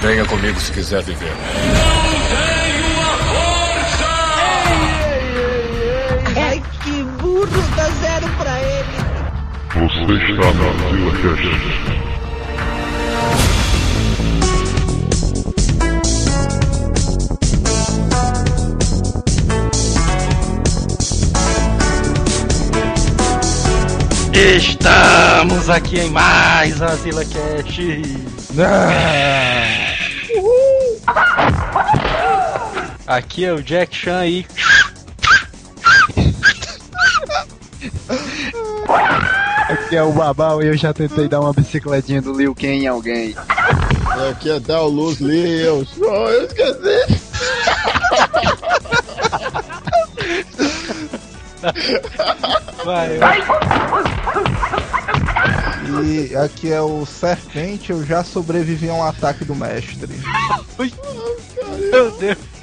[0.00, 1.32] Venha comigo se quiser viver.
[6.36, 8.96] Ai, que burro, dá zero pra ele.
[9.74, 11.96] Você está na Zila Cast.
[24.32, 27.80] Estamos aqui em mais a Zila Cash.
[33.06, 34.46] Aqui é o Jack Chan aí.
[39.68, 42.86] Aqui é o Babau e eu já tentei dar uma bicicletinha do Liu Kang em
[42.86, 43.34] alguém.
[44.30, 45.90] Aqui é Del Luz Leos.
[45.98, 47.20] Oh, eu esqueci.
[52.84, 53.38] Vai, vai.
[56.04, 60.20] E aqui é o Serpente, eu já sobrevivi a um ataque do mestre.
[61.90, 62.55] Meu Deus.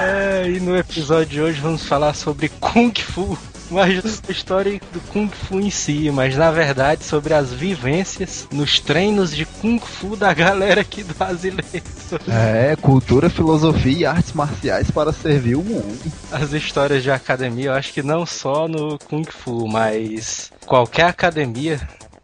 [0.00, 3.36] É, e no episódio de hoje vamos falar sobre Kung Fu.
[3.70, 8.80] Mas a história do Kung Fu em si, mas na verdade sobre as vivências nos
[8.80, 11.64] treinos de Kung Fu da galera aqui do Brasileiro.
[12.26, 15.98] É, cultura, filosofia e artes marciais para servir o mundo.
[16.32, 21.78] As histórias de academia, eu acho que não só no Kung Fu, mas qualquer academia,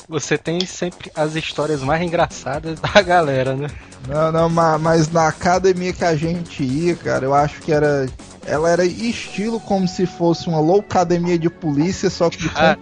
[0.08, 3.69] você tem sempre as histórias mais engraçadas da galera, né?
[4.08, 8.06] Não, não, ma- mas na academia que a gente ia, cara, eu acho que era.
[8.46, 12.77] Ela era estilo como se fosse uma loucademia de polícia, só que de Ah,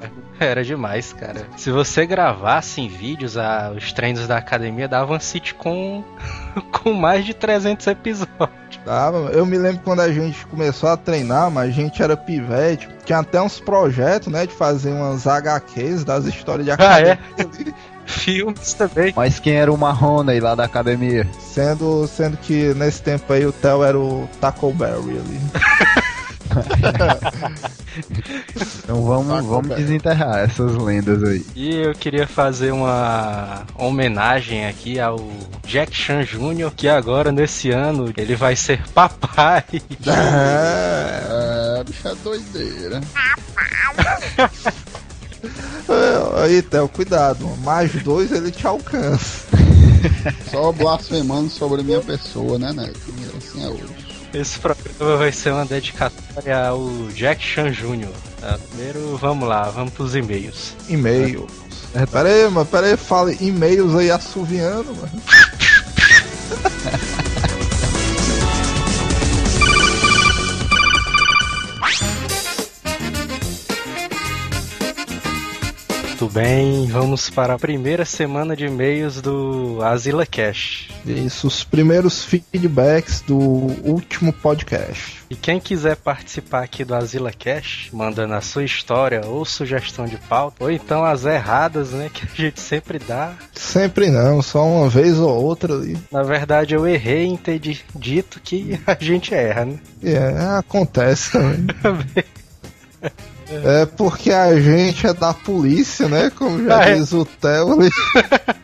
[0.45, 1.47] era demais, cara.
[1.57, 6.05] Se você gravasse em vídeos ah, os treinos da academia, dava um sitcom
[6.73, 8.51] com mais de 300 episódios.
[8.85, 9.31] Tava.
[9.33, 12.89] Eu me lembro quando a gente começou a treinar, mas a gente era pivete.
[13.05, 17.19] Tinha até uns projetos, né, de fazer umas HQs das histórias de Ah, academia.
[17.39, 17.93] é?
[18.05, 19.13] Filmes também.
[19.15, 21.27] Mas quem era o Marrone aí lá da academia?
[21.39, 25.41] Sendo, sendo que nesse tempo aí o Theo era o Taco Berry ali.
[28.83, 31.45] Então vamos, vamos desenterrar essas lendas aí.
[31.55, 35.19] E eu queria fazer uma homenagem aqui ao
[35.67, 39.65] Jack Chan Jr., que agora, nesse ano, ele vai ser papai.
[40.07, 43.01] É, bicho é doideira.
[45.89, 47.47] É, Aí, Theo, cuidado.
[47.59, 49.47] Mais dois ele te alcança.
[50.51, 53.01] Só blasfemando sobre minha pessoa, né, Neto?
[53.37, 54.02] Assim é hoje.
[54.35, 58.09] Esse programa vai ser uma dedicatória ao Jack Chan Jr.
[58.41, 58.59] Tá?
[58.71, 60.75] Primeiro, vamos lá, vamos pros e-mails.
[60.89, 61.47] E-mail.
[62.11, 65.23] Pera aí, mano, pera aí, fala e-mails aí assoviando, mano.
[76.23, 80.89] Muito bem, vamos para a primeira semana de e-mails do Azila Cash.
[81.05, 85.25] Isso, os primeiros feedbacks do último podcast.
[85.29, 90.17] E quem quiser participar aqui do Azila Cash, mandando a sua história ou sugestão de
[90.17, 93.33] pauta, ou então as erradas, né, que a gente sempre dá.
[93.53, 95.99] Sempre não, só uma vez ou outra ali.
[96.13, 99.77] Na verdade, eu errei em ter di- dito que a gente erra, né?
[100.05, 102.25] É, acontece também.
[103.65, 106.31] É porque a gente é da polícia, né?
[106.31, 106.95] Como já é.
[106.95, 107.91] diz o Theo ali.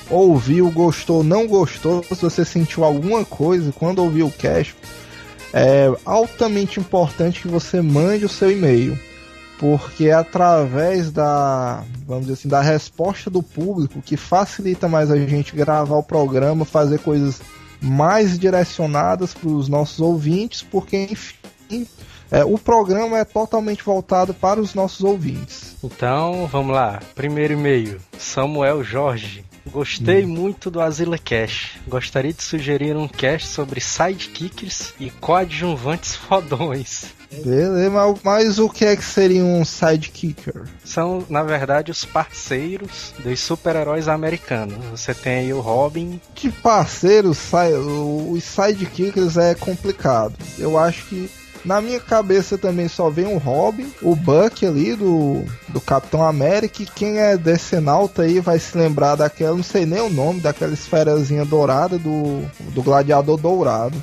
[0.10, 4.76] ouviu, gostou, não gostou, se você sentiu alguma coisa quando ouviu o cast,
[5.54, 8.98] é altamente importante que você mande o seu e-mail.
[9.60, 15.56] Porque é através da, vamos assim, da resposta do público que facilita mais a gente
[15.56, 17.40] gravar o programa, fazer coisas
[17.80, 21.88] mais direcionadas para os nossos ouvintes, porque enfim,
[22.32, 25.76] é, o programa é totalmente voltado para os nossos ouvintes.
[25.84, 27.00] Então, vamos lá.
[27.14, 28.00] Primeiro e-mail.
[28.18, 29.44] Samuel Jorge.
[29.68, 31.72] Gostei muito do Azila Cash.
[31.88, 37.06] Gostaria de sugerir um cast sobre sidekicks e coadjuvantes fodões.
[37.32, 40.66] Beleza, mas, mas o que é que seria um sidekicker?
[40.84, 44.78] São, na verdade, os parceiros dos super-heróis americanos.
[44.92, 46.22] Você tem aí o Robin.
[46.36, 50.36] De parceiros, sai- os sidekickers é complicado.
[50.60, 51.30] Eu acho que
[51.66, 56.84] na minha cabeça também só vem o Robin, o Buck ali do, do Capitão América.
[56.84, 60.74] E quem é decenalta aí vai se lembrar daquela, não sei nem o nome, daquela
[60.74, 62.42] esferazinha dourada do,
[62.72, 64.02] do Gladiador Dourado.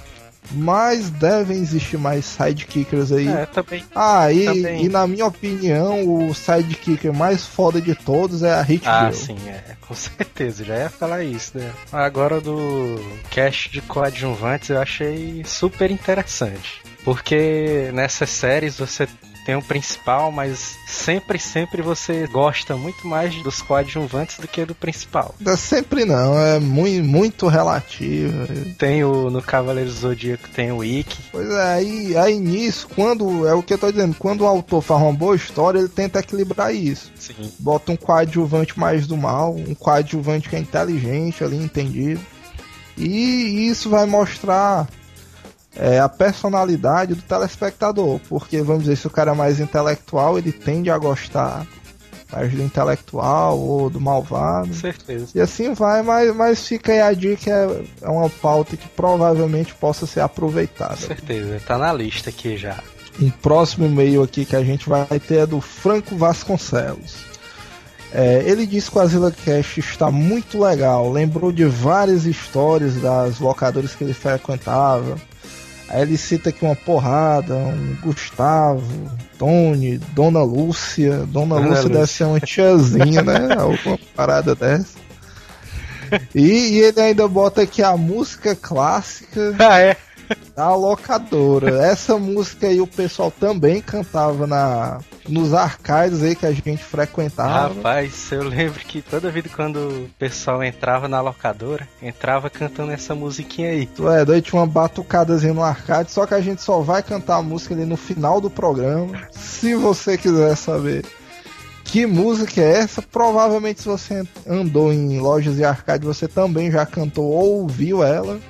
[0.51, 3.29] mas devem existir mais sidekickers aí.
[3.29, 3.85] É, também.
[3.95, 4.85] Ah, e, Também.
[4.85, 9.15] e na minha opinião, o sidekicker mais foda de todos é a Hit Ah, Girl.
[9.15, 11.71] sim, é, com certeza, já ia falar isso, né?
[11.93, 12.99] Agora do
[13.31, 16.83] cast de coadjuvantes eu achei super interessante.
[17.05, 19.09] Porque nessas séries você
[19.45, 24.75] tem o principal, mas sempre, sempre você gosta muito mais dos coadjuvantes do que do
[24.75, 25.35] principal.
[25.45, 28.47] É Sempre não, é muito, muito relativo.
[28.79, 31.23] Tem o no Cavaleiro do Zodíaco tem o Ikki.
[31.31, 33.47] Pois é, aí, aí nisso, quando.
[33.47, 36.21] É o que eu tô dizendo, quando o autor faz uma boa história, ele tenta
[36.21, 37.11] equilibrar isso.
[37.17, 37.35] Sim.
[37.59, 42.21] Bota um coadjuvante mais do mal, um coadjuvante que é inteligente ali, entendido.
[42.97, 44.87] E isso vai mostrar
[45.77, 48.21] é, a personalidade do telespectador.
[48.29, 51.67] Porque, vamos dizer, se o cara é mais intelectual, ele tende a gostar
[52.33, 54.69] mais do intelectual ou do malvado.
[54.69, 55.27] Com certeza.
[55.35, 59.75] E assim vai, mas, mas fica aí a dica, é, é uma pauta que provavelmente
[59.75, 60.97] possa ser aproveitada.
[60.97, 62.79] Com certeza, tá na lista aqui já.
[63.21, 67.17] Um próximo e-mail aqui que a gente vai ter é do Franco Vasconcelos.
[68.15, 73.39] É, ele disse que o Azila Cash está muito legal, lembrou de várias histórias das
[73.39, 75.17] locadoras que ele frequentava.
[75.93, 78.83] Aí ele cita aqui uma porrada, um Gustavo,
[79.39, 81.19] Tony, Dona Lúcia.
[81.27, 82.07] Dona, Dona Lúcia deve Lúcia.
[82.07, 83.53] ser uma tiazinha, né?
[83.61, 84.97] Alguma parada dessa.
[86.35, 89.97] E, e ele ainda bota aqui a música clássica Ah, é?
[90.57, 91.85] da locadora.
[91.85, 94.99] Essa música aí o pessoal também cantava na
[95.29, 97.75] nos arcades aí que a gente frequentava.
[97.75, 103.15] Rapaz, eu lembro que toda vida quando o pessoal entrava na locadora, entrava cantando essa
[103.15, 103.87] musiquinha aí.
[103.87, 107.37] Tu é doido, tinha uma batucadazinha no arcade, só que a gente só vai cantar
[107.37, 109.29] a música ali no final do programa.
[109.31, 111.05] Se você quiser saber
[111.85, 116.87] que música é essa, provavelmente se você andou em lojas de arcade, você também já
[116.87, 118.41] cantou ou ouviu ela.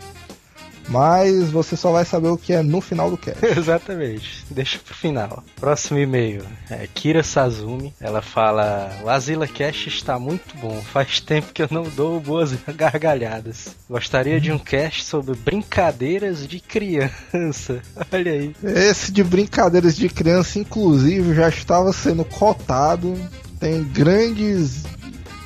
[0.89, 3.45] Mas você só vai saber o que é no final do cast.
[3.59, 4.45] Exatamente.
[4.51, 5.43] Deixa pro final.
[5.57, 6.45] Próximo e-mail.
[6.71, 7.95] É Kira Sazumi.
[8.01, 10.81] Ela fala: O Azila Cast está muito bom.
[10.83, 13.77] Faz tempo que eu não dou boas gargalhadas.
[13.89, 17.81] Gostaria de um cast sobre brincadeiras de criança.
[18.13, 18.55] Olha aí.
[18.63, 23.19] Esse de brincadeiras de criança, inclusive, já estava sendo cotado.
[23.59, 24.83] Tem grandes,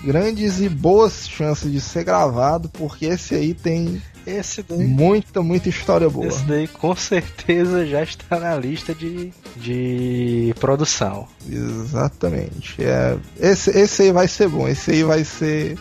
[0.03, 4.79] grandes e boas chances de ser gravado, porque esse aí tem Esse daí.
[4.79, 6.27] muita, muita história boa.
[6.27, 11.29] Esse daí com certeza já está na lista de, de produção.
[11.49, 12.77] Exatamente.
[12.83, 14.67] É, esse, esse aí vai ser bom.
[14.69, 15.79] Esse aí vai ser.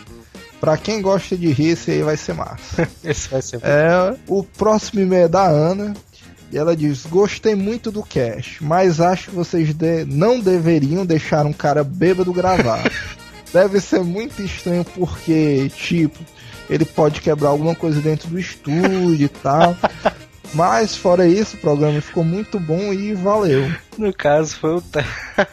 [0.60, 2.88] Pra quem gosta de rir, esse aí vai ser massa.
[3.04, 5.94] Esse vai ser É, o próximo e-mail é da Ana.
[6.50, 11.44] E ela diz: Gostei muito do cast, mas acho que vocês de- não deveriam deixar
[11.44, 12.90] um cara bêbado gravar.
[13.52, 16.18] Deve ser muito estranho porque, tipo,
[16.68, 19.76] ele pode quebrar alguma coisa dentro do estúdio e tal.
[20.54, 23.70] Mas fora isso, o programa ficou muito bom e valeu.
[23.98, 25.04] No caso, foi o Theo.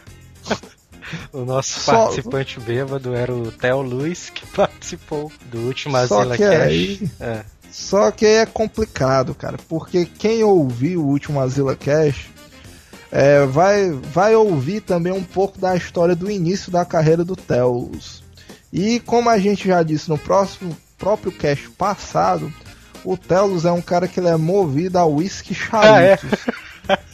[1.32, 6.40] O nosso Só- participante bêbado era o Theo Luiz, que participou do último Azila Cash.
[6.42, 7.42] aí- É.
[7.72, 12.28] Só que aí é complicado, cara, porque quem ouviu o último Azila Cash
[13.12, 18.24] é, vai, vai ouvir também um pouco da história do início da carreira do Telos.
[18.72, 22.52] E como a gente já disse no próximo próprio cast passado,
[23.04, 26.40] o Telos é um cara que ele é movido a whisky charutos.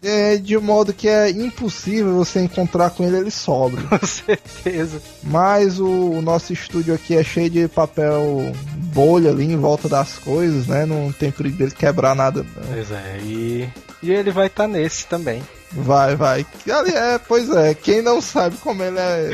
[0.00, 3.86] É, de modo que é impossível você encontrar com ele ele sóbrio.
[3.90, 5.02] Com certeza.
[5.24, 8.52] Mas o, o nosso estúdio aqui é cheio de papel
[8.94, 10.86] bolha ali em volta das coisas, né?
[10.86, 12.44] Não tem perigo dele quebrar nada.
[12.44, 12.66] não.
[12.72, 13.68] Pois é, e,
[14.02, 15.42] e ele vai estar nesse também.
[15.72, 16.46] Vai, vai.
[16.70, 19.30] Ali é, pois é, quem não sabe como ele é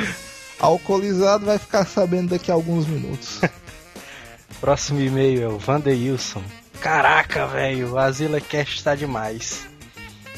[0.58, 3.40] alcoolizado vai ficar sabendo daqui a alguns minutos.
[4.64, 6.42] Próximo e-mail é o Vandeilson.
[6.80, 9.66] Caraca, velho, o Azila Cast está demais.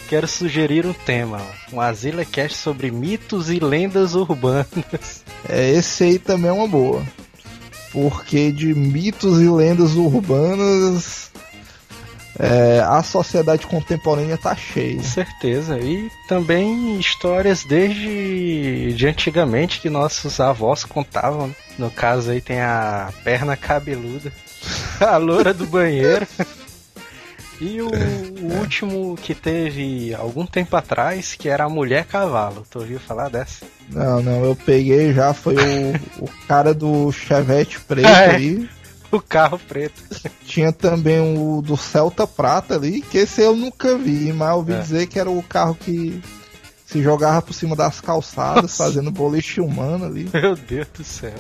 [0.09, 1.41] Quero sugerir um tema,
[1.73, 5.23] um Azila Cast sobre mitos e lendas urbanas.
[5.49, 7.07] É, esse aí também é uma boa.
[7.93, 11.31] Porque de mitos e lendas urbanas
[12.39, 14.97] é, a sociedade contemporânea tá cheia.
[14.97, 15.79] Com certeza.
[15.79, 21.55] E também histórias desde de antigamente que nossos avós contavam.
[21.79, 24.33] No caso aí tem a perna cabeluda,
[25.01, 26.27] a loura do banheiro.
[27.59, 32.67] E o, o último que teve algum tempo atrás, que era a mulher cavalo.
[32.71, 33.65] Tu ouviu falar dessa?
[33.91, 38.37] Não, não, eu peguei já, foi o, o cara do Chevette preto é?
[38.37, 38.69] aí.
[39.13, 40.03] O carro preto.
[40.45, 44.81] Tinha também o do Celta Prata ali, que esse eu nunca vi, mas ouvi É.
[44.81, 46.23] dizer que era o carro que
[46.87, 48.85] se jogava por cima das calçadas, Nossa.
[48.85, 50.29] fazendo boliche humano ali.
[50.33, 51.35] Meu Deus do céu.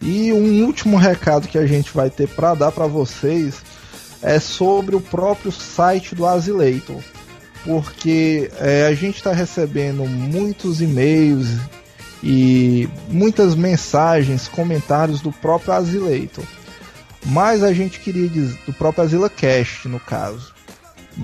[0.00, 3.56] E um último recado que a gente vai ter pra dar pra vocês
[4.22, 7.00] é sobre o próprio site do Azileitor.
[7.64, 11.48] Porque é, a gente está recebendo muitos e-mails
[12.22, 16.44] e muitas mensagens, comentários do próprio Azileitor.
[17.26, 20.54] Mas a gente queria dizer, do próprio AsilaCast no caso.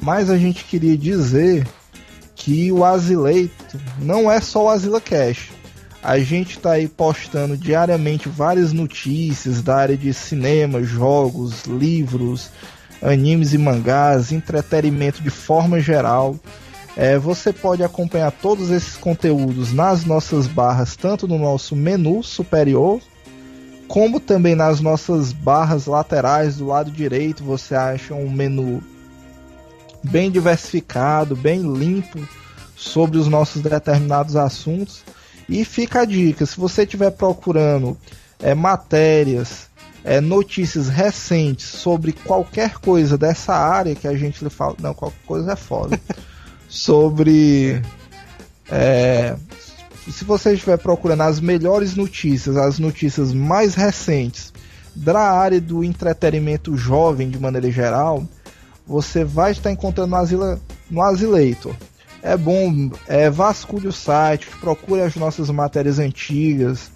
[0.03, 1.67] Mas a gente queria dizer
[2.35, 5.53] que o Azileitor não é só o AsilaCast.
[6.03, 12.51] A gente está aí postando diariamente várias notícias da área de cinema, jogos, livros,
[13.01, 16.37] animes e mangás, entretenimento de forma geral.
[16.97, 23.01] É, você pode acompanhar todos esses conteúdos nas nossas barras, tanto no nosso menu superior,
[23.93, 27.45] como também nas nossas barras laterais do lado direito.
[27.45, 28.83] Você acha um menu
[30.03, 32.19] bem diversificado, bem limpo
[32.75, 35.05] sobre os nossos determinados assuntos.
[35.47, 37.95] E fica a dica: se você estiver procurando
[38.41, 39.69] é, matérias,
[40.03, 45.27] é, notícias recentes sobre qualquer coisa dessa área que a gente lhe fala, não, qualquer
[45.27, 46.01] coisa é foda.
[46.67, 47.83] sobre.
[48.71, 49.37] É,
[50.11, 54.53] se você estiver procurando as melhores notícias, as notícias mais recentes
[54.95, 58.27] da área do entretenimento jovem de maneira geral,
[58.87, 61.77] você vai estar encontrando no, Asila, no.
[62.23, 66.91] É bom, é, vasculhe o site, procure as nossas matérias antigas,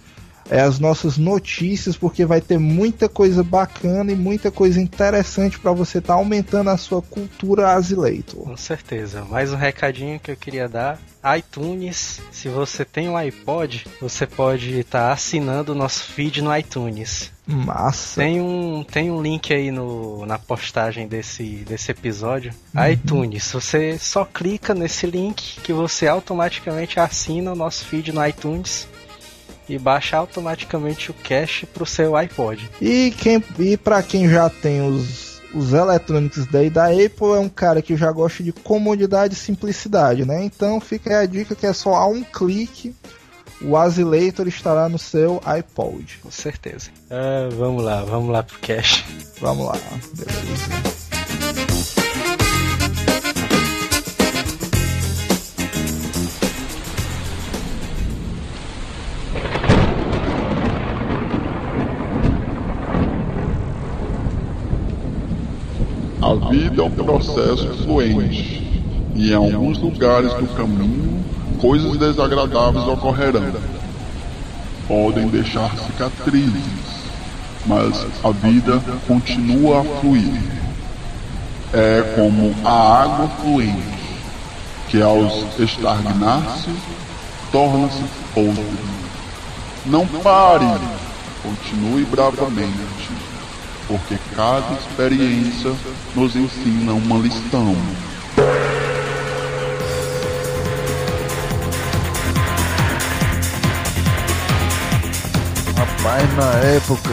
[0.50, 5.72] é, as nossas notícias, porque vai ter muita coisa bacana e muita coisa interessante para
[5.72, 8.36] você estar tá aumentando a sua cultura asileito.
[8.36, 9.24] Com certeza.
[9.24, 10.98] Mais um recadinho que eu queria dar.
[11.36, 16.56] iTunes, se você tem um iPod, você pode estar tá assinando o nosso feed no
[16.56, 17.32] iTunes.
[17.46, 18.22] Massa.
[18.22, 22.52] Tem um, tem um link aí no, na postagem desse, desse episódio.
[22.74, 22.88] Uhum.
[22.88, 23.52] iTunes.
[23.52, 28.88] Você só clica nesse link que você automaticamente assina o nosso feed no iTunes
[29.68, 32.70] e baixa automaticamente o cache pro seu iPod.
[32.80, 37.48] E quem e para quem já tem os os eletrônicos daí da Apple é um
[37.48, 40.44] cara que já gosta de comodidade e simplicidade, né?
[40.44, 42.94] Então fica aí a dica que é só a um clique
[43.62, 46.18] o Asilator estará no seu iPod.
[46.22, 46.90] Com certeza.
[47.10, 49.04] Ah, vamos lá, vamos lá pro cache.
[49.40, 49.78] Vamos lá,
[50.14, 51.95] beleza.
[66.86, 68.82] Um processo fluente,
[69.14, 71.24] e em alguns lugares do caminho,
[71.58, 73.52] coisas desagradáveis ocorrerão.
[74.86, 76.62] Podem deixar cicatrizes,
[77.66, 80.40] mas a vida continua a fluir.
[81.72, 83.82] É como a água fluente,
[84.88, 85.24] que ao
[85.58, 86.70] estagnar-se,
[87.50, 88.64] torna-se podre.
[89.86, 90.66] Não pare,
[91.42, 93.25] continue bravamente
[93.86, 95.72] porque cada experiência
[96.14, 97.74] nos ensina uma lição.
[105.76, 107.10] Rapaz, na época,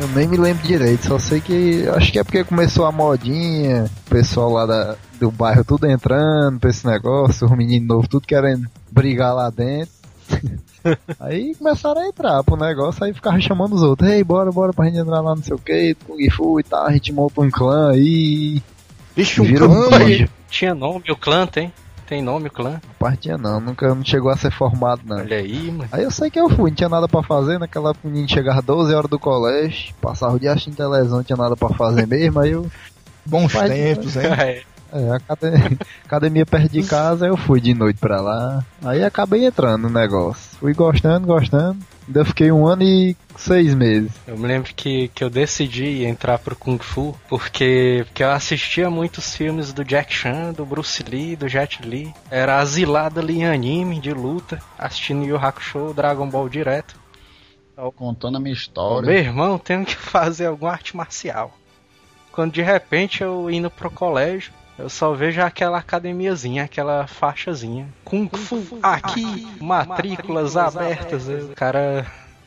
[0.00, 3.90] eu nem me lembro direito, só sei que acho que é porque começou a modinha,
[4.06, 8.26] o pessoal lá da, do bairro tudo entrando pra esse negócio, os meninos novos tudo
[8.26, 9.95] querendo brigar lá dentro.
[11.20, 14.86] aí começaram a entrar pro negócio, aí ficavam chamando os outros, ei, bora, bora pra
[14.86, 17.50] gente entrar lá não sei o que, Kung Fu e tal, a gente monta um
[17.50, 18.62] clã aí.
[19.14, 21.72] Vixe, um clã, um Tinha nome, o clã tem.
[22.06, 22.80] Tem nome o clã?
[23.00, 25.16] Partia não, nunca não chegou a ser formado não.
[25.16, 25.88] Olha aí, mano.
[25.90, 28.28] Aí eu sei que eu fui, não tinha nada pra fazer, naquela época o menino
[28.28, 32.06] chegava 12 horas do colégio, passava o dia assistindo televisão, não tinha nada pra fazer
[32.06, 32.70] mesmo, aí eu...
[33.24, 34.62] Bons tempos, hein?
[34.92, 35.10] é.
[35.10, 38.64] A academia, academia perto de casa, eu fui de noite pra lá.
[38.82, 40.58] Aí acabei entrando no negócio.
[40.58, 41.78] Fui gostando, gostando.
[42.06, 44.12] Ainda fiquei um ano e seis meses.
[44.26, 48.88] Eu me lembro que, que eu decidi entrar pro Kung Fu porque, porque eu assistia
[48.88, 52.14] muitos filmes do Jack Chan, do Bruce Lee, do Jet Li.
[52.30, 56.96] Era asilado ali em anime, de luta, assistindo Yu Hakusho, Dragon Ball direto.
[57.94, 59.06] Contando a minha história.
[59.06, 61.52] Meu irmão, tenho que fazer alguma arte marcial.
[62.32, 67.88] Quando de repente eu indo pro colégio, eu só vejo aquela academiazinha, aquela faixazinha.
[68.04, 71.28] Kung Fu aqui, matrículas abertas.
[71.28, 72.06] O cara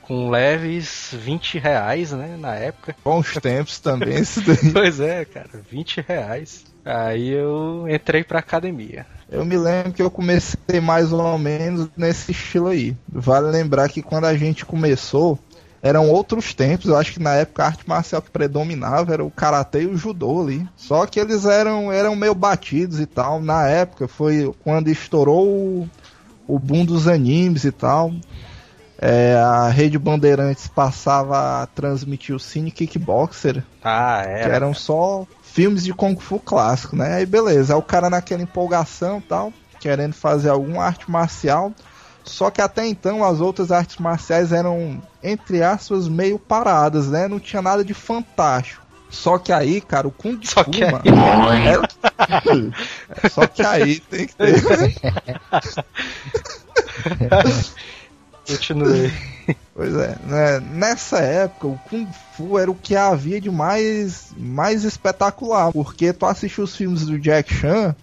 [0.10, 2.96] com leves 20 reais, né, na época.
[3.04, 4.72] Bons tempos também esse daí.
[4.74, 6.66] pois é, cara, 20 reais.
[6.84, 9.06] Aí eu entrei pra academia.
[9.32, 12.98] Eu me lembro que eu comecei mais ou menos nesse estilo aí.
[13.08, 15.38] Vale lembrar que quando a gente começou,
[15.82, 16.88] eram outros tempos.
[16.88, 19.98] Eu acho que na época a arte marcial que predominava era o karatê e o
[19.98, 20.68] judô ali.
[20.76, 23.42] Só que eles eram, eram meio batidos e tal.
[23.42, 25.90] Na época foi quando estourou o,
[26.48, 28.14] o boom dos animes e tal.
[29.02, 33.64] É, a Rede Bandeirantes passava a transmitir o Cine Kickboxer.
[33.82, 34.44] Ah, é.
[34.44, 37.16] Que eram só filmes de Kung Fu clássico, né?
[37.16, 41.72] Aí beleza, aí o cara naquela empolgação tal, querendo fazer alguma arte marcial.
[42.24, 47.28] Só que até então as outras artes marciais eram, entre aspas, meio paradas, né?
[47.28, 48.86] Não tinha nada de fantástico.
[49.10, 50.92] Só que aí, cara, o Kung Só Fu, que aí.
[50.92, 51.04] mano,
[51.52, 51.80] é-
[53.30, 54.54] Só que aí tem que ter.
[58.48, 59.12] Continue.
[59.74, 60.60] Pois é, né?
[60.60, 66.26] nessa época o Kung Fu era o que havia de mais, mais espetacular, porque tu
[66.26, 67.96] assistiu os filmes do Jack Chan,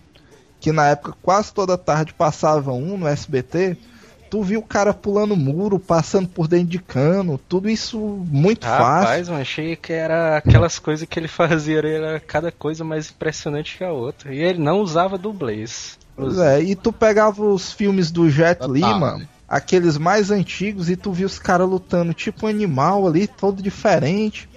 [0.61, 3.77] que na época quase toda tarde passava um no SBT,
[4.37, 8.85] tu viu o cara pulando muro, passando por dentro de cano, tudo isso muito fácil.
[8.85, 13.79] Rapaz, mano, achei que era aquelas coisas que ele fazia, era cada coisa mais impressionante
[13.79, 14.35] que a outra.
[14.35, 15.99] E ele não usava dublês.
[16.15, 18.99] Pois é, e tu pegava os filmes do Jet Tá, Li, tá.
[18.99, 23.63] mano, aqueles mais antigos, e tu viu os caras lutando tipo um animal ali, todo
[23.63, 24.51] diferente.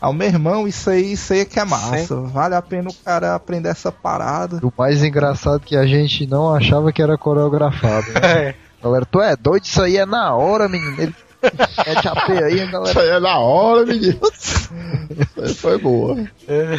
[0.00, 2.16] Ah, meu irmão, isso aí, isso aí é que é massa.
[2.16, 4.58] Vale a pena o cara aprender essa parada.
[4.66, 8.06] O mais engraçado é que a gente não achava que era coreografado.
[8.12, 8.20] Né?
[8.50, 8.69] É.
[8.82, 9.64] Galera, tu é doido?
[9.64, 10.96] Isso aí é na hora, menino.
[10.98, 11.14] Ele
[11.86, 13.00] mete a pé aí, Isso galera.
[13.00, 14.20] aí é da hora, menino.
[14.22, 16.16] Isso aí foi boa.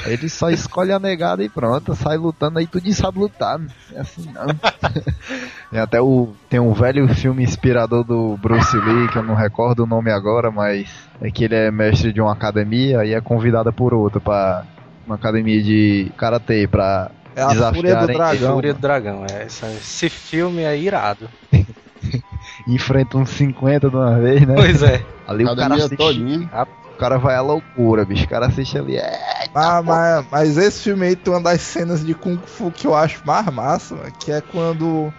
[0.06, 3.60] Ele só escolhe a negada e pronto, sai lutando aí, tu sabe lutar.
[3.60, 4.48] Não é assim não.
[5.72, 6.34] tem até o.
[6.50, 10.52] Tem um velho filme inspirador do Bruce Lee, que eu não recordo o nome agora,
[10.52, 10.90] mas
[11.22, 14.66] é que ele é mestre de uma academia e é convidado por outro pra
[15.06, 18.54] uma academia de karatê pra É a Fúria do Dragão.
[18.54, 19.46] Fúria do Dragão, é.
[19.46, 21.30] Esse, esse filme é irado.
[22.68, 24.56] enfrenta uns 50 de uma vez, né?
[24.56, 25.04] Pois é.
[25.28, 26.50] Ali o cara assiste, todinha.
[26.94, 28.26] o cara vai à loucura, bicho.
[28.26, 29.20] O cara assiste ali, é.
[29.54, 32.96] Ah, mas, mas esse filme aí tem uma das cenas de Kung Fu que eu
[32.96, 35.12] acho mais massa, mano, que é quando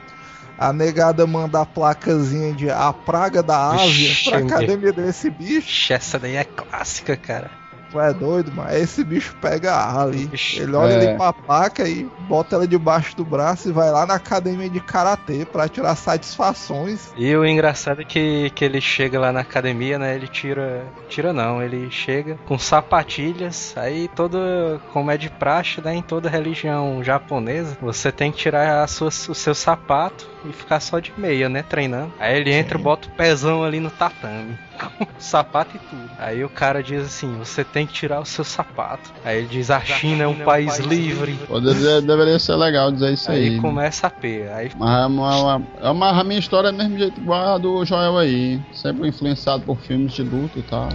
[0.59, 5.69] a negada manda a placazinha de a praga da Ásia Vixe, pra academia desse bicho.
[5.69, 7.62] Ixi, essa daí é clássica, cara.
[7.93, 8.75] Tu é doido, mano.
[8.75, 10.31] Esse bicho pega a ali.
[10.57, 11.09] Ele olha é.
[11.09, 14.81] ali pra placa e bota ela debaixo do braço e vai lá na academia de
[14.81, 17.13] karatê pra tirar satisfações.
[17.19, 20.15] E o engraçado é que, que ele chega lá na academia, né?
[20.15, 20.87] Ele tira.
[21.09, 23.75] Tira não, ele chega com sapatilhas.
[23.77, 24.81] Aí toda.
[24.91, 25.95] Como é de praxe, né?
[25.95, 30.99] Em toda religião japonesa, você tem que tirar sua, o seu sapato e ficar só
[30.99, 31.63] de meia, né?
[31.63, 32.13] Treinando.
[32.19, 34.59] Aí ele entra e bota o pezão ali no tatame.
[34.99, 36.11] Com sapato e tudo.
[36.19, 39.13] Aí o cara diz assim: você tem que tirar o seu sapato.
[39.25, 41.39] Aí ele diz: a China é um país livre.
[41.47, 43.51] Poderia, deveria ser legal dizer isso aí.
[43.51, 44.49] Aí começa a P.
[44.53, 48.19] Aí Mas é é a minha história é do mesmo jeito igual a do Joel
[48.19, 48.61] aí.
[48.73, 50.89] Sempre influenciado por filmes de luta e tal.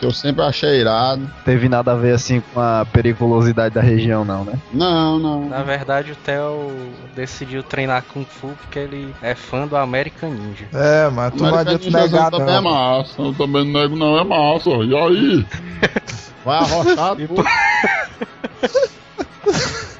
[0.00, 1.30] Que eu sempre achei irado.
[1.44, 4.54] Teve nada a ver assim com a periculosidade da região, não, né?
[4.72, 5.46] Não, não.
[5.46, 6.72] Na verdade, o Theo
[7.14, 10.64] decidiu treinar Kung Fu porque ele é fã do American Ninja.
[10.72, 12.62] É, mas tu não adianta negar, também é não.
[12.62, 13.20] massa.
[13.20, 14.70] Eu também não nego não, é massa.
[14.70, 15.46] E aí?
[16.46, 17.44] Vai arrochar tudo.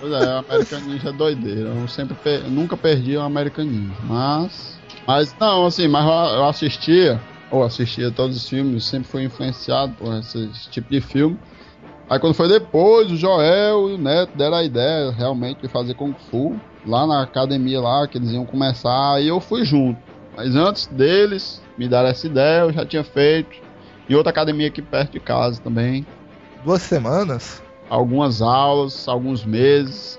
[0.00, 1.68] Pois é, o American Ninja é doideira.
[1.68, 3.94] Eu sempre per- eu nunca perdi o American Ninja.
[4.04, 4.78] Mas.
[5.06, 10.14] Mas não, assim, mas eu assistia, ou assistia todos os filmes, sempre fui influenciado por
[10.14, 11.38] esse, tipo de filme.
[12.08, 15.94] Aí quando foi depois, o Joel e o Neto deram a ideia realmente de fazer
[15.94, 16.56] Kung Fu.
[16.86, 19.98] Lá na academia lá, que eles iam começar, aí eu fui junto.
[20.36, 23.50] Mas antes deles me dar essa ideia, eu já tinha feito.
[24.08, 26.04] Em outra academia aqui perto de casa também
[26.64, 27.62] Duas semanas?
[27.88, 30.18] algumas aulas, alguns meses.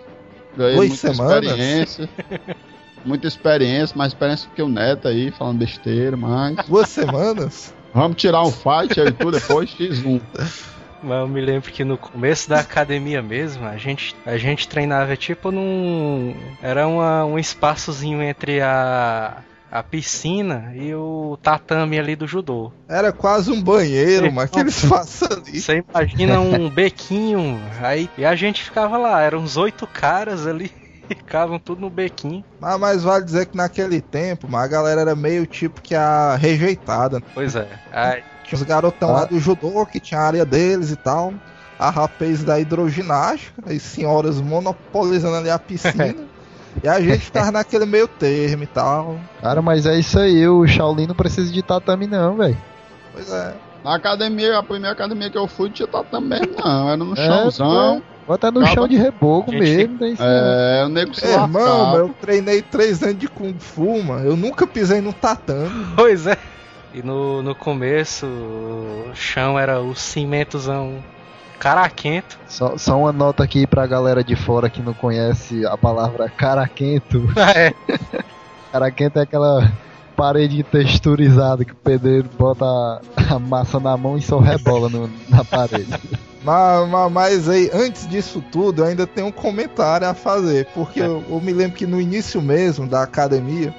[0.55, 1.51] Ganhei Duas muita semanas?
[1.51, 2.09] experiência.
[3.05, 6.55] muita experiência, mais experiência que o Neto aí, falando besteira, mas.
[6.67, 7.73] Duas semanas?
[7.93, 10.21] Vamos tirar um fight aí tu depois, X1.
[11.03, 15.15] Mas eu me lembro que no começo da academia mesmo, a gente, a gente treinava
[15.17, 16.35] tipo num.
[16.61, 19.37] Era uma, um espaçozinho entre a,
[19.71, 22.71] a piscina e o tatame ali do judô.
[22.87, 25.59] Era quase um banheiro, mas que eles façam ali.
[25.59, 30.71] Você imagina um bequinho, aí e a gente ficava lá, eram uns oito caras ali,
[31.15, 32.43] ficavam tudo no bequinho.
[32.59, 37.19] Mas, mas vale dizer que naquele tempo, a galera era meio tipo que a rejeitada.
[37.19, 37.25] né?
[37.33, 37.67] Pois é.
[37.91, 41.33] Aí, Tinha os garotão lá do judô, que tinha a área deles e tal.
[41.79, 46.15] A rapaz da hidroginástica, as senhoras monopolizando ali a piscina.
[46.83, 49.19] e a gente ficava naquele meio termo e tal.
[49.41, 52.57] Cara, mas é isso aí, o Shaolin não precisa de tatame não, velho.
[53.13, 53.53] Pois é.
[53.83, 56.87] Na academia, a primeira academia que eu fui, tinha tatame mesmo, não.
[56.87, 58.03] Era no É, chãozão.
[58.27, 60.25] Bota no Acaba- chão de reboco Gente, mesmo, tem não.
[60.25, 61.97] É, o nego se irmão, lascava.
[61.97, 64.25] eu treinei três anos de Kung Fu, mano.
[64.25, 65.87] Eu nunca pisei no tatame.
[65.95, 66.37] pois é.
[66.93, 70.97] E no, no começo, o chão era o cimentozão
[71.59, 72.37] caraquento.
[72.47, 77.23] Só, só uma nota aqui pra galera de fora que não conhece a palavra caraquento.
[77.55, 77.73] é.
[78.71, 79.71] Caraquento é aquela
[80.21, 82.63] parede texturizada que o pedreiro bota
[83.15, 85.87] a, massa na mão e só rebola no- na parede.
[86.43, 90.65] Mas, mas, mas aí, antes disso tudo, eu ainda tenho um comentário a fazer.
[90.73, 91.05] Porque É.
[91.05, 93.71] eu, eu me lembro que no início mesmo da academia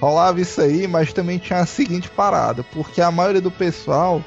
[0.00, 2.62] rolava isso aí, mas também tinha a seguinte parada.
[2.72, 4.22] Porque a maioria do pessoal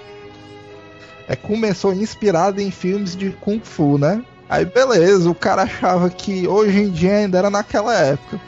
[1.27, 4.23] é, começou inspirado em filmes de Kung Fu, né?
[4.47, 8.39] Aí beleza, o cara achava que hoje em dia ainda era naquela época.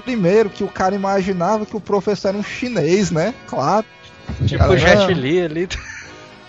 [0.00, 3.34] Primeiro que o cara imaginava que o professor era um chinês, né?
[3.46, 3.86] Claro.
[4.46, 5.12] Tipo o Jet.
[5.12, 5.68] Li ali.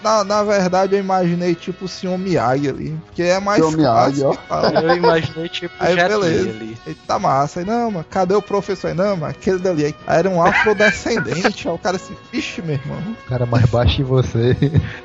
[0.04, 2.18] Na, na verdade, eu imaginei tipo o Sr.
[2.18, 3.00] Miyagi ali.
[3.06, 3.78] Porque é mais Sr.
[3.78, 4.40] Miyagi, fácil.
[4.50, 4.80] ó.
[4.82, 6.44] Eu imaginei tipo o Aí, Jet beleza.
[6.44, 6.78] Li ali.
[6.86, 7.60] Ele tá massa.
[7.60, 8.88] Aí, não, mano, cadê o professor?
[8.88, 9.96] Aí, não, mano, aquele dali.
[10.08, 11.68] Aí era um afrodescendente.
[11.68, 12.98] aí o cara assim, vixe, meu irmão.
[13.26, 14.56] O cara mais baixo que você.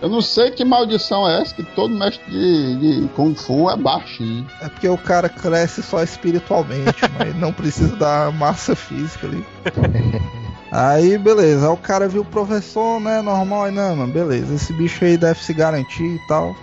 [0.01, 3.77] Eu não sei que maldição é essa que todo mestre de, de Kung Fu é
[3.77, 4.47] baixinho.
[4.61, 9.45] É porque o cara cresce só espiritualmente, mas não precisa da massa física ali.
[10.71, 11.67] Aí, beleza.
[11.67, 13.23] Aí o cara viu o professor, né?
[13.23, 13.65] Normal.
[13.65, 14.55] Aí, não, mano, beleza.
[14.55, 16.55] Esse bicho aí deve se garantir e tal.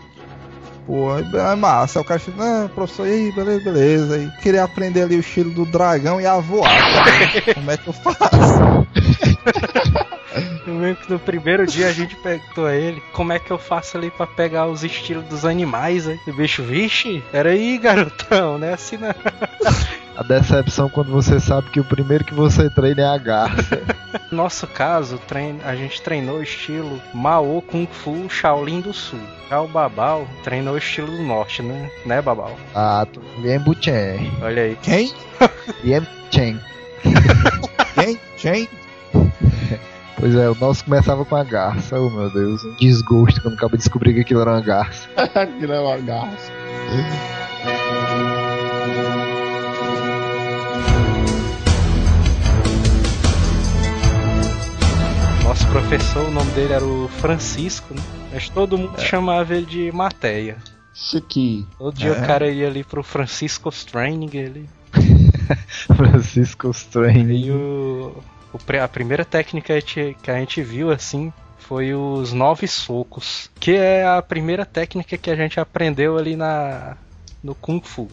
[0.85, 1.99] Pô, aí é massa.
[1.99, 4.15] Aí o cara chega, não, professor, aí, beleza, beleza.
[4.15, 6.69] Aí queria aprender ali o estilo do dragão e a voar.
[6.69, 7.53] cara.
[7.53, 8.83] Como é que eu faço?
[10.65, 13.57] Eu lembro que no primeiro dia a gente perguntou a ele como é que eu
[13.57, 16.19] faço ali pra pegar os estilos dos animais aí.
[16.25, 18.73] E o bicho, vixe, era aí, garotão, né?
[18.73, 19.13] Assim não.
[20.15, 23.81] A decepção quando você sabe que o primeiro que você treina é a garça.
[24.31, 29.19] No nosso caso, trein- a gente treinou o estilo Mao Kung Fu Shaolin do Sul.
[29.49, 31.89] Já o Babal treinou o estilo do Norte, né?
[32.05, 32.55] Né, Babal?
[32.75, 34.31] Ah, tu- Lien Buchen.
[34.41, 34.77] Olha aí.
[34.81, 35.11] Quem?
[35.83, 36.59] Lien Chen.
[37.95, 38.19] Quem?
[38.37, 38.69] Quem?
[40.19, 41.99] Pois é, o nosso começava com a garça.
[41.99, 45.07] Oh meu Deus, um desgosto quando acabei de descobrir que aquilo era uma garça.
[45.59, 46.51] que é uma garça.
[55.43, 58.01] Nosso professor, o nome dele era o Francisco, né?
[58.31, 60.57] Mas todo mundo chamava ele de Mateia.
[60.93, 61.67] Chiquinho.
[61.77, 62.21] Todo dia É.
[62.23, 64.69] o cara ia ali pro Francisco's Training, ele.
[65.95, 67.51] Francisco E Strange.
[67.51, 68.15] o,
[68.53, 72.67] o a primeira técnica que a gente- que a gente viu assim foi os nove
[72.67, 76.95] socos, que é a primeira técnica que a gente aprendeu ali na
[77.43, 78.07] no Kung Fu.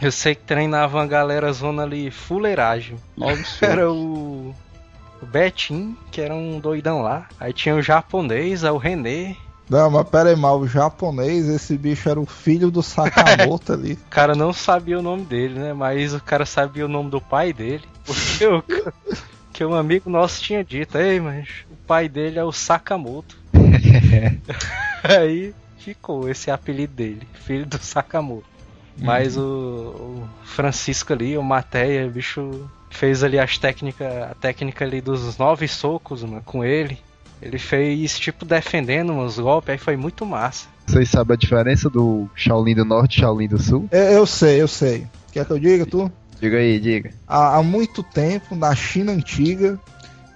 [0.00, 2.96] Eu sei que treinava uma galera zona ali fuleiragem.
[3.16, 3.62] Nove socos.
[3.62, 4.54] Era o
[5.22, 7.28] o Betim, que era um doidão lá.
[7.38, 9.36] Aí tinha o japonês, o René.
[9.68, 13.94] Não, mas pera aí, mal, o japonês, esse bicho era o filho do Sakamoto ali.
[14.06, 15.72] O cara não sabia o nome dele, né?
[15.72, 17.82] Mas o cara sabia o nome do pai dele.
[18.04, 18.62] Porque o,
[19.52, 23.36] que um amigo nosso tinha dito, ei, mas o pai dele é o Sakamoto.
[25.02, 28.46] Aí ficou esse apelido dele, filho do Sakamoto.
[28.98, 34.84] Mas o, o Francisco ali, o Mateia, o bicho fez ali as técnicas, a técnica
[34.84, 36.98] ali dos nove socos, mano, com ele.
[37.40, 40.66] Ele fez tipo defendendo uns golpes, aí foi muito massa.
[40.86, 43.88] Vocês sabem a diferença do Shaolin do Norte e Shaolin do Sul?
[43.90, 45.06] Eu, eu sei, eu sei.
[45.32, 46.10] Quer que eu diga, tu?
[46.40, 47.10] Diga aí, diga.
[47.26, 49.78] Há, há muito tempo, na China antiga,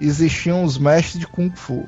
[0.01, 1.87] existiam os mestres de Kung Fu.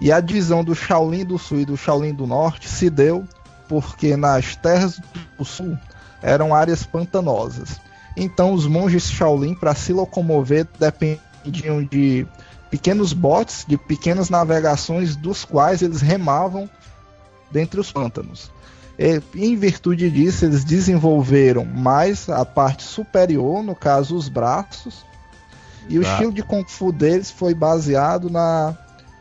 [0.00, 3.24] E a divisão do Shaolin do Sul e do Shaolin do Norte se deu
[3.68, 5.00] porque nas terras
[5.38, 5.76] do Sul
[6.22, 7.80] eram áreas pantanosas.
[8.16, 12.26] Então os monges Shaolin, para se locomover, dependiam de
[12.70, 16.68] pequenos botes, de pequenas navegações, dos quais eles remavam
[17.50, 18.50] dentre os pântanos.
[18.98, 25.04] E, em virtude disso, eles desenvolveram mais a parte superior, no caso os braços,
[25.88, 26.14] e o Exato.
[26.14, 28.76] estilo de Kung Fu deles foi baseado na,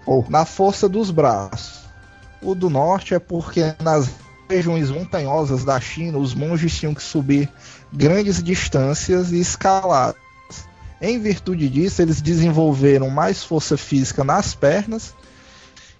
[0.06, 1.84] ou, na força dos braços.
[2.42, 4.10] O do norte é porque nas
[4.50, 7.50] regiões montanhosas da China, os monges tinham que subir
[7.94, 10.16] grandes distâncias e escalar.
[11.02, 15.14] Em virtude disso, eles desenvolveram mais força física nas pernas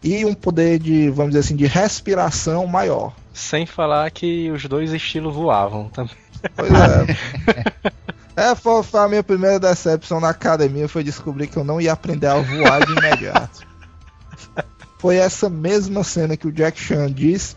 [0.02, 3.14] e um poder de, vamos dizer assim, de respiração maior.
[3.34, 6.16] Sem falar que os dois estilos voavam também.
[6.56, 7.94] Pois é.
[8.36, 12.26] É, foi, a minha primeira decepção na academia, foi descobrir que eu não ia aprender
[12.26, 13.62] a voar de imediato.
[14.98, 17.56] Foi essa mesma cena que o Jack Chan disse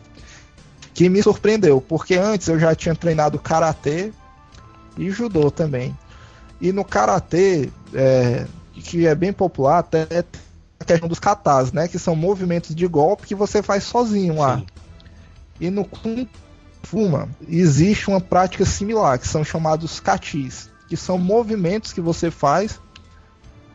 [0.92, 4.12] que me surpreendeu, porque antes eu já tinha treinado karatê
[4.96, 5.96] e judô também.
[6.60, 10.24] E no karatê, é, que é bem popular, até tem
[10.80, 14.58] a questão dos katas, né, que são movimentos de golpe que você faz sozinho lá.
[14.58, 14.66] Sim.
[15.60, 16.28] E no Kung
[16.82, 22.80] Fu, existe uma prática similar, que são chamados katis, que são movimentos que você faz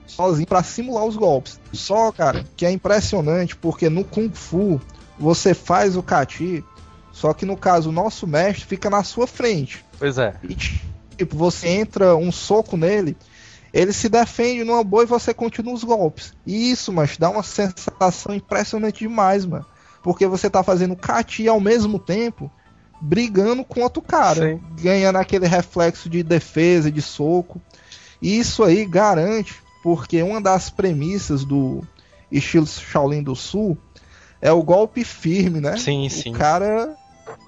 [0.06, 1.60] sozinho para simular os golpes.
[1.74, 4.80] Só, cara, que é impressionante, porque no Kung Fu
[5.18, 6.64] você faz o kati,
[7.12, 9.84] só que no caso o nosso mestre fica na sua frente.
[9.98, 10.36] Pois é.
[10.44, 10.56] E
[11.22, 13.16] tipo, você entra um soco nele,
[13.72, 16.34] ele se defende numa boa e você continua os golpes.
[16.46, 19.66] E isso, mas dá uma sensação impressionante demais, mano.
[20.04, 22.52] Porque você tá fazendo kati ao mesmo tempo
[23.00, 24.62] brigando com outro cara, Sim.
[24.82, 27.62] ganhando aquele reflexo de defesa, de soco.
[28.22, 31.82] E isso aí garante, porque uma das premissas do
[32.32, 33.78] estilo Shaolin do Sul
[34.42, 35.78] é o golpe firme, né?
[35.78, 36.32] Sim, o sim.
[36.32, 36.96] cara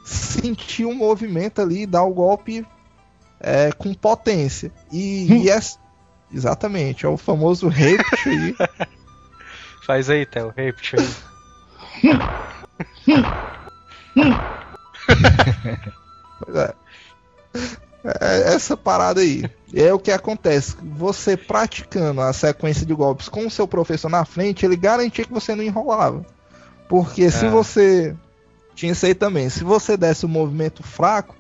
[0.05, 2.65] sentir um movimento ali dar o golpe
[3.43, 4.71] é, com potência.
[4.91, 5.59] E, e é,
[6.33, 8.55] exatamente, é o famoso repeat aí.
[9.85, 12.13] Faz aí, Theo, repeat aí.
[16.39, 16.73] Pois é.
[18.05, 19.49] É essa parada aí.
[19.73, 20.75] E é o que acontece.
[20.97, 25.31] Você praticando a sequência de golpes com o seu professor na frente, ele garantia que
[25.31, 26.25] você não enrolava.
[26.89, 27.49] Porque se É.
[27.49, 28.15] você.
[28.75, 29.49] Tinha isso aí também.
[29.49, 31.35] Se você desse um movimento fraco,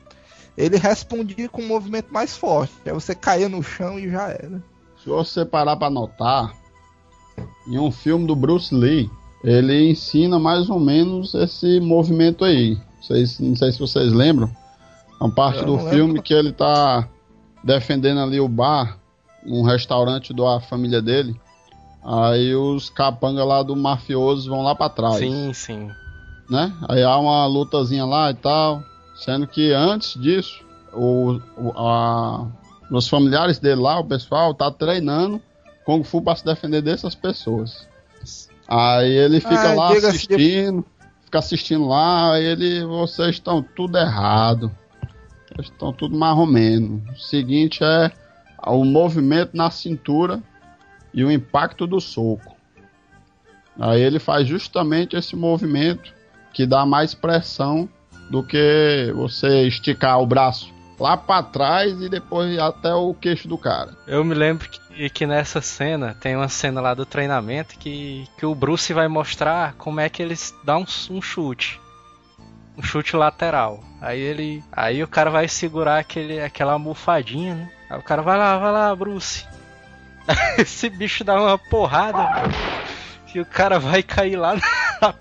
[0.57, 2.73] ele respondia com um movimento mais forte.
[2.85, 4.61] Aí você caía no chão e já era.
[5.01, 6.53] Se você parar pra notar,
[7.67, 9.09] em um filme do Bruce Lee,
[9.43, 12.77] ele ensina mais ou menos esse movimento aí.
[13.01, 14.49] Vocês, não sei se vocês lembram.
[15.19, 16.21] É uma parte Eu do filme lembro.
[16.23, 17.07] que ele tá
[17.63, 18.97] defendendo ali o bar,
[19.45, 21.35] um restaurante da família dele.
[22.05, 25.89] Aí os capanga lá do mafioso vão lá pra trás Sim, sim.
[26.49, 26.73] né?
[26.89, 28.81] Aí há uma lutazinha lá e tal.
[29.15, 31.39] Sendo que antes disso, o,
[31.75, 32.47] a-
[32.91, 35.41] os familiares dele lá, o pessoal, tá treinando
[35.85, 37.87] Kung Fu pra se defender dessas pessoas.
[38.67, 40.85] Aí ele fica Ah, lá assistindo,
[41.25, 44.71] fica assistindo lá, aí ele, vocês estão tudo errado.
[45.49, 47.01] Vocês estão tudo menos.
[47.11, 48.11] O seguinte é
[48.65, 50.41] o movimento na cintura
[51.13, 52.55] e o impacto do soco.
[53.79, 56.13] Aí ele faz justamente esse movimento
[56.53, 57.89] que dá mais pressão
[58.29, 63.57] do que você esticar o braço lá pra trás e depois até o queixo do
[63.57, 63.91] cara.
[64.07, 68.45] Eu me lembro que, que nessa cena, tem uma cena lá do treinamento que, que
[68.45, 71.79] o Bruce vai mostrar como é que eles dão um, um chute.
[72.77, 73.83] Um chute lateral.
[74.01, 74.63] Aí ele.
[74.71, 77.71] Aí o cara vai segurar aquele, aquela almofadinha, né?
[77.89, 79.45] Aí o cara vai lá, vai lá, Bruce.
[80.57, 82.27] Esse bicho dá uma porrada.
[83.33, 85.13] E o cara vai cair lá na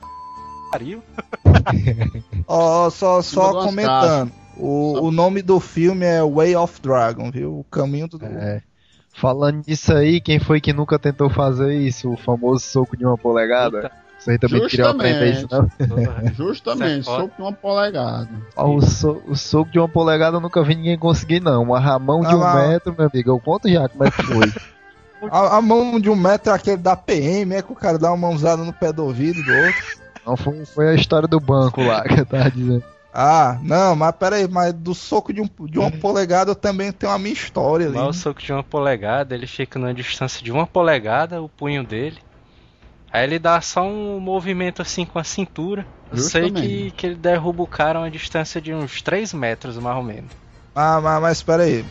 [0.72, 1.02] pariu.
[2.48, 4.32] Ó, só, Cima só umas comentando.
[4.56, 7.58] O, Só- o nome do filme é Way of Dragon, viu?
[7.60, 8.18] O caminho do.
[8.24, 8.62] É.
[9.14, 12.10] Falando nisso aí, quem foi que nunca tentou fazer isso?
[12.10, 13.90] O famoso soco de uma polegada?
[14.18, 15.68] Isso aí também queria aprender isso, não?
[16.34, 17.22] Justamente, é foda.
[17.22, 18.28] soco de uma polegada.
[18.56, 21.62] Ó, o, so- o soco de uma polegada eu nunca vi ninguém conseguir, não.
[21.62, 22.68] Uma ramão de Ah, um lá.
[22.68, 23.30] metro, meu amigo.
[23.30, 24.52] Eu conto já como é que foi.
[25.30, 28.08] A, a mão de um metro é aquele da PM, é que o cara dá
[28.10, 30.01] uma mãozada no pé do ouvido do outro.
[30.26, 32.84] Não foi, foi a história do banco lá que eu tava dizendo.
[33.14, 37.12] Ah, não, mas peraí, mas do soco de, um, de uma polegada eu também tenho
[37.12, 37.96] a minha história ali.
[37.96, 41.84] Mas o soco de uma polegada, ele fica numa distância de uma polegada, o punho
[41.84, 42.18] dele.
[43.12, 45.86] Aí ele dá só um movimento assim com a cintura.
[46.10, 49.76] Eu sei que, que ele derruba o cara a uma distância de uns 3 metros,
[49.76, 50.30] mais ou menos.
[50.74, 51.84] Ah, mas, mas peraí.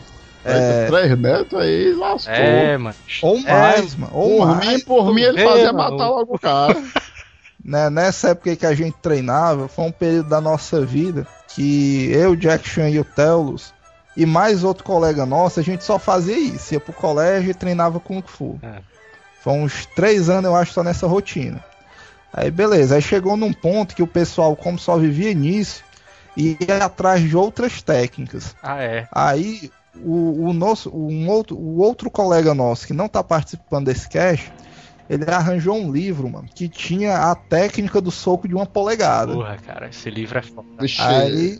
[0.44, 0.86] É, É...
[0.86, 2.34] 3 metros aí lascou.
[2.34, 2.96] É, mano.
[3.22, 4.12] ou É, mais, mano.
[4.12, 4.68] Ou por mais.
[4.68, 5.96] mim, por mim, ele fazia mano.
[5.96, 6.82] matar logo o cara.
[7.64, 12.34] né, nessa época que a gente treinava, foi um período da nossa vida que eu,
[12.34, 13.72] Jack Chan e o Telos
[14.16, 18.00] e mais outro colega nosso, a gente só fazia isso, ia pro colégio e treinava
[18.00, 18.58] Kung Fu.
[18.62, 18.80] É.
[19.40, 21.64] Foi uns três anos, eu acho, só nessa rotina.
[22.32, 25.84] Aí beleza, aí chegou num ponto que o pessoal, como só vivia nisso,
[26.36, 28.54] ia atrás de outras técnicas.
[28.62, 29.06] Ah, é.
[29.12, 34.08] Aí o, o nosso, um outro, o outro colega nosso que não tá participando desse
[34.08, 34.52] cast,
[35.14, 39.32] ele arranjou um livro, mano, que tinha a técnica do soco de uma polegada.
[39.32, 40.66] Porra, cara, esse livro é foda.
[41.00, 41.58] Aí,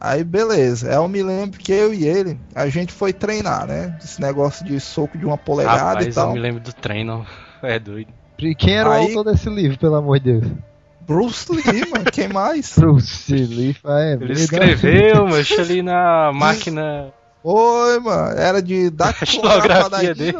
[0.00, 0.88] aí beleza.
[0.90, 3.98] Aí eu me lembro que eu e ele, a gente foi treinar, né?
[4.02, 6.32] Esse negócio de soco de uma polegada Rapaz, e eu tal.
[6.32, 7.26] me lembro do treino.
[7.62, 8.12] É doido.
[8.38, 10.52] E Quem era Aí- o autor desse livro, pelo amor de Deus?
[11.00, 12.74] Bruce Lee, mano, quem mais?
[12.78, 17.10] Bruce Lee, é, Ele escreveu, mas ali na máquina.
[17.42, 20.38] Oi, mano, era de dar Xilografia dele.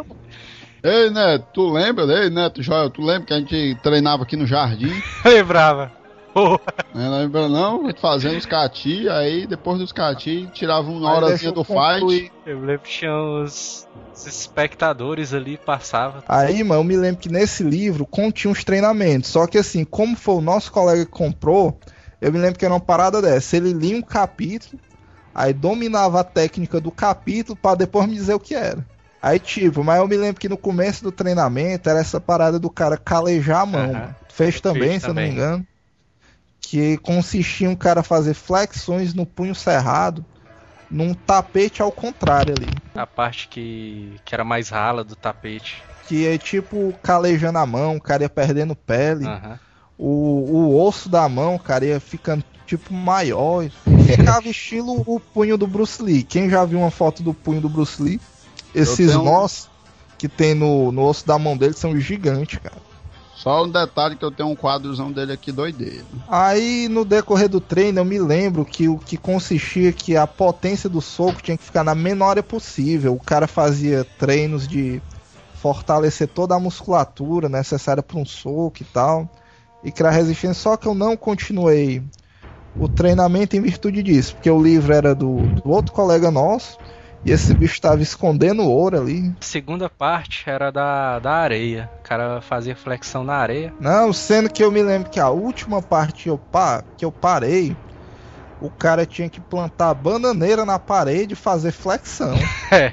[0.85, 2.05] Ei, Neto, tu lembra?
[2.05, 4.93] Ei, Neto, Joel, tu lembra que a gente treinava aqui no jardim?
[5.25, 5.91] Lembrava.
[6.35, 6.61] Porra.
[6.95, 7.85] Não lembra não?
[7.85, 12.25] A gente fazendo os cati, aí depois dos cati, tirava uma horazinha do concluir.
[12.25, 12.33] fight.
[12.45, 16.23] Eu lembro que tinha os, os espectadores ali, passava.
[16.29, 19.31] Aí, mano, eu me lembro que nesse livro continha uns treinamentos.
[19.31, 21.79] Só que assim, como foi o nosso colega que comprou,
[22.21, 23.57] eu me lembro que era uma parada dessa.
[23.57, 24.79] Ele lia um capítulo,
[25.35, 28.85] aí dominava a técnica do capítulo pra depois me dizer o que era.
[29.25, 32.69] Aí, tipo, mas eu me lembro que no começo do treinamento era essa parada do
[32.69, 33.93] cara calejar a mão.
[33.95, 34.15] Mano.
[34.29, 35.67] Fez também, se eu não me engano.
[36.61, 40.23] Que consistia um cara fazer flexões no punho cerrado,
[40.91, 42.69] num tapete ao contrário ali.
[42.95, 45.83] A parte que, que era mais rala do tapete.
[46.07, 49.25] Que é tipo calejando a mão, o cara ia perdendo pele.
[49.25, 49.59] Aham.
[49.97, 53.71] o, o osso da mão, cara, ia ficando tipo maior.
[54.05, 56.23] Ficava estilo o punho do Bruce Lee.
[56.23, 58.21] Quem já viu uma foto do punho do Bruce Lee?
[58.75, 59.69] Esses tenho nós
[60.19, 62.83] que tem no, no osso da mão dele são gigantes, cara.
[63.35, 66.07] Só um detalhe que eu tenho um quadrozão dele aqui doideiro.
[66.29, 70.89] Aí no decorrer do treino eu me lembro que o que consistia que a potência
[70.89, 73.13] do soco tinha que ficar na menor área possível.
[73.13, 75.03] O cara fazia treinos de
[75.57, 79.29] fortalecer toda a musculatura necessária para um soco e tal.
[79.83, 80.55] E criar resistência.
[80.55, 82.03] Só que eu não continuei
[82.77, 84.37] o treinamento em virtude disso.
[84.37, 86.79] Porque o livro era do, do outro colega nosso.
[87.25, 89.35] E esse bicho estava escondendo ouro ali.
[89.41, 91.91] A segunda parte era da, da areia.
[92.01, 93.73] O cara fazia flexão na areia.
[93.81, 97.11] Não, sendo que eu me lembro que a última parte que eu, pa que eu
[97.11, 97.75] parei,
[98.61, 102.35] o cara tinha que plantar bananeira na parede e fazer flexão.
[102.71, 102.93] É.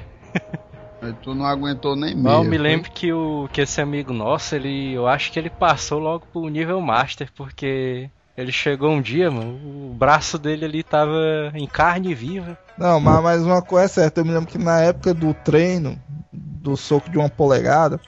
[1.02, 2.44] Aí tu não aguentou nem eu meio.
[2.44, 4.92] me lembro que, o, que esse amigo nosso, ele.
[4.92, 9.52] Eu acho que ele passou logo pro nível master, porque ele chegou um dia, mano,
[9.90, 12.56] o braço dele ali tava em carne viva.
[12.78, 16.00] Não, mas, mas uma coisa é certa, eu me lembro que na época do treino,
[16.32, 18.00] do soco de uma polegada,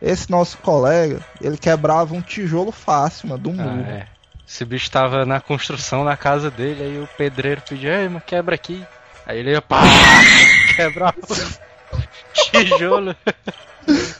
[0.00, 3.88] esse nosso colega, ele quebrava um tijolo fácil, mano, do Ah, muro.
[3.88, 4.06] é.
[4.46, 8.54] Esse bicho tava na construção na casa dele, aí o pedreiro pediu, ei, mas quebra
[8.56, 8.84] aqui.
[9.24, 9.80] Aí ele ia pá,
[10.74, 13.14] quebrar o tijolo.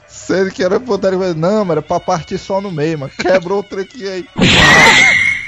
[0.06, 3.12] Sendo que era poder não, mas era pra partir só no meio, mano.
[3.18, 4.28] Quebrou o trequinho aí.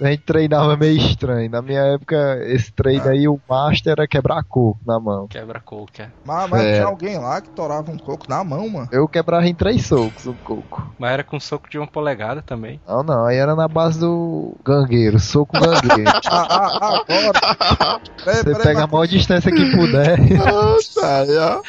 [0.00, 1.50] A gente treinava meio estranho.
[1.50, 5.26] Na minha época, esse treino aí, o master era quebrar coco na mão.
[5.28, 5.90] Quebra coco,
[6.24, 6.74] Mas, mas É.
[6.74, 8.88] tinha alguém lá que torava um coco na mão, mano.
[8.92, 10.94] Eu quebrava em três socos o coco.
[10.98, 12.80] Mas era com soco de uma polegada também.
[12.86, 16.10] Não, não, aí era na base do gangueiro, soco gangueiro.
[16.28, 18.00] Ah, ah, agora.
[18.22, 20.18] Peraí, Você peraí, pega a mas- maior distância que puder.
[20.40, 21.24] Ah, tá,
[21.56, 21.62] ó.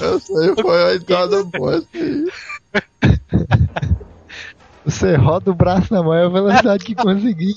[0.00, 2.26] Eu sei, foi a entrada boa assim.
[4.84, 7.54] Você roda o braço na maior velocidade que conseguir.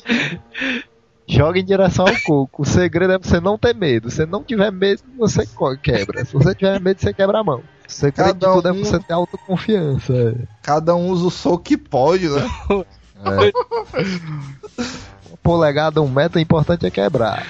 [1.27, 2.63] Joga em direção ao coco.
[2.63, 4.09] O segredo é você não ter medo.
[4.09, 5.47] Se você não tiver medo, você
[5.81, 6.25] quebra.
[6.25, 7.59] Se você tiver medo, você quebra a mão.
[7.87, 10.13] O segredo de Cada tudo é um- você ter autoconfiança.
[10.13, 10.35] é.
[10.61, 12.41] Cada um usa o soco que pode, né?
[12.69, 12.85] Uma
[15.41, 17.45] polegada, um metro, o importante é quebrar.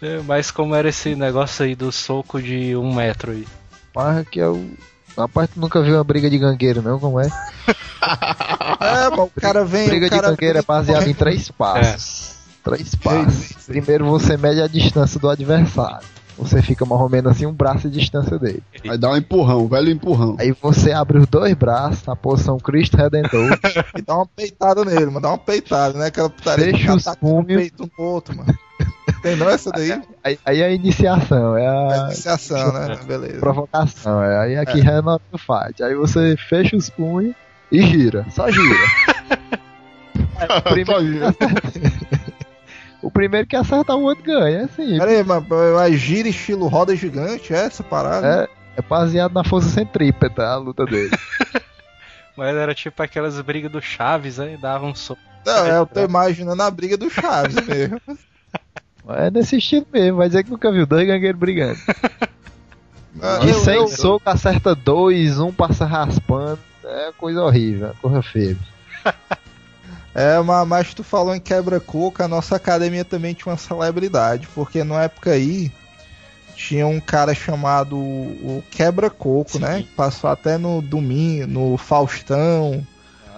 [0.00, 3.46] É, Mas como era esse negócio aí do soco de um metro aí?
[3.94, 4.70] Mas que é o.
[5.18, 6.98] Rapaz, tu nunca viu uma briga de gangueiro, não?
[6.98, 7.28] Como é?
[8.80, 9.88] É, mas o cara vem.
[9.88, 12.36] briga o cara de gangueiro é baseada em três passos.
[12.62, 13.66] Três passos.
[13.66, 16.06] Primeiro você mede a distância do adversário.
[16.38, 18.62] Você fica mais ou menos assim, um braço de distância dele.
[18.88, 20.36] Aí dá um empurrão, velho empurrão.
[20.38, 23.58] Aí você abre os dois braços na posição Cristo Redentor.
[23.98, 25.20] E dá uma peitada nele, mano.
[25.20, 26.06] Dá uma peitada, né?
[26.06, 27.60] Aquela putaria Fecha de os atacar um punhos.
[27.60, 28.54] peito um no outro, mano.
[29.22, 30.00] Tem não essa daí?
[30.22, 32.96] Aí, aí é a iniciação, é É a iniciação, né?
[33.04, 33.40] Beleza.
[33.40, 34.22] provocação.
[34.22, 34.38] É.
[34.40, 35.00] Aí aqui é.
[35.32, 35.82] o fight.
[35.82, 37.34] Aí você fecha os punhos
[37.70, 38.26] e gira.
[38.30, 38.76] Só gira.
[40.86, 41.34] Só gira.
[43.00, 44.58] O primeiro que acerta o outro ganha.
[44.58, 44.98] É assim.
[44.98, 48.26] Pera aí, mas, mas gira estilo roda gigante, é essa parada?
[48.26, 51.10] É, é baseado na força centrípeta a luta dele.
[52.36, 55.20] Mas era tipo aquelas brigas do Chaves, aí dava um soco.
[55.44, 58.00] Não, é, eu tô imaginando a briga do Chaves mesmo.
[59.08, 60.18] É desse estilo mesmo.
[60.18, 61.78] Vai dizer que nunca viu dois gangueiros brigando.
[63.20, 66.60] Ah, E eu- sem eu- soco acerta dois, um passa raspando.
[66.84, 68.56] É coisa horrível, coisa feia.
[70.14, 74.82] É, ma- mas tu falou em quebra-coco, a nossa academia também tinha uma celebridade, porque
[74.82, 75.70] na época aí
[76.56, 79.84] tinha um cara chamado o Quebra-Coco, né?
[79.96, 82.84] Passou até no domingo, no Faustão,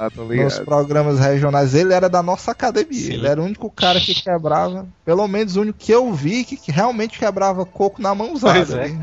[0.01, 1.75] Ah, nos programas regionais.
[1.75, 3.13] Ele era da nossa academia, Sim.
[3.13, 6.57] ele era o único cara que quebrava, pelo menos o único que eu vi que,
[6.57, 8.55] que realmente quebrava coco na mãozada.
[8.55, 8.99] Pois é, ali.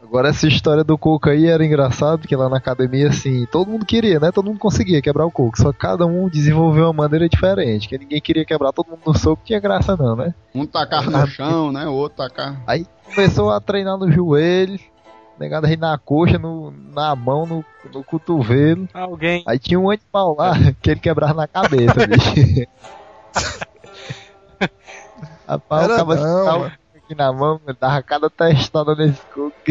[0.00, 3.84] Agora essa história do coco aí era engraçado, porque lá na academia, assim, todo mundo
[3.84, 4.30] queria, né?
[4.30, 7.98] Todo mundo conseguia quebrar o coco, só que cada um desenvolveu uma maneira diferente, que
[7.98, 10.32] ninguém queria quebrar todo mundo no soco, tinha graça não, né?
[10.54, 11.88] Um tacar no chão, né?
[11.88, 12.62] O outro tacar.
[12.64, 14.78] Aí começou a treinar no joelho,
[15.38, 18.88] negado aí na coxa, no, na mão, no, no cotovelo.
[18.92, 19.42] Alguém.
[19.46, 22.68] Aí tinha um animal lá que ele quebrava na cabeça, bicho.
[25.46, 29.52] Rapaz, Era o cara não, aqui na mão, dava cada testada nesse coco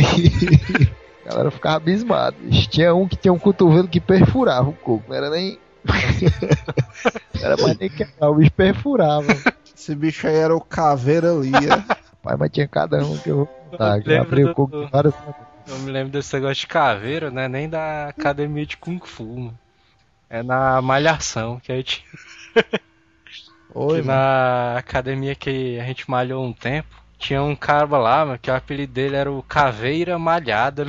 [1.25, 2.35] a galera ficava abismada.
[2.69, 5.57] Tinha um que tinha um cotovelo que perfurava o coco, não era nem.
[7.33, 9.27] não era mais nem quebrar, o bicho perfurava.
[9.75, 11.51] Esse bicho aí era o caveira ali.
[11.55, 12.03] é.
[12.21, 15.13] Pai, mas tinha cada um que eu vou contar, abriu o coco de várias
[15.67, 17.47] Eu me lembro desse negócio de caveira, né?
[17.47, 19.59] Nem da academia de Kung Fu, mano.
[20.29, 22.03] É na Malhação, que a gente.
[23.73, 28.39] Oi, que na academia que a gente malhou um tempo, tinha um cara lá, mano,
[28.39, 30.85] que o apelido dele era o Caveira Malhada.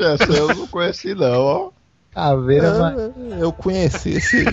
[0.00, 1.70] Essa eu não conheci não, ó.
[2.12, 2.66] Caveira.
[3.38, 4.44] É, Eu conheci esse aí.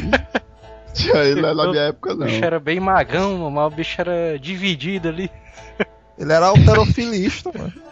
[0.94, 2.26] Tinha ele lá na minha época, O não.
[2.26, 5.30] bicho era bem magão, mas o bicho era dividido ali.
[6.18, 7.74] Ele era alterofilista, mano.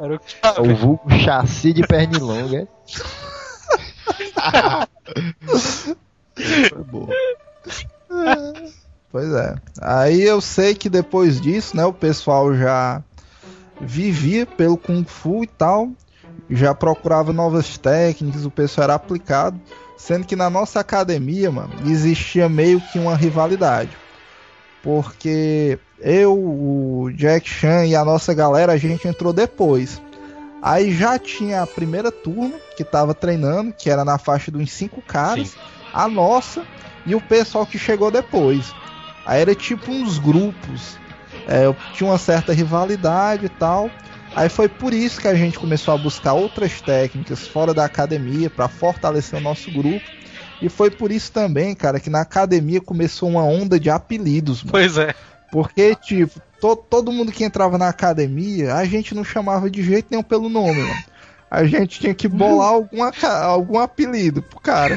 [0.00, 0.20] Era o
[0.62, 2.66] O vulgo chassi de pernilonga.
[6.70, 7.08] Foi boa.
[9.12, 9.56] Pois é.
[9.80, 13.02] Aí eu sei que depois disso, né, o pessoal já
[13.80, 15.90] vivia pelo Kung Fu e tal,
[16.48, 19.60] já procurava novas técnicas, o pessoal era aplicado,
[19.96, 23.90] sendo que na nossa academia, mano, existia meio que uma rivalidade.
[24.82, 30.00] Porque eu, o Jack Chan e a nossa galera, a gente entrou depois.
[30.62, 35.02] Aí já tinha a primeira turma que tava treinando, que era na faixa dos cinco
[35.02, 35.58] caras, Sim.
[35.92, 36.64] a nossa
[37.06, 38.74] e o pessoal que chegou depois.
[39.24, 40.98] Aí era tipo uns grupos.
[41.46, 43.90] É, tinha uma certa rivalidade e tal.
[44.34, 48.48] Aí foi por isso que a gente começou a buscar outras técnicas fora da academia
[48.48, 50.08] para fortalecer o nosso grupo.
[50.60, 54.72] E foi por isso também, cara, que na academia começou uma onda de apelidos, mano.
[54.72, 55.14] Pois é.
[55.50, 60.08] Porque, tipo, to- todo mundo que entrava na academia, a gente não chamava de jeito
[60.10, 61.02] nenhum pelo nome, mano.
[61.50, 63.10] A gente tinha que bolar alguma,
[63.42, 64.96] algum apelido pro cara.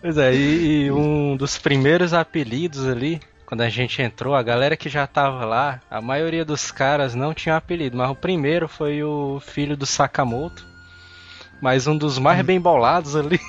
[0.00, 4.76] Pois é, e, e um dos primeiros apelidos ali, quando a gente entrou, a galera
[4.76, 9.02] que já tava lá, a maioria dos caras não tinha apelido, mas o primeiro foi
[9.04, 10.66] o filho do Sakamoto,
[11.60, 13.40] mas um dos mais bem bolados ali,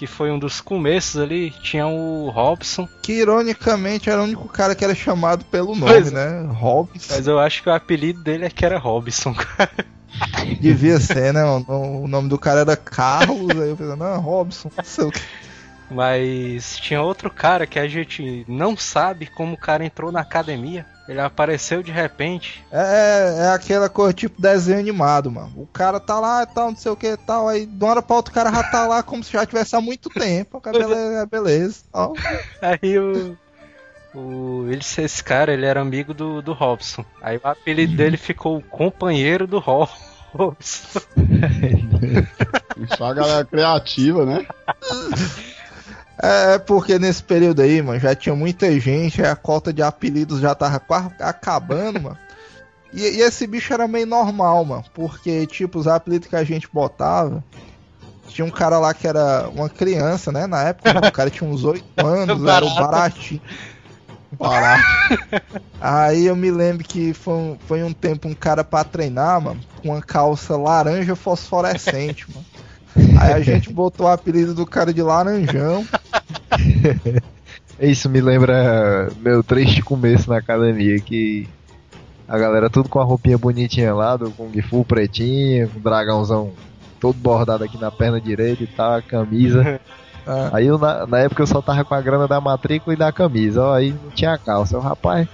[0.00, 4.74] que foi um dos começos ali, tinha o Robson, Que ironicamente era o único cara
[4.74, 6.40] que era chamado pelo nome, Pois né?
[6.54, 7.06] Hobbs.
[7.10, 9.70] mas eu acho que o apelido dele é que era Robson, cara.
[10.58, 11.44] Devia ser, né?
[11.44, 15.10] O, o nome do cara era Carlos, aí eu pensei, não, Robson, não sei o
[15.10, 15.20] que.
[15.90, 20.86] Mas tinha outro cara que a gente não sabe como o cara entrou na academia.
[21.10, 22.64] Ele apareceu de repente.
[22.70, 25.52] É, é aquela coisa tipo desenho animado, mano.
[25.56, 27.48] O cara tá lá e tal, não sei o que e tal.
[27.48, 29.74] Aí de uma hora pra outra o cara já tá lá como se já tivesse
[29.74, 30.58] há muito tempo.
[30.58, 32.14] O cara, beleza, beleza tal.
[32.62, 33.36] Aí o.
[34.14, 37.04] o ele, esse cara, ele era amigo do, do Robson.
[37.20, 39.88] Aí o apelido dele ficou o companheiro do Ro-
[40.32, 41.00] Robson.
[42.96, 44.46] Só a galera criativa, né?
[46.22, 50.54] É porque nesse período aí, mano, já tinha muita gente, a cota de apelidos já
[50.54, 52.18] tava quase acabando, mano.
[52.92, 56.68] E, e esse bicho era meio normal, mano, porque, tipo, os apelidos que a gente
[56.72, 57.40] botava.
[58.26, 60.44] Tinha um cara lá que era uma criança, né?
[60.48, 63.40] Na época, o cara tinha uns 8 anos, era o baratinho.
[64.36, 64.80] Parar.
[65.80, 69.60] Aí eu me lembro que foi um, foi um tempo um cara pra treinar, mano,
[69.80, 72.44] com uma calça laranja fosforescente, mano.
[73.18, 75.84] Aí a gente botou o apelido do cara de Laranjão.
[77.80, 81.48] Isso me lembra meu triste começo na academia, que
[82.28, 86.52] a galera tudo com a roupinha bonitinha lá, do Kung Fu pretinho, com o dragãozão
[87.00, 89.80] todo bordado aqui na perna direita e tal, a camisa.
[90.26, 92.98] Ah, Aí eu, na, na época eu só tava com a grana da matrícula e
[92.98, 94.76] da camisa, ó, aí não tinha calça.
[94.76, 95.26] Eu, rapaz,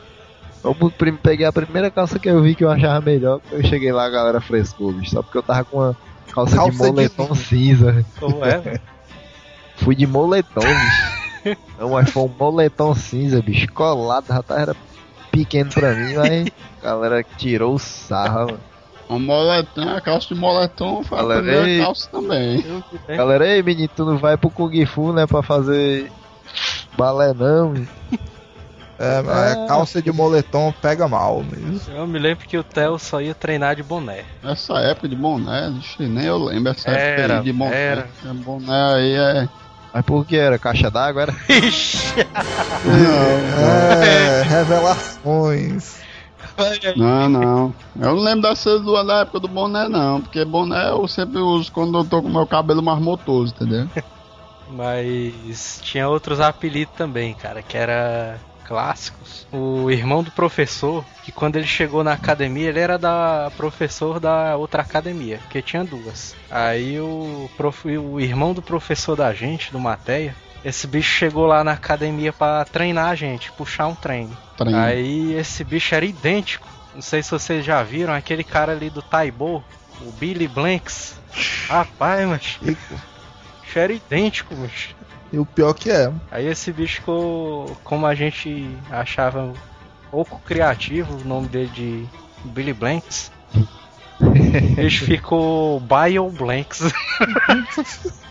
[0.63, 0.75] eu
[1.23, 4.11] peguei a primeira calça que eu vi que eu achava melhor, eu cheguei lá, a
[4.11, 5.97] galera frescou, bicho, só porque eu tava com uma
[6.37, 8.05] calça, Calça de de- moletom cinza.
[8.21, 8.81] Como é?
[9.77, 11.57] Fui de moletom, bicho.
[11.79, 14.77] Não, mas foi um moletom cinza, bicho, colado, já tava era
[15.31, 16.47] pequeno pra mim, mas
[16.81, 18.61] a galera tirou o sarro, mano.
[19.09, 21.79] Um moletom, a calça de moletom foi a Galera, primeira ei.
[21.81, 22.65] calça também.
[22.67, 26.11] Eu- é, Galera, ei menino, tu não vai pro Kung Fu, né, pra fazer
[26.99, 27.75] balé não,
[28.99, 29.19] é,
[29.65, 31.81] é, calça de moletom pega mal mesmo.
[31.95, 34.25] Eu me lembro que o Theo só ia treinar de boné.
[34.43, 37.75] Essa época de boné, nem eu lembro essa época Era, aí de boné.
[37.77, 38.09] era.
[38.35, 39.49] Boné aí é.
[39.93, 40.59] Mas por que era?
[40.59, 41.35] Caixa d'água, era?
[42.85, 46.01] É, revelações.
[46.97, 47.75] Não, não.
[48.01, 50.21] Eu não lembro dessa do- da época do boné, não.
[50.21, 53.89] Porque boné eu sempre uso quando eu tô com meu cabelo mais motoso, entendeu?
[54.71, 59.47] Mas tinha outros apelidos também, cara, que era clássicos.
[59.53, 64.57] O irmão do professor, que quando ele chegou na academia, ele era da professor da
[64.57, 66.35] outra academia, porque tinha duas.
[66.51, 71.63] Aí o, prof, o irmão do professor da gente, do Mateia, esse bicho chegou lá
[71.63, 74.37] na academia pra treinar a gente, puxar um treino.
[74.57, 74.79] Treino.
[74.79, 76.67] Aí esse bicho era idêntico.
[76.95, 79.63] Não sei se vocês já viram aquele cara ali do Taibo,
[80.01, 81.15] o Billy Blanks.
[81.69, 84.97] Rapaz, mas bicho era idêntico, mas.
[85.33, 86.13] E o pior que é.
[86.31, 89.53] Aí esse bicho ficou, como a gente achava
[90.11, 92.07] pouco criativo, o nome dele de
[92.45, 93.31] Billy Blanks.
[94.77, 96.81] Bicho ficou Bio Blanks.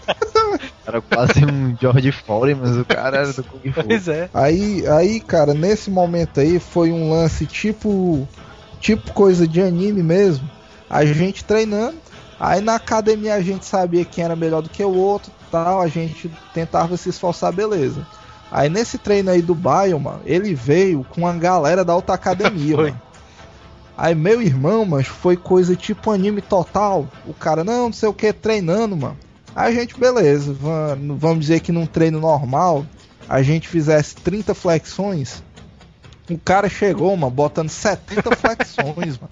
[0.86, 3.84] Era quase um George Foreman, mas o cara era do Kung Fu.
[3.84, 4.30] pois é.
[4.34, 8.28] Aí, aí, cara, nesse momento aí foi um lance tipo.
[8.80, 10.48] Tipo coisa de anime mesmo.
[10.88, 11.98] A gente treinando.
[12.40, 15.88] Aí na academia a gente sabia quem era melhor do que o outro tal, a
[15.88, 18.06] gente tentava se esforçar, beleza.
[18.52, 22.76] Aí nesse treino aí do Baio, mano, ele veio com a galera da outra academia,
[22.78, 23.02] mano.
[23.98, 27.08] Aí meu irmão, mas foi coisa tipo anime total.
[27.26, 29.18] O cara, não, não sei o que, treinando, mano.
[29.56, 32.86] Aí a gente, beleza, va- vamos dizer que num treino normal,
[33.30, 35.42] a gente fizesse 30 flexões.
[36.30, 39.32] O cara chegou, mano, botando 70 flexões, mano.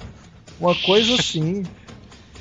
[0.60, 1.66] Uma coisa assim.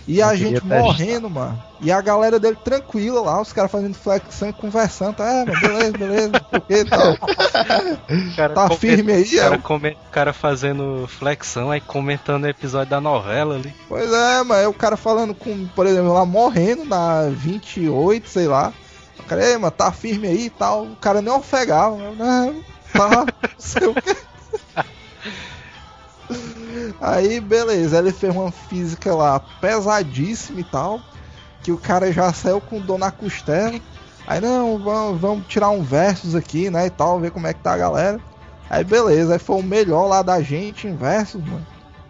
[0.07, 0.79] E a Eu gente testar.
[0.81, 1.63] morrendo, mano.
[1.81, 5.15] E a galera dele tranquila lá, os caras fazendo flexão e conversando.
[5.15, 6.33] Tá, é, mano, beleza, beleza,
[6.67, 7.17] que tal.
[8.37, 9.59] Cara Tá firme aí, cara, é?
[9.59, 13.73] come- o cara fazendo flexão, aí comentando o episódio da novela ali.
[13.89, 18.73] Pois é, mas o cara falando com, por exemplo, lá morrendo na 28, sei lá.
[19.19, 20.85] O cara, ei, mano, tá firme aí e tal.
[20.85, 21.97] O cara nem ofegava.
[21.97, 22.55] Eu, Não,
[22.93, 23.27] tá, não
[23.59, 24.17] sei o que.
[27.01, 31.01] Aí, beleza, ele fez uma física lá pesadíssima e tal.
[31.63, 33.79] Que o cara já saiu com dor na costela.
[34.27, 37.61] Aí, não, vamos, vamos tirar um versus aqui, né, e tal, ver como é que
[37.61, 38.21] tá a galera.
[38.71, 41.67] Aí, beleza, aí foi o melhor lá da gente em versus, mano.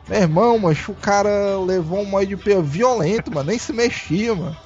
[0.08, 4.34] Meu irmão, mancho, o cara levou um modo de pé violento, mano, nem se mexia,
[4.34, 4.56] mano.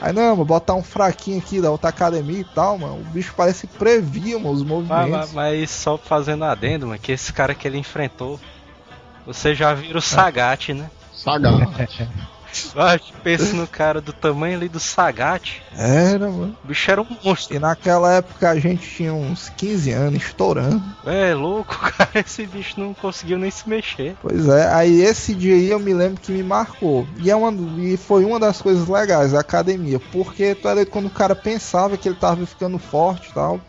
[0.00, 3.00] Aí não, mano, botar um fraquinho aqui da outra academia e tal, mano.
[3.00, 5.10] O bicho parece previa, mano, os Mas, movimentos.
[5.10, 8.38] mas- mas só fazendo adendo, mano, que esse cara que ele enfrentou,
[9.28, 10.90] você já vira o Sagat, né?
[11.12, 12.08] Sagat.
[12.74, 15.62] Ah, pensa no cara do tamanho ali do Sagat.
[15.76, 16.56] Era, mano.
[16.64, 17.54] O bicho era um monstro.
[17.54, 20.82] E naquela época a gente tinha uns 15 anos, estourando.
[21.04, 22.10] É louco, cara.
[22.14, 24.16] Esse bicho não conseguiu nem se mexer.
[24.22, 27.06] Pois é, aí esse dia aí eu me lembro que me marcou.
[27.18, 27.52] E, é uma,
[27.82, 30.00] e foi uma das coisas legais, a academia.
[30.10, 33.60] Porque tu era quando o cara pensava que ele tava ficando forte e tal.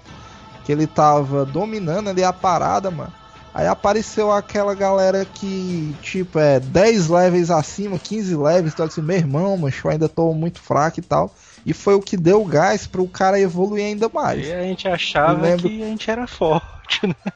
[0.63, 3.18] Que ele tava dominando ali a parada, mano.
[3.59, 9.17] Aí apareceu aquela galera que, tipo, é 10 levels acima, 15 levels, então assim, meu
[9.17, 11.35] irmão, mas eu ainda tô muito fraco e tal.
[11.65, 14.47] E foi o que deu gás pro cara evoluir ainda mais.
[14.47, 17.33] E a gente achava lembro- que a gente era forte, né?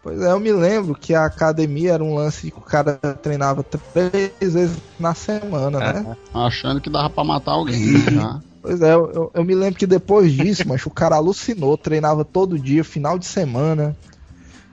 [0.00, 3.64] Pois é, eu me lembro que a academia era um lance que o cara treinava
[3.64, 6.16] três vezes na semana, né?
[6.32, 8.10] Achando que dava pra matar alguém, né?
[8.12, 8.40] já.
[8.62, 12.24] Pois é, eu, eu- eu me lembro que depois disso, mas o cara alucinou, treinava
[12.24, 13.96] todo dia, final de semana.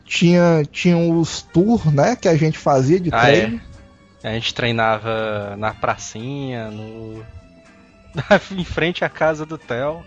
[0.10, 3.62] Tinha, tinha os tours, né, que a gente fazia de Ah, treino.
[4.24, 7.24] A gente treinava na pracinha, no.
[8.52, 10.04] em frente à casa do Theo.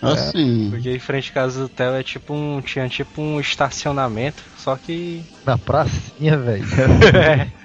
[0.00, 0.68] Assim.
[0.70, 2.60] Porque em frente à casa do Theo é tipo um.
[2.60, 5.24] Tinha tipo um estacionamento, só que.
[5.44, 6.64] Na pracinha, velho.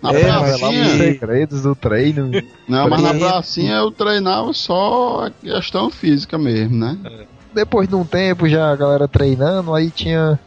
[0.00, 0.86] Na É, mas pracinha.
[0.88, 2.30] lá- Segredos do treino.
[2.66, 6.96] Não, mas na pracinha eu treinava só a questão física mesmo, né?
[7.52, 10.38] Depois de um tempo já a galera treinando, aí tinha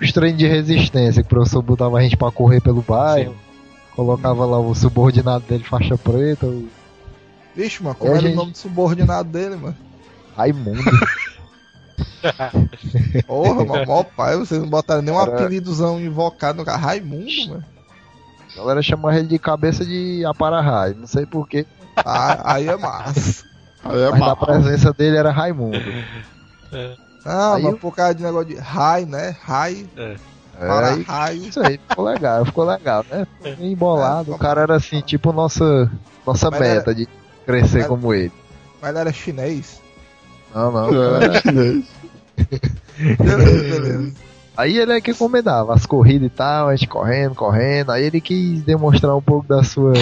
[0.00, 3.34] os treinos de resistência, que o professor botava a gente pra correr pelo bairro.
[3.94, 6.68] Colocava lá o subordinado dele, faixa preta, o
[7.54, 8.32] Vixe, mano, É, era gente.
[8.34, 9.76] o nome do subordinado dele, mano?
[10.36, 10.82] Raimundo.
[13.26, 16.78] Porra, mano, mó pai, vocês não botaram nem um Era- apelidozão invocado no cara.
[16.78, 17.64] Raimundo, mano.
[18.52, 21.66] A galera chamava ele de cabeça de apararrai, não sei porquê,
[21.96, 23.44] Ah, aí é massa.
[23.84, 24.36] Aí é mas na mal.
[24.36, 25.78] presença dele era Raimundo.
[27.26, 29.34] Ah, Aí mas eu- por causa de negócio de raio, né?
[29.42, 30.16] Raio, É,
[30.58, 31.44] para aí, raio.
[31.44, 33.26] isso aí, ficou legal, ficou legal, né?
[33.38, 34.32] Ficou bem embolado.
[34.32, 35.90] É, o cara era assim, tipo nossa,
[36.26, 37.08] nossa Mas meta de
[37.44, 38.32] crescer Mas- como ele.
[38.80, 39.80] Mas ele era chinês.
[40.54, 40.88] Não, não.
[40.88, 41.84] o cara era- É, chinês.
[43.18, 44.12] Beleza, beleza.
[44.56, 47.90] Aí ele é que comendava as corridas e tal, a gente correndo, correndo.
[47.92, 49.92] Aí ele quis demonstrar um pouco da sua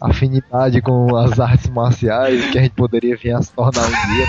[0.00, 4.26] afinidade com as artes marciais, que a gente poderia vir a se tornar um dia.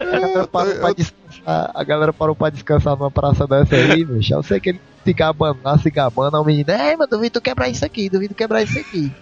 [0.00, 4.34] A, galera parou pra descansar, a galera parou pra descansar numa praça dessa aí, bicho.
[4.34, 7.34] Eu sei que ele se gabando lá, se gabando, aí o menino, ei, mano, duvido
[7.34, 9.12] tu quebrar isso aqui, duvido quebrar isso aqui.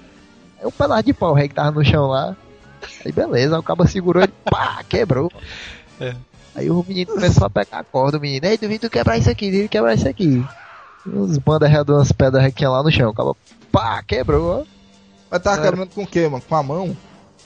[0.61, 2.37] Aí um pedaço de pau, o rei que tava no chão lá.
[3.05, 5.31] Aí beleza, aí o cabo segurou ele, pá, quebrou.
[6.55, 9.31] Aí o menino começou a pegar a corda, o menino, ei, duvido tu quebrar isso
[9.31, 10.45] aqui, duvido quebrar isso aqui.
[11.07, 13.37] Uns bandas redondas, umas pedras que tinha lá no chão, o cabo,
[13.73, 14.67] pá, quebrou.
[15.31, 15.63] Mas tava É.
[15.63, 16.43] quebrando com o quê, mano?
[16.47, 16.97] Com a mão?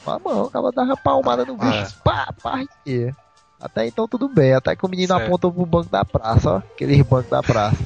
[0.07, 2.01] Com a mão, o cabo dava palmada no bicho, Ah.
[2.05, 3.13] pá, pá, ia.
[3.61, 5.27] Até então tudo bem, até que o menino Certo.
[5.27, 7.77] apontou pro banco da praça, ó, aqueles bancos da praça.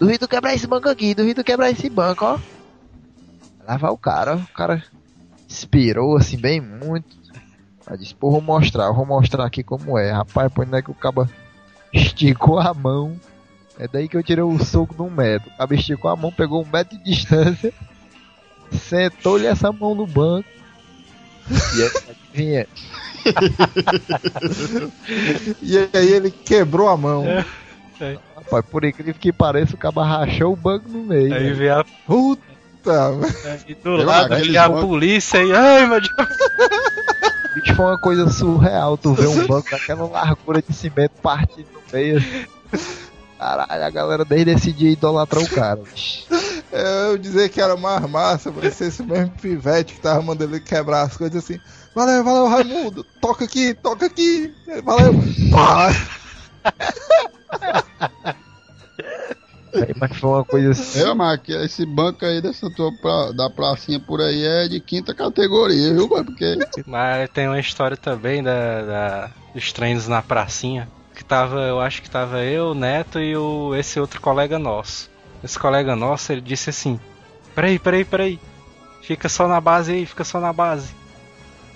[0.00, 2.38] Duvido quebrar esse banco aqui, duvido quebrar esse banco, ó.
[3.64, 4.82] Lá vai o cara, ó, o cara
[5.48, 7.16] inspirou assim bem muito.
[7.86, 10.10] Aí disse, pô, vou mostrar, vou mostrar aqui como é.
[10.10, 11.28] Rapaz, põe é que o cabo
[11.92, 13.14] esticou a mão.
[13.78, 15.48] É daí que eu tirei o soco de um metro.
[15.50, 17.72] O cabo esticou a mão, pegou um metro de distância,
[18.72, 20.48] sentou-lhe essa mão no banco.
[22.34, 22.66] E aí?
[25.62, 27.24] E aí ele quebrou a mão.
[28.36, 31.34] Rapaz, por incrível que pareça, o cabo rachou o banco no meio.
[31.34, 31.52] Aí né?
[31.52, 32.40] vê a, Puta,
[33.66, 35.52] aí do Eu, lado vem a bancos- polícia e.
[35.52, 36.12] Ai, meu Deus.
[37.54, 38.96] Bicho, foi uma coisa surreal.
[38.96, 42.22] Tu vê um banco daquela largura de cimento partindo no meio.
[43.38, 45.80] Caralho, a galera desde esse dia idolatrou o cara.
[45.92, 46.24] bicho.
[46.72, 51.02] Eu dizer que era mais massa, parecia esse mesmo pivete que tava mandando ele quebrar
[51.02, 51.58] as coisas assim.
[51.94, 54.54] Valeu, valeu, Raimundo, toca aqui, toca aqui,
[54.84, 55.14] valeu.
[55.50, 55.88] Pá.
[59.74, 61.14] Aí, Mas foi uma coisa assim.
[61.14, 65.14] Mas que esse banco aí dessa tua pra, da pracinha por aí é de quinta
[65.14, 66.24] categoria, viu, mano?
[66.24, 70.88] Porque Mas tem uma história também da, da- dos treinos na pracinha.
[71.14, 75.10] Que tava, eu acho que tava eu, o Neto e o, esse outro colega nosso.
[75.42, 76.98] Esse colega nosso, ele disse assim:
[77.54, 78.40] Peraí, peraí, peraí.
[79.02, 80.94] Fica só na base aí, fica só na base.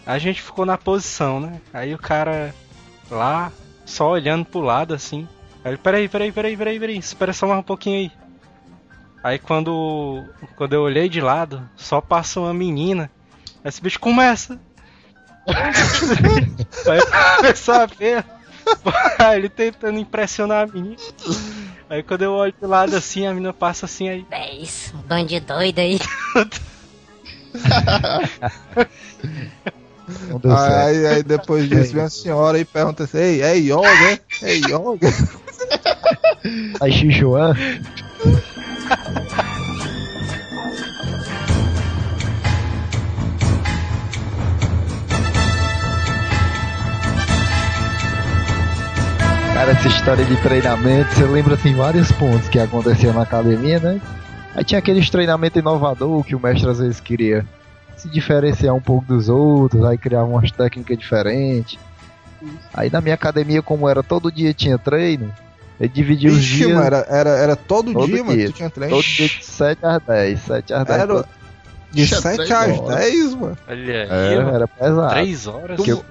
[0.05, 1.61] A gente ficou na posição, né?
[1.73, 2.55] Aí o cara
[3.11, 3.53] lá,
[3.85, 5.29] só olhando pro lado assim.
[5.65, 8.13] Ele, peraí, peraí, peraí, peraí, peraí, espera só mais um pouquinho aí.
[9.23, 10.25] Aí quando,
[10.57, 13.09] quando eu olhei de lado, só passa uma menina.
[13.65, 14.61] Esse bicho começa.
[16.87, 17.01] Aí
[17.37, 18.25] começou a ver
[19.37, 20.97] ele tentando impressionar a menina.
[21.93, 24.24] Aí quando eu olho pro lado assim, a menina passa assim aí.
[24.30, 26.01] É isso, um bando de doido aí.
[30.43, 34.18] Aí, aí depois disso vem a senhora e pergunta assim, ei, é yoga?
[34.40, 35.09] É yoga?
[36.80, 37.55] Aí Sichuan.
[49.55, 54.01] Cara, essa história de treinamento, você lembra assim vários pontos que aconteciam na academia, né?
[54.55, 57.45] Aí tinha aqueles treinamento inovador que o mestre às vezes queria
[57.97, 61.79] se diferenciar um pouco dos outros, aí criar umas técnicas diferentes.
[62.75, 65.31] Aí na minha academia, como era todo dia tinha treino,
[65.79, 66.71] ele dividia os Ixi, dias.
[66.73, 68.97] mano, era, era, era todo, Todo dia, mano, tu tinha treino.
[68.97, 71.01] Todo dia de 7 às 10, 7 às 10.
[71.01, 71.25] Era
[71.93, 72.97] de Ixi, é 7 três às horas.
[72.97, 73.59] 10, mano.
[73.69, 75.11] Olha aí, Era, mano, era pesado.
[75.11, 75.77] três horas.
[75.77, 76.05] Tu- Que eu-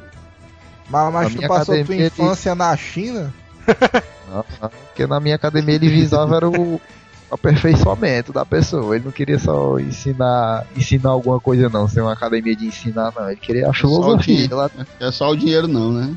[0.92, 3.34] Mas, mas Na tu minha passou tua infância na China?
[4.32, 6.80] Não, não, porque na minha academia ele visava era o
[7.30, 8.96] aperfeiçoamento da pessoa.
[8.96, 13.28] Ele não queria só ensinar, ensinar alguma coisa não, ser uma academia de ensinar não.
[13.30, 14.34] Ele queria a só o filosofia.
[14.36, 14.56] dinheiro.
[14.56, 14.70] Lá,
[15.02, 16.16] é só o dinheiro não, né?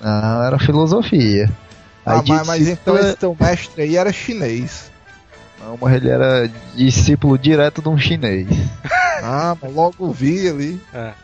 [0.00, 1.48] não, era filosofia.
[2.04, 4.90] Aí Ah, mas, mas então discípulo- esse teu mestre aí era chinês.
[5.64, 8.46] Não, mas ele era discípulo direto de um chinês.
[9.26, 10.78] Ah, mas logo vi ali.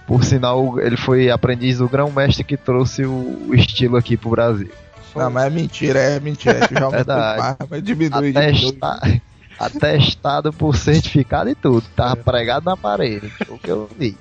[0.07, 4.71] Por sinal, ele foi aprendiz do grão-mestre que trouxe o, estilo aqui pro Brasil.
[5.15, 6.65] Não, mas é mentira, é mentira.
[6.65, 7.39] É que já Verdade.
[7.39, 8.79] mais, mas diminui, diminui.
[8.81, 9.21] Atesta-
[9.59, 11.85] Atestado por certificado e tudo.
[11.95, 13.29] Tava pregado na parede.
[13.45, 14.17] Foi o que eu vi.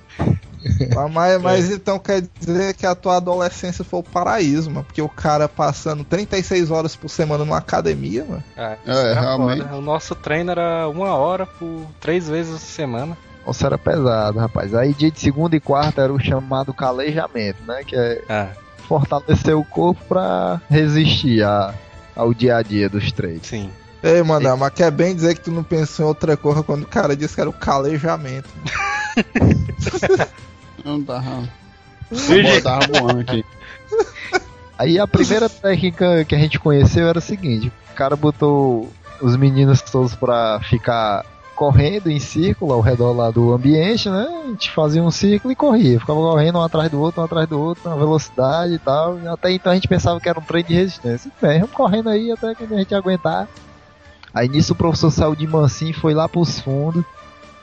[0.94, 4.84] Mas, mas, mas então quer dizer que a tua adolescência foi o paraíso, mano.
[4.84, 8.44] Porque o cara passando 36 horas por semana numa academia, mano.
[8.56, 9.62] É, É, era realmente.
[9.62, 9.76] foda.
[9.76, 13.16] O nosso treino era uma hora por três vezes a semana.
[13.46, 14.74] Nossa, era pesado, rapaz.
[14.74, 17.82] Aí dia de segunda e quarta era o chamado calejamento, né?
[17.84, 18.48] Que é É,
[18.86, 21.72] fortalecer o corpo pra resistir a,
[22.14, 23.46] ao dia a dia dos treinos.
[23.46, 23.70] sim.
[24.02, 26.86] Ei, mano, mas quer bem dizer que tu não pensou em outra coisa quando o
[26.86, 28.48] cara disse que era o calejamento.
[30.84, 31.48] Eu não tava.
[32.10, 33.44] Eu tava voando aqui.
[34.78, 39.36] Aí a primeira técnica que a gente conheceu era o seguinte: o cara botou os
[39.36, 41.24] meninos todos pra ficar
[41.54, 44.26] correndo em círculo ao redor lá do ambiente, né?
[44.44, 47.46] A gente fazia um círculo e corria, ficava correndo um atrás do outro, um atrás
[47.46, 49.18] do outro, na velocidade e tal.
[49.20, 51.30] E até então a gente pensava que era um treino de resistência.
[51.42, 53.46] Bem, vamos correndo aí até que a gente aguentar.
[54.32, 57.04] Aí nisso o professor saiu de mansinho, foi lá pros fundos,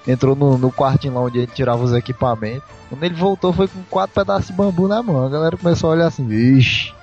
[0.05, 2.63] entrou no, no quartinho lá onde a gente tirava os equipamentos.
[2.89, 5.25] Quando ele voltou, foi com quatro pedaços de bambu na mão.
[5.25, 6.93] A galera começou a olhar assim, vixe,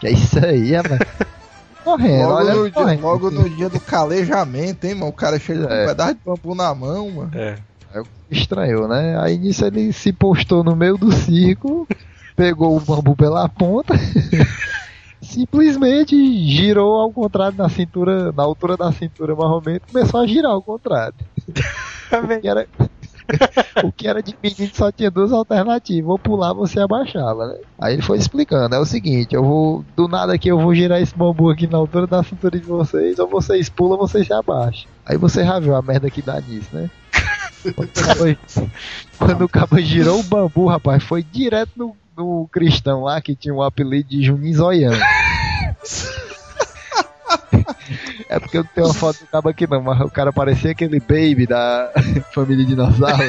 [0.00, 1.00] que é isso aí, rapaz?
[1.84, 3.02] Correndo, Logo olha no, dia, correndo.
[3.02, 5.08] logo no dia do calejamento, hein, mano?
[5.08, 5.82] O cara chega com É.
[5.82, 7.30] um pedaço de bambu na mão, mano.
[7.34, 7.56] É.
[8.30, 9.18] Estranhou, né?
[9.20, 11.86] Aí nisso ele se postou no meio do círculo,
[12.36, 13.94] pegou o bambu pela ponta,
[15.20, 16.16] simplesmente
[16.48, 20.52] girou ao contrário na cintura, na altura da cintura mais ou menos, começou a girar
[20.52, 21.14] ao contrário.
[21.48, 22.66] O que era,
[23.84, 24.22] o que era
[24.74, 27.56] só tinha duas alternativas, ou pular você abaixava, né?
[27.78, 31.00] Aí ele foi explicando, é o seguinte, eu vou, do nada aqui eu vou girar
[31.00, 34.86] esse bambu aqui na altura da cintura de vocês, ou vocês pulam vocês se abaixam.
[35.06, 36.90] Aí você já viu a merda que dá nisso, né?
[37.74, 38.36] Quando o cabo-
[39.18, 43.54] Quando o cabo girou o bambu, rapaz, foi direto no, no cristão lá que tinha
[43.54, 44.92] o apelido de Juninho Zoião.
[48.34, 50.70] É porque eu não tenho uma foto do cabo aqui não, mas o cara parecia
[50.72, 51.92] aquele baby da
[52.34, 53.22] família dinossauro.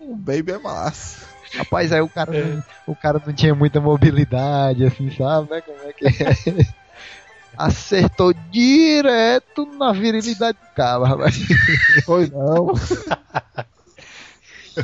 [0.00, 1.26] O baby é massa.
[1.56, 5.60] Rapaz, aí o cara, não, o cara não tinha muita mobilidade, assim, sabe, né?
[5.60, 6.66] Como é que é?
[7.56, 11.36] acertou direto na virilidade do cara, rapaz.
[12.04, 12.72] Foi não.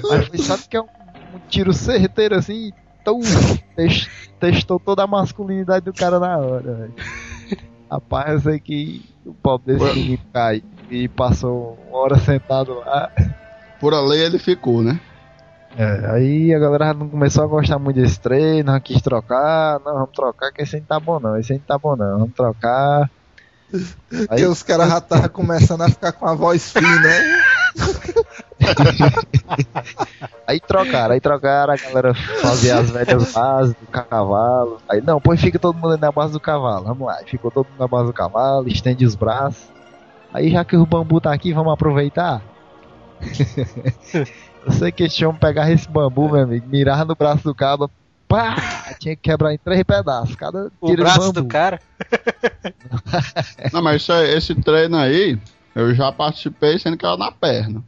[0.03, 0.85] Mas foi, sabe que é um,
[1.35, 2.73] um tiro certeiro assim,
[3.05, 3.21] tão,
[3.77, 4.09] tes-
[4.41, 6.95] testou toda a masculinidade do cara na hora, velho.
[7.91, 13.11] Rapaz, eu sei que o pobre desse menino cai e passou uma hora sentado lá.
[13.81, 15.01] Por ali ele ficou, né?
[15.79, 19.93] É, aí a galera não começou a gostar muito desse treino, não quis trocar, não,
[19.93, 22.19] vamos trocar, que esse aí não tá bom não, esse aí não tá bom não,
[22.19, 23.11] vamos trocar.
[23.73, 27.43] Aí, Porque os caras já estavam começando a ficar com a voz fina, né?
[30.47, 34.79] aí trocaram, aí trocaram, a galera fazia as velhas bases do cavalo.
[34.89, 37.19] Aí não, pois fica todo mundo na base do cavalo, vamos lá.
[37.27, 39.65] Ficou todo mundo na base do cavalo, estende os braços.
[40.33, 42.43] Aí já que o bambu tá aqui, vamos aproveitar.
[44.67, 47.89] Eu sei que esse homem pegava esse bambu, meu amigo, mirava no braço do cabo,
[48.27, 48.57] pá,
[48.99, 51.33] tinha que quebrar em três pedaços, cada O braço bambu.
[51.43, 51.81] do cara.
[53.73, 55.39] Não, mas aí- esse treino aí,
[55.75, 57.83] eu já participei sendo que era na perna.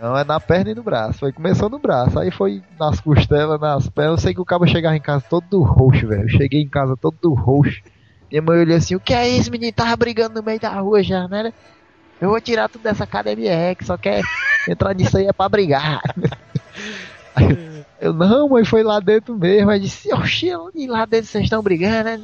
[0.00, 1.18] Não, é na perna e no braço.
[1.18, 4.18] Foi, começou no braço, aí foi nas costelas, nas pernas.
[4.18, 6.22] Eu sei que o cabo chegava em casa todo roxo, velho.
[6.22, 7.82] Eu cheguei em casa todo roxo.
[8.30, 9.72] Minha mãe olhou assim: O que é isso, menino?
[9.72, 11.52] Tava brigando no meio da rua já, né?
[12.20, 14.22] Eu vou tirar tudo dessa academia, é, que só quer
[14.68, 16.00] entrar nisso aí é pra brigar.
[17.34, 19.70] Aí eu, não, mãe, foi lá dentro mesmo.
[19.70, 22.20] Aí disse: Oxi, e lá dentro vocês estão brigando, né?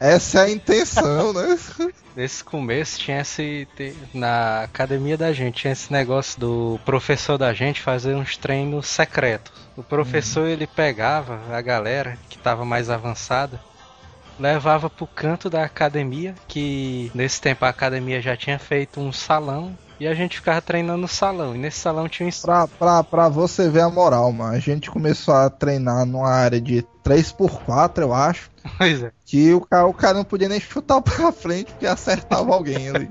[0.00, 1.58] Essa é a intenção, né?
[2.14, 3.66] Nesse começo tinha esse.
[4.14, 9.52] Na academia da gente, tinha esse negócio do professor da gente fazer uns treinos secretos.
[9.76, 13.60] O professor ele pegava a galera que tava mais avançada,
[14.38, 19.76] levava pro canto da academia, que nesse tempo a academia já tinha feito um salão.
[20.00, 21.54] E a gente ficava treinando no salão.
[21.54, 24.54] E nesse salão tinha um Pra, pra, pra você ver a moral, mano.
[24.54, 28.50] A gente começou a treinar numa área de 3x4, eu acho.
[28.76, 29.10] Pois é.
[29.24, 33.10] Que o cara, o cara não podia nem chutar pra frente porque acertava alguém ali.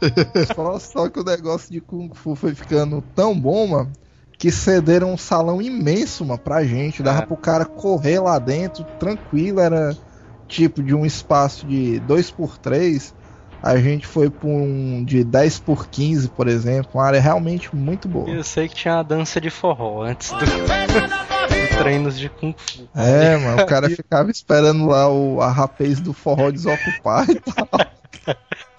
[0.54, 3.92] só, só que o negócio de Kung Fu foi ficando tão bom, mano,
[4.38, 7.02] que cederam um salão imenso, mano, pra gente.
[7.02, 7.26] Dava É.
[7.26, 9.94] pro cara correr lá dentro, tranquilo, era
[10.48, 13.12] tipo de um espaço de 2x3.
[13.66, 18.06] A gente foi pra um de 10 por 15, por exemplo, uma área realmente muito
[18.08, 18.28] boa.
[18.30, 22.88] Eu sei que tinha uma dança de forró antes do, do treinos de Kung Fu.
[22.94, 27.68] É, mano, o cara ficava esperando lá o, a rapaz do forró desocupar e tal.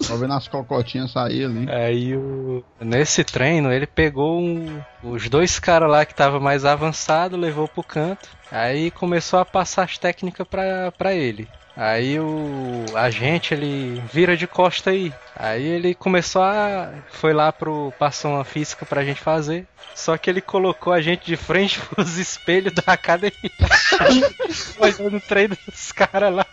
[0.00, 1.70] Só vendo as cocotinhas sair ali.
[1.70, 2.62] Aí o...
[2.80, 7.82] nesse treino ele pegou um- os dois caras lá que tava mais avançado, levou pro
[7.82, 8.28] canto.
[8.50, 11.48] Aí começou a passar as técnicas pra, pra ele.
[11.78, 15.14] Aí o a gente ele vira de costa aí.
[15.36, 19.64] Aí ele começou a foi lá pro passou uma física pra gente fazer.
[19.94, 23.32] Só que ele colocou a gente de frente pros espelhos da academia.
[24.80, 26.46] Olhando o treino dos caras lá.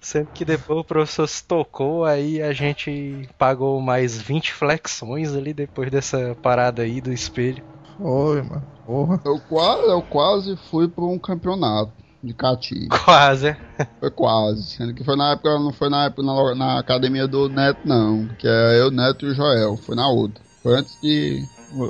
[0.00, 5.54] Sendo que depois o professor se tocou, aí a gente pagou mais 20 flexões ali
[5.54, 7.62] depois dessa parada aí do espelho.
[8.00, 8.66] Oi, mano.
[8.84, 9.20] Porra.
[9.24, 12.88] Eu quase, eu quase fui pra um campeonato de cati.
[13.04, 13.56] Quase, é.
[14.00, 14.62] Foi quase.
[14.64, 18.26] Sendo que foi na época, não foi na época na, na academia do Neto, não.
[18.38, 19.76] Que é eu, Neto e o Joel.
[19.76, 20.42] Foi na outra.
[20.62, 21.42] Foi antes de.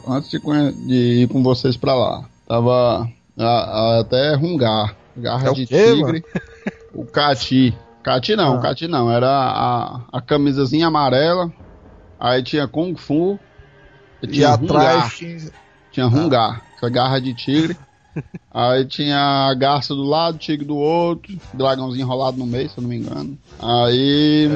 [0.09, 0.39] Antes de,
[0.87, 2.24] de ir com vocês pra lá.
[2.49, 3.09] Tava
[3.39, 4.95] a- a- até rungar.
[5.16, 6.24] Garra É de quê, tigre.
[6.95, 7.76] O Cati.
[8.03, 8.61] Cati não, Ah.
[8.61, 9.11] Cati não.
[9.11, 11.51] Era a, a camisazinha amarela.
[12.20, 13.39] Aí tinha Kung Fu.
[14.22, 14.76] E tinha Rungar.
[14.97, 15.51] atrás tinha.
[15.93, 17.74] Tinha rungar, essa garra de tigre.
[18.53, 22.83] Aí tinha a garça do lado, tigre do outro, dragãozinho enrolado no meio, se eu
[22.83, 23.39] não me engano.
[23.59, 24.51] Aí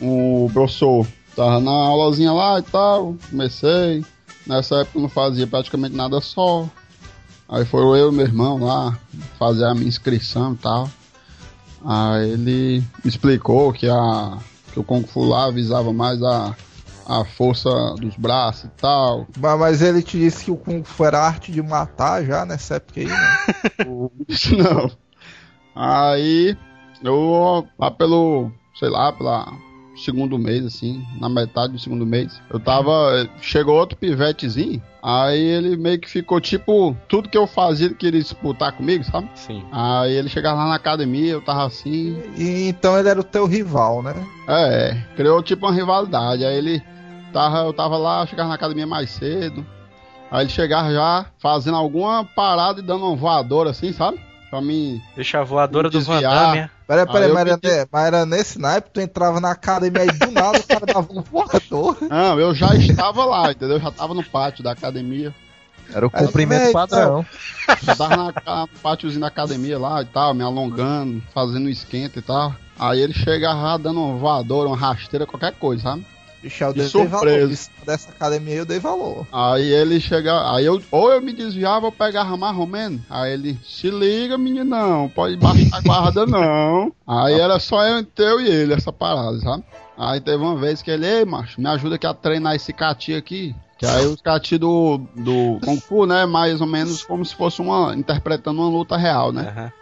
[0.00, 4.04] o professor tava na aulazinha lá e tal, comecei.
[4.46, 6.68] Nessa época eu não fazia praticamente nada só.
[7.48, 8.98] Aí foi eu e meu irmão lá
[9.38, 10.90] fazer a minha inscrição e tal.
[11.84, 14.38] Aí ele explicou que, a,
[14.72, 16.56] que o Kung Fu lá visava mais a,
[17.06, 21.04] a força dos braços e tal, Mas, mas ele te disse que o Kung Fu
[21.04, 23.36] era arte de matar já nessa época aí, né?
[24.28, 24.90] Isso não.
[25.74, 26.56] Aí
[27.02, 29.52] eu lá pelo, sei lá, pela
[29.96, 33.28] segundo mês, assim, na metade do segundo mês, eu tava.
[33.40, 38.20] Chegou outro pivetezinho, aí ele meio que ficou tipo, tudo que eu fazia ele queria
[38.20, 39.28] disputar comigo, sabe?
[39.34, 39.64] Sim.
[39.72, 42.20] Aí ele chegava lá na academia, eu tava assim.
[42.36, 44.14] E, então ele era o teu rival, né?
[44.48, 46.44] É, criou tipo uma rivalidade.
[46.44, 46.82] Aí ele
[47.36, 49.64] tava, eu tava lá, chegava na academia mais cedo.
[50.30, 54.18] Aí ele chegava já fazendo alguma parada e dando uma voadora assim, sabe?
[54.50, 55.00] Pra mim.
[55.14, 56.46] Deixa a voadora do Van Desviar.
[56.46, 56.58] Damme.
[56.58, 56.70] é.
[56.86, 60.10] Peraí, peraí, mas, era, pedi- ne- mas era nesse naipe, tu entrava na academia aí
[60.10, 61.96] do nada, o cara dava um voador.
[62.08, 63.76] Não, eu já estava lá, entendeu?
[63.76, 65.34] Eu já tava no pátio da academia.
[65.92, 67.26] Era o cumprimento padrão.
[67.82, 72.22] Já tava na, no pátiozinho da academia lá e tal, me alongando, fazendo esquenta e
[72.22, 72.54] tal.
[72.78, 76.06] Aí ele chegava dando uma voadora, uma rasteira, qualquer coisa, sabe?
[76.42, 77.50] Bicho, eu De dei valor.
[77.50, 79.26] Isso dessa academia eu dei valor.
[79.32, 83.00] Aí ele chega, aí eu ou eu me desviava ou pegava mais ou menos.
[83.08, 86.92] Aí ele, se liga, meninão, pode baixar a guarda não.
[87.06, 89.64] Aí era só eu, eu e ele, essa parada, sabe?
[89.96, 93.14] Aí teve uma vez que ele, ei, macho, me ajuda aqui a treinar esse cati
[93.14, 93.54] aqui.
[93.78, 97.60] Que aí os cati do, do Kung Fu, né, mais ou menos como se fosse
[97.60, 99.52] uma, interpretando uma luta real, né?
[99.54, 99.72] Aham.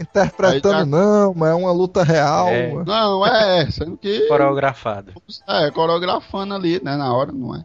[0.00, 2.48] Interpretando Aí já- não, mas é uma luta real.
[2.48, 2.72] É.
[2.72, 2.84] mano.
[2.86, 4.26] Não, é, sendo que...
[4.28, 5.12] Coreografado.
[5.48, 7.64] É, coreografando ali, né, na hora, não é?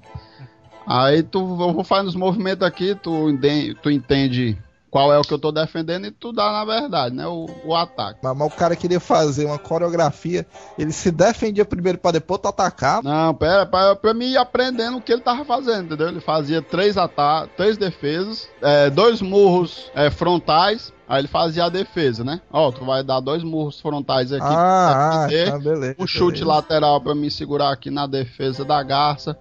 [0.88, 4.58] Aí tu, eu vou fazendo os movimentos aqui, tu, enten- tu entende
[4.90, 7.76] qual é o que eu tô defendendo e tu dá, na verdade, né, o, o
[7.76, 8.20] ataque.
[8.24, 10.48] Mas, mas o cara queria fazer uma coreografia,
[10.80, 13.04] ele se defendia primeiro pra depois tu atacar.
[13.04, 16.08] Não, pera, pra, pra mim ir aprendendo o que ele tava fazendo, entendeu?
[16.08, 21.70] Ele fazia três ataques, três defesas, é, dois murros é, frontais, aí ele fazia a
[21.70, 22.40] defesa, né?
[22.52, 25.96] Ó, tu vai dar dois murros frontais aqui, Ah, ah, defender, tá, beleza.
[26.00, 26.46] um chute beleza.
[26.48, 29.36] lateral pra me segurar aqui na defesa da garça,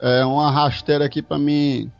[0.00, 1.90] é, uma rasteira aqui pra mim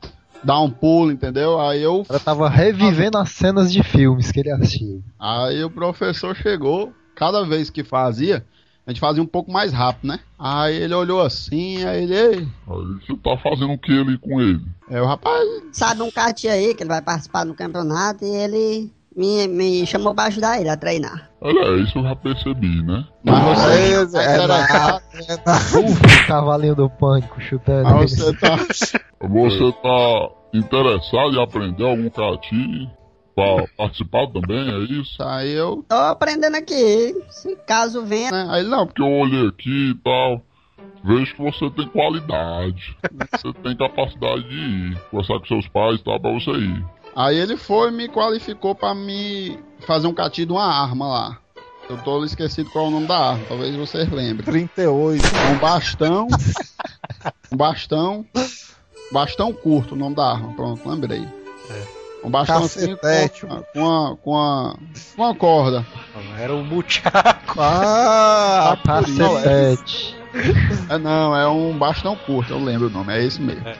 [0.45, 1.61] dar um pulo, entendeu?
[1.61, 5.03] Aí eu cara tava revivendo as cenas de filmes que ele assistiu.
[5.19, 8.45] Aí o professor chegou, cada vez que fazia,
[8.91, 10.19] a gente fazia um pouco mais rápido, né?
[10.37, 12.39] Aí ele olhou assim, aí ele, ei,
[12.69, 14.61] Aí você tá fazendo o que ali com ele?
[14.91, 18.93] é o rapaz, Sabe um Cati aí que ele vai participar do campeonato e ele
[19.17, 21.31] me, me chamou pra ajudar ele a treinar.
[21.41, 23.05] Olha, é, isso eu já percebi, né?
[23.23, 27.89] mas você Beleza, tá é interessado, Ufa, o cavalinho do pânico chutando.
[27.95, 28.57] mas você tá,
[29.21, 32.91] Você tá interessado em aprender algum cati
[33.35, 35.23] pra participar também, é isso?
[35.23, 38.31] aí eu, Tô aprendendo aqui, se caso venha.
[38.31, 38.47] né?
[38.51, 40.43] Aí ele, não, Porque eu olhei aqui e tal,
[41.05, 42.97] vejo que você tem qualidade,
[43.33, 46.85] você tem capacidade de ir, conversar com seus pais e tal, pra você ir.
[47.17, 51.39] aí ele foi e me qualificou pra me fazer um cati de uma arma lá.
[51.89, 54.45] Eu tô esquecido qual é o nome da arma, talvez vocês lembrem.
[54.45, 55.25] 38.
[55.53, 56.29] Um bastão.
[57.51, 58.25] um bastão.
[59.11, 60.53] Bastão curto, o nome da arma.
[60.55, 61.27] Pronto, lembrei.
[62.23, 63.47] Um bastão assim Cacetete.
[63.47, 64.77] com, com, a, com, a,
[65.17, 65.87] com a corda.
[66.39, 67.59] Era o Muchaco.
[67.59, 69.77] Ah, Tá por isso, é.
[69.77, 70.21] Cacetete.
[70.89, 73.67] É, não, é um bastão curto, eu lembro o nome, é esse mesmo.
[73.67, 73.77] É.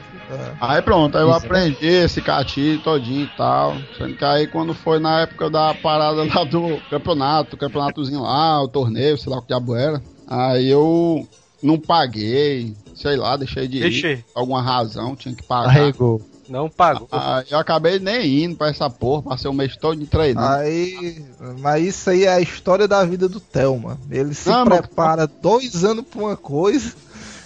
[0.59, 3.75] Aí pronto, aí eu aprendi esse cati todinho e tal.
[3.97, 8.61] Sendo que aí quando foi na época da parada lá do campeonato, o campeonatozinho lá,
[8.61, 10.01] o torneio, sei lá o que diabo era.
[10.27, 11.27] Aí eu
[11.61, 13.81] não paguei, sei lá, deixei de ir.
[13.81, 14.23] Deixei.
[14.33, 15.69] Alguma razão, tinha que pagar.
[15.69, 16.21] Arregou.
[16.51, 17.07] Não pagou.
[17.11, 20.47] Ah, eu acabei nem indo pra essa porra, passei o mês todo de treinando.
[20.47, 21.23] Aí,
[21.59, 23.97] mas isso aí é a história da vida do Thelma.
[24.09, 26.93] Ele se Não, mas- prepara dois anos pra uma coisa,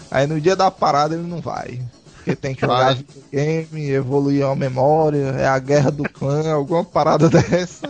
[0.10, 1.80] aí no dia da parada ele não vai.
[2.16, 7.30] Porque tem que jogar videogame, evoluir a memória, é a guerra do clã, alguma parada
[7.30, 7.88] dessa.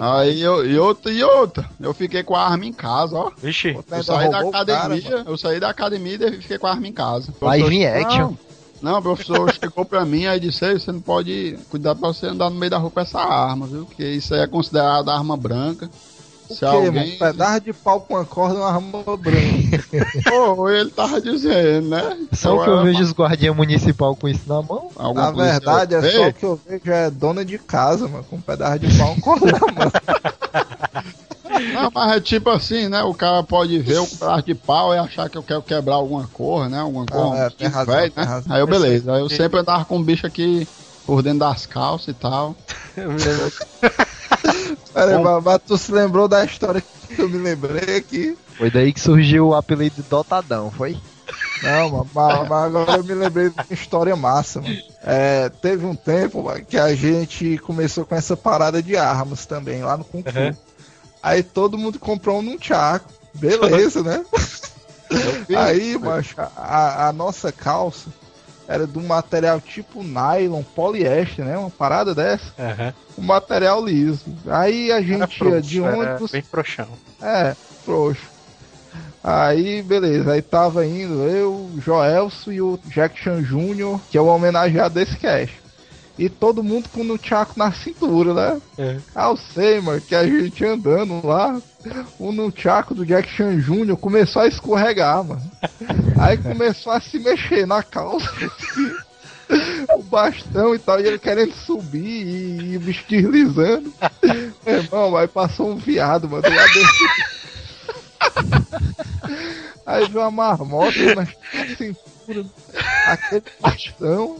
[0.00, 3.32] Aí eu, e outra, e outra, eu fiquei com a arma em casa, ó.
[3.42, 3.76] Vixe.
[3.90, 5.24] Eu saí da cara, academia, mano.
[5.30, 7.34] eu saí da academia e fiquei com a arma em casa.
[7.40, 8.20] Live in action.
[8.28, 8.38] Não,
[8.82, 12.26] não, o professor chegou pra mim e disse, "Ei, você não pode cuidar pra você
[12.26, 13.84] andar no meio da rua com essa arma, viu?
[13.86, 15.88] Porque isso aí é considerado arma branca.
[16.50, 16.92] O Se quê, alguém.
[16.92, 17.12] mano?
[17.14, 19.84] Um pedaço de pau com uma corda uma arma branca.
[20.28, 22.18] Pô, ele tava dizendo, né?
[22.32, 24.90] Só Então, que eu é vejo os guardiões municipal com isso na mão.
[24.96, 28.36] alguma Na verdade, é só o que eu vejo é dona de casa, mano, com
[28.36, 29.92] um pedaço de pau e uma corda na mão.
[31.70, 33.02] Não, mas é tipo assim, né?
[33.02, 36.26] O cara pode ver um pedaço de pau e achar que eu quero quebrar alguma
[36.28, 36.78] cor, né?
[36.78, 38.30] Alguma cor, é, um tem tipo razão, velho, tem né?
[38.30, 38.54] razão.
[38.54, 39.12] Aí eu, beleza.
[39.14, 40.66] Aí eu sempre andava com um bicho aqui
[41.04, 42.56] por dentro das calças e tal.
[44.92, 45.22] Pera aí, Bom.
[45.24, 48.36] mas- mas tu se lembrou da história que eu me lembrei aqui?
[48.56, 50.96] Foi daí que surgiu o apelido de Dotadão, foi?
[51.60, 54.82] Não, mas, mas agora eu me lembrei de uma história massa, mano.
[55.04, 59.82] É, teve um tempo mano, que a gente começou com essa parada de armas também,
[59.82, 60.38] lá no Kung Fu.
[60.40, 60.56] Uhum.
[61.22, 63.12] Aí todo mundo comprou um nunchaku.
[63.34, 64.24] Beleza, né?
[65.56, 68.08] Aí, macho, a, a nossa calça
[68.66, 71.58] era de um material tipo nylon, poliéster, né?
[71.58, 72.52] Uma parada dessa.
[72.58, 72.94] Aham.
[73.18, 74.24] Um material liso.
[74.46, 76.30] Aí a gente ia de ônibus.
[76.30, 76.88] Bem frouxão.
[77.20, 77.54] É,
[77.84, 78.32] frouxo.
[79.22, 84.26] Aí, beleza, aí tava indo eu, Joelso e o Jack Chan Jr., que é o
[84.26, 85.61] homenageado desse cast.
[86.18, 88.62] E todo mundo com o nunchaku na cintura, né?
[88.78, 88.98] É.
[89.14, 91.60] Ah, eu sei, mano, que a gente andando lá,
[92.18, 93.96] o nunchaku do Jack Chan Jr.
[93.96, 95.42] começou a escorregar, mano.
[96.20, 98.28] Aí começou a se mexer na calça.
[99.96, 103.92] O bastão e tal, e ele querendo subir e, e me deslizando.
[104.64, 107.04] Meu irmão, aí passou um viado, mano, lado desse.
[109.84, 111.26] Aí viu uma marmota na
[111.76, 112.46] cintura,
[113.06, 114.36] aquele bastão.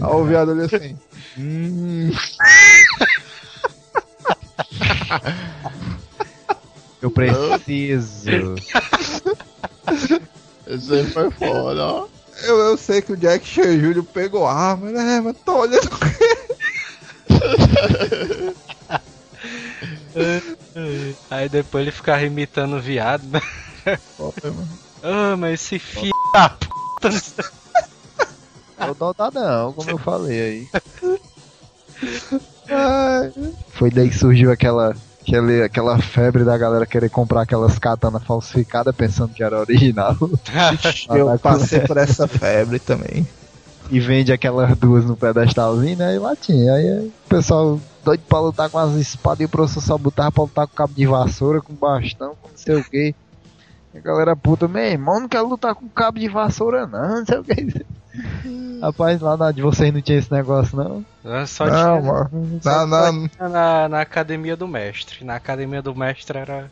[0.00, 0.96] Aí o viado olhou assim.
[1.38, 2.10] Hum.
[7.00, 8.54] Eu preciso.
[10.66, 12.06] Esse aí foi foda, ó.
[12.42, 14.02] Eu, eu sei que o Jack Chan Jr.
[14.02, 15.20] pegou a arma, né?
[15.20, 16.18] Mas tô olhando o quê?
[21.30, 23.24] Aí depois ele ficava imitando o viado.
[23.24, 23.40] né?
[24.16, 24.68] Foda, mano.
[25.02, 27.10] Ah, mas esse filho da puta.
[28.78, 30.68] Não nada não, como eu falei aí.
[32.70, 33.32] Ai,
[33.70, 38.94] Foi daí que surgiu aquela, aquele, aquela febre da galera querer comprar aquelas katanas falsificadas
[38.94, 40.16] pensando que era original.
[41.10, 43.26] eu passei por essa febre também.
[43.90, 46.14] E vende aquelas duas no pedestalzinho, né?
[46.14, 46.74] E lá tinha.
[46.74, 50.42] Aí o pessoal doido pra lutar com as espadas e o professor só botava pra
[50.44, 53.14] lutar com cabo de vassoura, com bastão, com não sei o que.
[53.94, 57.38] A galera puta, meu irmão, não quero lutar com cabo de vassoura não, não sei
[57.38, 57.86] o que.
[58.80, 61.04] Rapaz, lá na de vocês não tinha esse negócio não?
[61.24, 62.60] É Só Não, tinha mano.
[62.64, 63.12] Na, na,
[63.48, 65.24] na, na academia do mestre.
[65.24, 66.70] Na academia do mestre era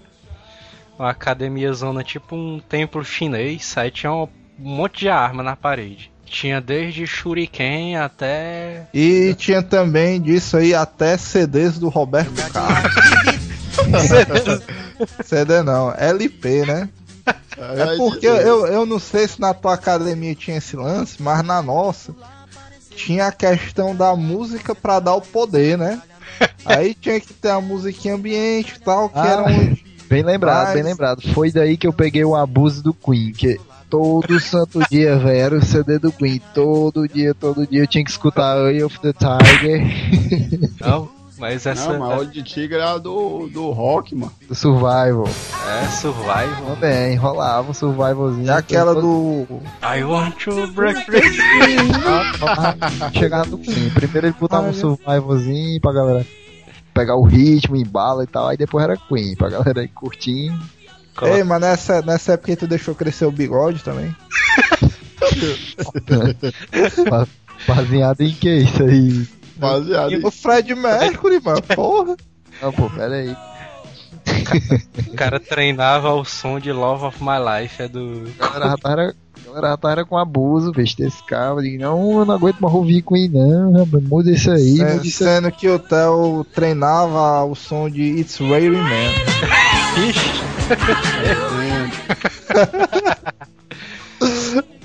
[0.99, 3.77] uma academia zona tipo um templo chinês.
[3.77, 4.29] Aí tinha um
[4.59, 6.11] monte de arma na parede.
[6.25, 8.89] Tinha desde shuriken até.
[8.93, 12.93] E tinha também disso aí até CDs do Roberto Carlos.
[15.25, 16.89] CD não, LP, né?
[17.59, 21.63] É porque eu, eu não sei se na tua academia tinha esse lance, mas na
[21.63, 22.15] nossa
[22.95, 26.01] tinha a questão da música pra dar o poder, né?
[26.65, 29.77] Aí tinha que ter a musiquinha ambiente e tal, que Ah, era um.
[30.09, 31.23] Bem lembrado, Mas- bem lembrado.
[31.33, 33.59] Foi daí que eu peguei o abuso do Queen, que
[33.91, 36.41] todo santo dia, velho, era o CD do Queen.
[36.55, 41.09] Todo dia, todo dia eu tinha que escutar Eye of the Tiger, Não,
[41.39, 44.33] mas essa Não, mas olho de tigre era do, do rock, mano.
[44.49, 45.29] do Survival.
[45.83, 46.75] é survival.
[46.75, 48.47] Também, rolava um survivalzinho.
[48.47, 49.47] E aquela do.
[49.83, 51.21] I want to break free.
[53.19, 53.91] Chegar no Queen.
[53.91, 56.27] Primeiro ele botava um survivalzinho pra galera
[56.95, 58.49] pegar o ritmo, embala e tal.
[58.49, 60.59] Aí depois era Queen, pra galera ir curtindo.
[61.23, 64.15] Ei, mas nessa, nessa época aí tu deixou crescer o bigode também?
[67.09, 67.27] Ba-
[67.67, 69.27] Baseado em que isso aí?
[69.57, 72.17] Baseado E em o Fred Mercury, mano, porra.
[72.63, 73.37] Não, pô, pera aí.
[75.09, 77.83] O cara treinava ao som de Love of My Life.
[77.83, 78.25] É do.
[78.39, 79.15] A galera já tava, a
[79.47, 81.55] galera já tava com abuso, bicho, desse cara.
[81.55, 84.03] Eu digo, não, eu não aguento mais ouvir Queen, não, rapaz.
[84.05, 85.53] Muda isso aí, É, muda isso aí.
[85.53, 89.13] que o Theo treinava o som de It's Raining Man.
[90.09, 90.47] Ixi.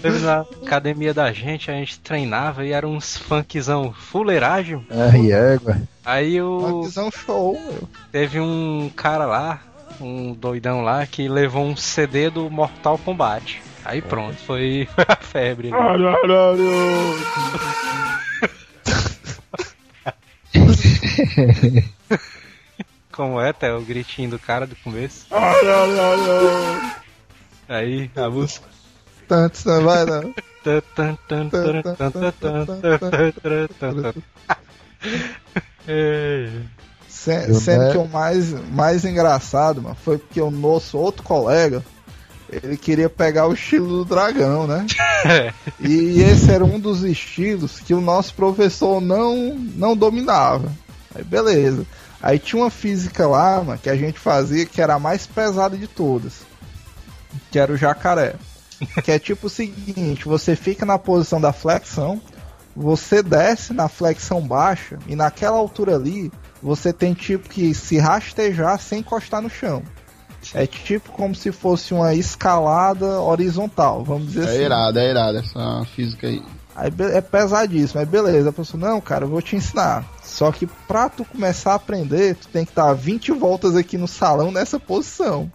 [0.01, 4.85] Teve na academia da gente, a gente treinava e era uns funkzão fuleiragem.
[4.89, 5.77] Ai, égua.
[6.03, 6.59] Aí o.
[6.59, 7.87] Funkzão show, meu.
[8.11, 9.61] Teve um cara lá,
[9.99, 13.61] um doidão lá, que levou um CD do Mortal Kombat.
[13.85, 15.69] Aí pronto, foi, a febre.
[15.69, 15.77] né?
[23.11, 23.77] Como é, Theo?
[23.77, 25.27] O gritinho do cara do começo.
[27.67, 28.70] Aí, a música.
[29.65, 29.84] Não né?
[29.84, 30.21] vai, né?
[30.21, 30.34] não.
[37.09, 37.91] Sendo né?
[37.91, 41.84] que é o mais, mais engraçado, mano, foi porque o nosso outro colega,
[42.49, 44.86] ele queria pegar o estilo do dragão, né?
[45.79, 50.71] e esse era um dos estilos que o nosso professor não, não dominava.
[51.13, 51.86] Aí beleza.
[52.21, 55.77] Aí tinha uma física lá, mano, que a gente fazia que era a mais pesada
[55.77, 56.41] de todas.
[57.49, 58.36] Que era o jacaré.
[59.03, 62.21] Que é tipo o seguinte, você fica na posição da flexão,
[62.75, 68.79] você desce na flexão baixa e naquela altura ali você tem tipo que se rastejar
[68.79, 69.84] sem encostar no chão.
[70.53, 74.61] É tipo como se fosse uma escalada horizontal, vamos dizer É assim.
[74.63, 76.41] irado, é irado essa física aí.
[76.75, 78.49] Aí é pesadíssimo, aí beleza.
[78.49, 80.05] A pessoa, não, cara, eu vou te ensinar.
[80.23, 84.07] Só que pra tu começar a aprender, tu tem que dar 20 voltas aqui no
[84.07, 85.51] salão nessa posição.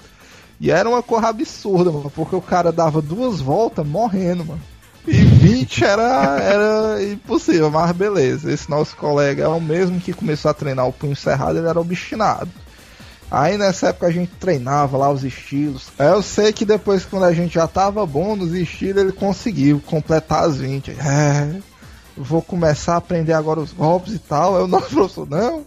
[0.61, 4.61] E era uma coisa absurda, mano, porque o cara dava duas voltas morrendo, mano.
[5.07, 8.51] E 20 era, era impossível, mas beleza.
[8.51, 11.81] Esse nosso colega é o mesmo que começou a treinar o punho cerrado, ele era
[11.81, 12.51] obstinado.
[13.31, 15.89] Aí nessa época a gente treinava lá os estilos.
[15.99, 20.45] Eu sei que depois, quando a gente já tava bom nos estilos, ele conseguiu completar
[20.45, 20.93] as 20.
[20.93, 21.61] É,
[22.17, 24.57] eu vou começar a aprender agora os golpes e tal.
[24.57, 25.65] Aí o nosso professor, não,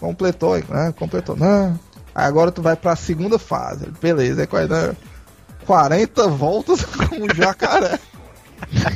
[0.00, 0.94] completou, né?
[0.96, 1.78] Completou, não.
[2.14, 3.84] Agora tu vai pra segunda fase.
[3.84, 4.66] Ele, Beleza, é?
[4.66, 4.96] né?
[5.66, 7.98] 40 voltas com o jacaré.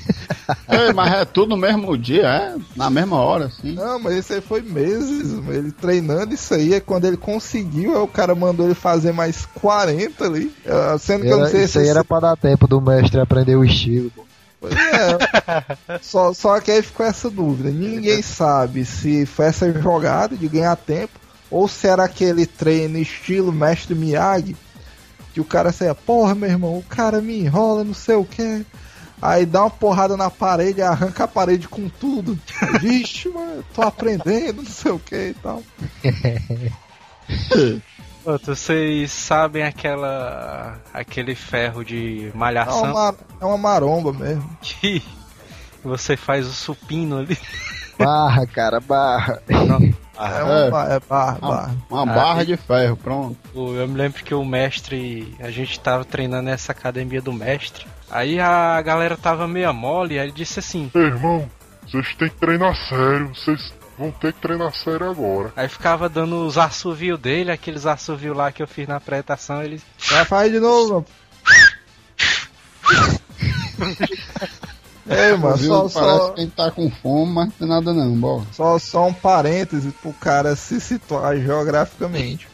[0.69, 2.57] Ei, mas é tudo no mesmo dia, é?
[2.75, 3.75] Na mesma hora, assim.
[3.75, 8.03] Não, mas isso aí foi meses, ele treinando isso aí, é quando ele conseguiu, aí
[8.03, 10.53] o cara mandou ele fazer mais 40 ali.
[10.65, 12.81] eh, Sendo que eu não Era, sei isso se aí era pra dar tempo do
[12.81, 14.11] mestre aprender o estilo.
[14.11, 14.25] pô.
[14.61, 15.99] Pois é.
[16.03, 17.71] só, só que aí ficou essa dúvida.
[17.71, 21.19] Ninguém sabe se foi essa jogada de ganhar tempo
[21.53, 24.57] ou se era aquele treino estilo mestre Miyagi,
[25.35, 28.65] que o cara saia, porra, meu irmão, o cara me enrola, não sei o que.
[29.21, 32.39] Aí dá uma porrada na parede, arranca a parede com tudo.
[32.81, 35.63] Vixe, mano, tô aprendendo, não sei o que e tal.
[38.25, 40.81] Vocês sabem aquela.
[40.93, 44.49] aquele ferro de É malhação uma, é uma maromba mesmo.
[44.63, 45.03] que
[45.85, 47.37] você faz o supino ali?
[47.99, 49.43] Barra, cara, barra.
[50.19, 50.71] É, uma, É.
[50.71, 51.75] ba- é barra, Uma, barra.
[51.91, 53.37] uma Ah, barra de ferro, pronto.
[53.55, 55.35] Eu me lembro que o mestre.
[55.41, 57.87] A gente tava treinando nessa academia do mestre.
[58.11, 60.91] Aí a galera tava meio mole, aí ele disse assim.
[60.95, 61.49] Ei, irmão,
[61.87, 63.29] vocês têm que treinar sério.
[63.35, 65.53] Vocês vão ter que treinar sério agora.
[65.57, 69.81] Aí ficava dando os assovios dele, aqueles assovios lá que eu fiz na apresentação, ele.
[69.99, 71.07] Já faz de novo,
[75.09, 78.45] Ei, mano, só, Parece só, que tá com fome, mas não tem nada não, bora.
[78.53, 82.49] só, só um parêntese pro cara se situar geograficamente.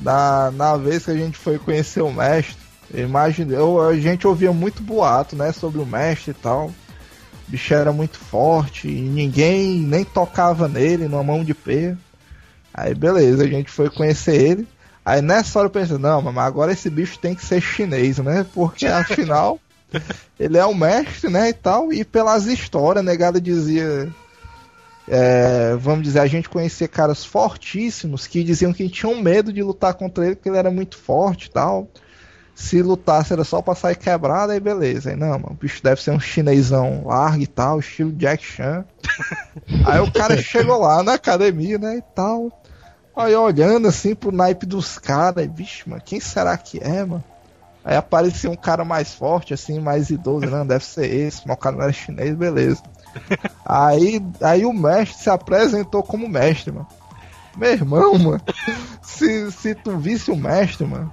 [0.00, 2.56] Na, na vez que a gente foi conhecer o mestre,
[2.92, 6.66] imagina, eu, a gente ouvia muito boato, né, sobre o mestre e tal.
[6.66, 11.96] O bicho era muito forte e ninguém nem tocava nele numa mão de pé.
[12.74, 14.68] Aí beleza, a gente foi conhecer ele.
[15.04, 18.44] Aí nessa hora eu pensei, não, mas agora esse bicho tem que ser chinês, né?
[18.52, 19.60] Porque afinal
[20.38, 21.50] ele é o mestre, né?
[21.50, 21.92] E tal.
[21.92, 24.08] E pelas histórias, negada dizia.
[25.08, 29.94] é, vamos dizer, a gente conhecia caras fortíssimos que diziam que tinham medo de lutar
[29.94, 31.88] contra ele porque ele era muito forte e tal.
[32.54, 35.10] Se lutasse era só pra sair quebrado, aí beleza.
[35.10, 38.84] Aí não, mano, o bicho deve ser um chinesão largo e tal, estilo Jack Chan.
[39.84, 42.50] aí o cara chegou lá na academia, né, e tal.
[43.14, 47.24] Aí olhando assim pro naipe dos caras, vixe, mano, quem será que é, mano?
[47.86, 51.60] Aí aparecia um cara mais forte, assim, mais idoso, não, deve ser esse, mas o
[51.60, 52.82] cara não era chinês, beleza.
[53.64, 56.88] Aí, aí o mestre se apresentou como mestre, mano.
[57.56, 58.40] Meu irmão, mano,
[59.00, 61.12] se, se tu visse o mestre, mano,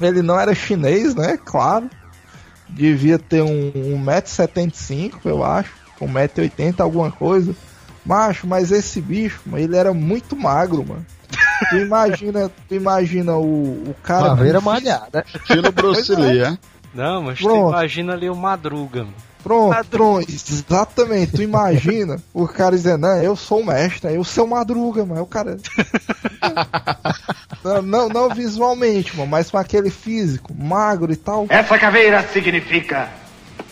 [0.00, 1.36] ele não era chinês, né?
[1.36, 1.90] Claro.
[2.66, 5.74] Devia ter um, um 1,75m, eu acho.
[6.00, 7.54] 1,80m, alguma coisa.
[8.06, 11.04] Macho, mas esse bicho, mano, ele era muito magro, mano.
[11.78, 14.28] Tu imagina, tu imagina o, o cara.
[14.30, 15.24] Caveira malhada.
[15.34, 16.58] Estilo Bruce Lee, é?
[16.94, 17.70] Não, mas tu Pronto.
[17.70, 19.14] imagina ali o Madruga, mano.
[19.42, 21.32] Pronto, pronto, exatamente.
[21.32, 25.16] Tu imagina o cara dizendo, não, eu sou o mestre, eu sou o Madruga, mano.
[25.16, 25.58] Aí O cara.
[27.62, 31.44] não, não, não visualmente, mano, mas com aquele físico, magro e tal.
[31.50, 33.10] Essa caveira significa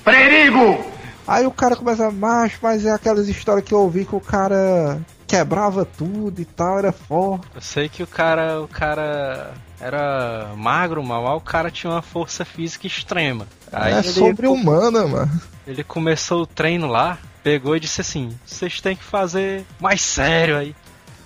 [0.04, 0.84] perigo!
[1.26, 5.00] Aí o cara começa, macho, mas é aquelas histórias que eu ouvi que o cara
[5.32, 7.46] quebrava tudo e tal, era forte.
[7.54, 12.02] Eu sei que o cara, o cara era magro, mal, mas o cara tinha uma
[12.02, 13.46] força física extrema.
[13.72, 15.40] Aí é ele, sobre-humana, mano.
[15.66, 20.58] ele começou o treino lá, pegou e disse assim: vocês têm que fazer mais sério
[20.58, 20.76] aí.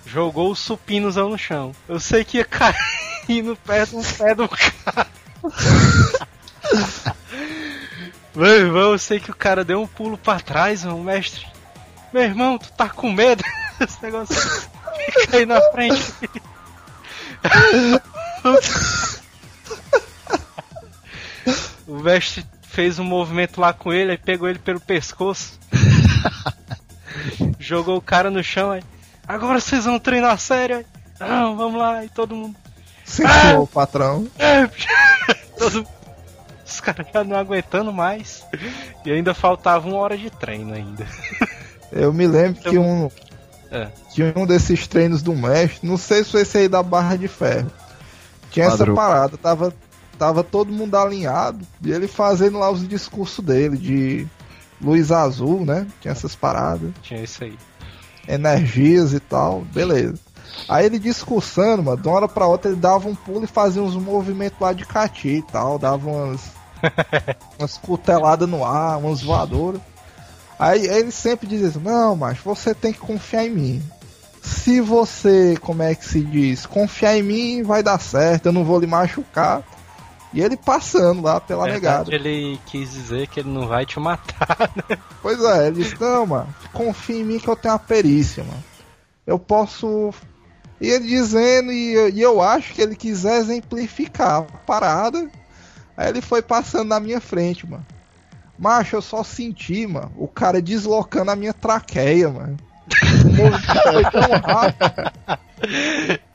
[0.07, 1.73] Jogou os supinozão no chão.
[1.89, 5.09] Eu sei que ia cair no pé do pé do cara.
[8.37, 11.47] Meu irmão, eu sei que o cara deu um pulo pra trás, meu mestre.
[12.13, 13.43] Meu irmão, tu tá com medo?
[13.81, 14.35] Esse negócio
[15.21, 16.15] fica aí na frente.
[21.87, 25.59] o mestre fez um movimento lá com ele, aí pegou ele pelo pescoço.
[27.59, 28.83] jogou o cara no chão aí.
[29.27, 30.87] Agora vocês vão treinar sério aí.
[31.21, 32.57] Não, vamos lá, e todo mundo.
[33.05, 34.29] Sentiu o patrão.
[34.39, 34.67] É,
[35.59, 35.87] todo-
[36.67, 38.45] Os caras já não aguentando mais.
[39.05, 41.07] E ainda faltava uma hora de treino ainda.
[41.93, 43.09] Eu me lembro que um,
[43.71, 43.89] É.
[44.15, 47.29] que um desses treinos do mestre, não sei se foi esse aí da barra de
[47.29, 47.71] ferro.
[48.51, 49.75] Tinha essa parada, tava,
[50.19, 54.27] tava todo mundo alinhado e ele fazendo lá os discursos dele de
[54.81, 55.87] luz azul, né?
[56.01, 57.59] Tinha essas paradas, Tinha isso aí.
[58.29, 60.19] energias e tal, beleza.
[60.69, 63.83] Aí ele discursando, mano, de uma hora pra outra ele dava um pulo e fazia
[63.83, 66.41] uns movimentos lá de cati e tal, dava umas,
[67.59, 69.81] umas cuteladas no ar, umas voadoras.
[70.59, 73.83] Aí ele sempre dizia assim, não, mas você tem que confiar em mim.
[74.43, 78.65] Se você, como é que se diz, confiar em mim, vai dar certo, eu não
[78.65, 79.63] vou lhe machucar.
[80.33, 82.05] E ele passando lá pela Na negada.
[82.11, 84.99] verdade, ele quis dizer que ele não vai te matar, né?
[85.23, 88.63] Pois é, ele disse, não, mano, confia em mim que eu tenho a perícia, mano.
[89.27, 90.13] Eu posso.
[90.81, 95.29] E ele dizendo, e, eu- e eu acho que ele quiser exemplificar a parada.
[95.97, 97.85] Aí ele foi passando na minha frente, mano.
[98.59, 102.57] Macho, eu só senti, mano, o cara deslocando a minha traqueia, mano.
[103.93, 105.13] Foi tão rápido.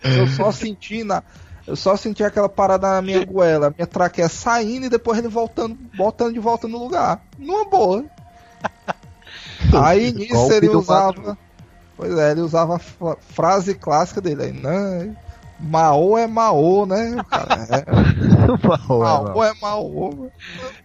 [0.03, 1.23] Eu só senti na.
[1.65, 5.27] Eu só senti aquela parada na minha goela, a minha traqueia saindo e depois ele
[5.27, 7.22] voltando, voltando de volta no lugar.
[7.38, 8.03] Numa boa.
[9.73, 11.38] Aí nisso ele usava.
[11.95, 15.15] Pois é, ele usava a fra- frase clássica dele aí, não,
[15.62, 17.16] Mao é Mao, né?
[17.30, 17.86] Cara, é,
[18.88, 20.32] Mao é Mao, mano.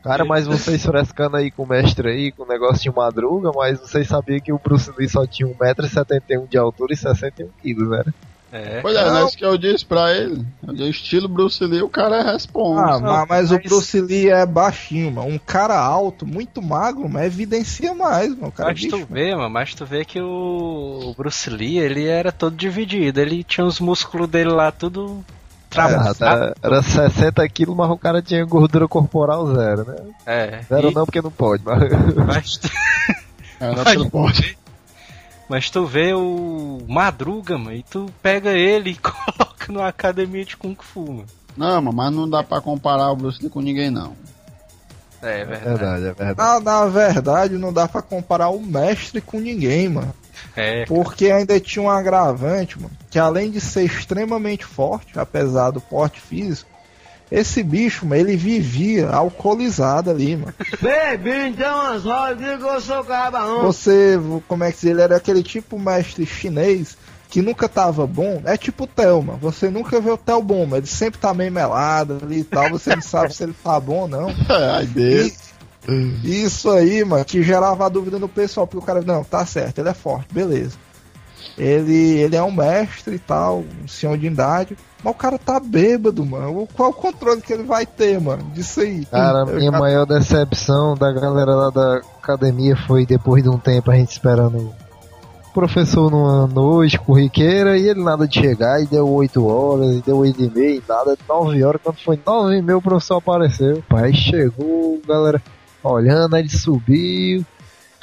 [0.03, 3.81] Cara, mas vocês frescando aí com o mestre aí, com o negócio de madruga, mas
[3.81, 8.15] vocês sabiam que o Bruce Lee só tinha 1,71m de altura e 61kg, né?
[8.53, 8.81] É.
[8.81, 10.47] Pois é, não é isso que eu disse pra ele.
[10.63, 12.81] Disse, estilo Bruce Lee, o cara é responde.
[12.81, 15.29] Ah, ma- mas, o mas- Bruce Lee é baixinho, mano.
[15.29, 18.47] Um cara alto, muito magro, mas evidencia mais, mano.
[18.49, 21.51] O cara é Mas tu bicho, vê, mano, mas tu vê que o o Bruce
[21.51, 23.21] Lee, ele era todo dividido.
[23.21, 25.25] Ele tinha os músculos dele lá tudo
[25.69, 26.25] travado.
[26.25, 29.97] era, era 60kg, mas o cara tinha gordura corporal zero, né?
[30.25, 30.61] É.
[30.69, 31.81] Zero e- não, porque não pode, mas...
[32.27, 32.71] mas, tu,
[33.61, 34.59] É, não, porque não pode.
[35.49, 40.57] Mas tu vê o Madruga, mano, e tu pega ele e coloca numa academia de
[40.57, 41.27] Kung Fu, mano.
[41.57, 44.15] Não, mano, mas não dá pra comparar o Bruce Lee com ninguém, não.
[45.23, 45.65] É É verdade.
[45.65, 46.37] verdade, é verdade.
[46.39, 50.15] Na, na verdade, não dá pra comparar o mestre com ninguém, mano.
[50.55, 52.93] É, Porque ainda tinha um agravante, mano.
[53.11, 56.71] Que além de ser extremamente forte, apesar do porte físico,
[57.31, 60.55] esse bicho, mano, ele vivia alcoolizado ali, mano.
[60.81, 63.63] Baby, então as rodas que eu sou cabarão.
[63.63, 66.97] Você, como é que se ele era aquele tipo mestre chinês
[67.29, 69.39] que nunca tava bom, é tipo o Theo, mano.
[69.41, 72.71] Você nunca vê o Theo bom, mas ele sempre tá meio melado ali e tal,
[72.71, 74.31] você não sabe se ele tá bom ou não.
[74.31, 75.35] É, ai dele.
[75.89, 79.79] E isso aí, mano, que gerava dúvida no pessoal, porque o cara, não, tá certo,
[79.79, 80.77] ele é forte, beleza.
[81.59, 85.59] Ele, ele é um mestre e tal, um senhor de idade, mas o cara tá
[85.59, 86.69] bêbado, mano.
[86.75, 89.07] Qual o controle que ele vai ter, mano, disso aí?
[89.07, 93.91] Cara, a minha maior decepção da galera lá da academia foi depois de um tempo
[93.91, 94.75] a gente esperando o
[95.55, 100.19] professor numa noite corriqueira e ele nada de chegar e deu 8 horas, e deu
[100.19, 103.83] 8 e meia, e nada, 9 horas, quando foi 9 e meia o professor apareceu.
[103.89, 105.43] Pai, chegou, galera
[105.83, 107.45] olhando, aí ele subiu,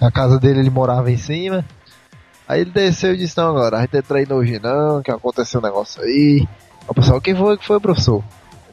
[0.01, 1.63] a casa dele ele morava em cima.
[2.53, 5.63] Aí ele desceu e disse, não agora, a gente treinou hoje não, que aconteceu um
[5.63, 6.47] negócio aí.
[6.87, 8.23] O pessoal, quem foi que foi, professor?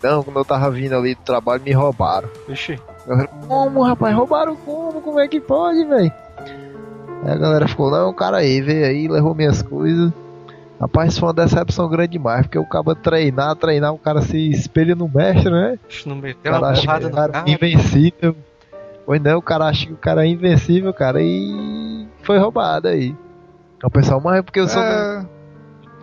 [0.02, 2.28] Não, quando eu tava vindo ali do trabalho me roubaram.
[3.06, 4.14] A galera, como, rapaz?
[4.14, 5.00] Roubaram como?
[5.00, 6.12] Como é que pode, velho?
[7.24, 10.12] Aí a galera ficou, não, o cara aí, veio aí, levou minhas coisas.
[10.78, 14.94] Rapaz, foi uma decepção grande demais, porque o cara treinar, treinar, o cara se espelha
[14.94, 15.78] no mestre, né?
[16.04, 17.50] não meteu O cara uma porrada o no cara cara.
[17.50, 18.36] é invencível.
[19.06, 23.16] Pois não, o cara acha que o cara é invencível, cara, e foi roubado aí.
[23.82, 25.26] Aí O pessoal, mas é porque eu sou É,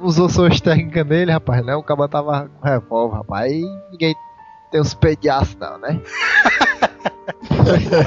[0.01, 1.75] usou suas técnicas nele, rapaz, né?
[1.75, 3.43] O cara tava com revólver, rapaz.
[3.45, 4.15] Aí ninguém
[4.71, 5.99] tem os pés de aço, não, né?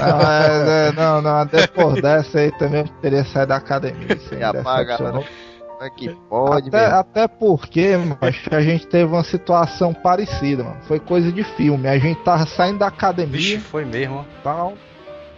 [0.03, 4.15] Ah, é, é, não, não, depois dessa aí também eu teria saído da academia.
[4.15, 5.25] Isso aí E apaga, decepcionou.
[5.69, 9.93] Como é que pode, até, até porque, mano, acho que a gente teve uma situação
[9.95, 10.77] parecida, mano.
[10.83, 11.89] Foi coisa de filme.
[11.89, 14.23] A gente tava saindo da Vixe, academia foi mesmo, ó.
[14.23, 14.75] e tal.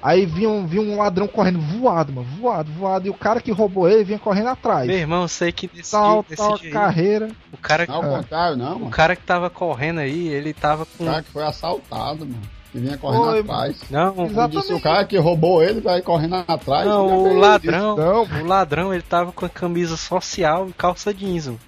[0.03, 2.27] Aí vinha um, vinha um ladrão correndo voado, mano.
[2.41, 3.07] Voado, voado.
[3.07, 4.89] E o cara que roubou ele vinha correndo atrás.
[4.89, 7.29] Meu irmão, eu sei que nesse Tal, dia, nesse tal, dia aí, carreira.
[7.53, 8.91] o cara, Não, ao contrário, não, o mano.
[8.91, 11.05] cara que tava correndo aí, ele tava com.
[11.05, 12.41] O cara que foi assaltado, mano.
[12.73, 13.77] Que vinha correndo Foi, atrás.
[13.91, 14.57] Não, Exatamente.
[14.61, 16.87] disse, o cara que roubou ele vai correndo atrás.
[16.87, 21.47] não, o ladrão, Não, o ladrão, ele tava com a camisa social e calça jeans,
[21.47, 21.61] mano.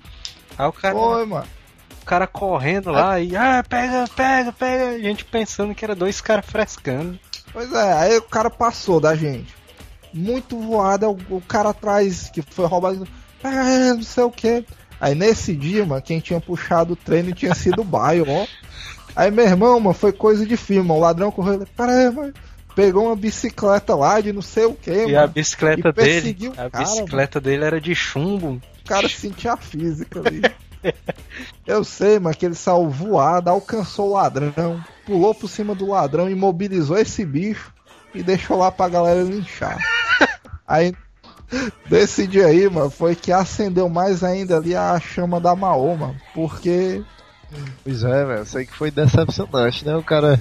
[0.58, 1.46] Aí o cara, Foi, mano.
[2.02, 4.88] o cara correndo lá e, ah, pega, pega, pega.
[4.96, 7.18] A gente pensando que era dois caras frescando.
[7.54, 9.54] Pois é, aí o cara passou da gente.
[10.12, 13.08] Muito voado, o, o cara atrás que foi roubado.
[13.42, 14.64] Ah, não sei o que.
[15.00, 18.46] Aí nesse dia, mano, quem tinha puxado o treino tinha sido o Baio, ó.
[19.16, 20.88] Aí meu irmão, mano, foi coisa de filme.
[20.88, 21.00] mano.
[21.00, 21.54] O ladrão correu.
[21.54, 22.34] ele, Pera aí, mano.
[22.74, 25.32] Pegou uma bicicleta lá de não sei o que, E a mano.
[25.32, 28.60] bicicleta dele, a cara, bicicleta dele era de chumbo.
[28.84, 30.42] O cara sentia a física ali.
[31.66, 36.28] Eu sei, mas que ele saiu voado, alcançou o ladrão, pulou por cima do ladrão,
[36.28, 37.72] imobilizou esse bicho
[38.14, 39.78] e deixou lá pra galera linchar.
[40.66, 40.94] Aí,
[41.88, 46.16] desse dia aí, mano, foi que acendeu mais ainda ali a chama da mano.
[46.32, 47.04] Porque,
[47.82, 48.46] Pois é, velho.
[48.46, 49.96] Sei que foi decepcionante, né?
[49.96, 50.40] O cara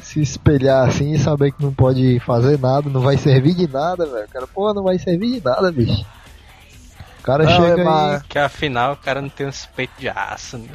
[0.00, 4.06] se espelhar assim e saber que não pode fazer nada, não vai servir de nada,
[4.06, 4.24] velho.
[4.24, 6.04] O cara, pô, não vai servir de nada, bicho.
[7.20, 10.08] O cara Não, chega é, mas- Que afinal o cara não tem uns peitos de
[10.08, 10.68] aço, né?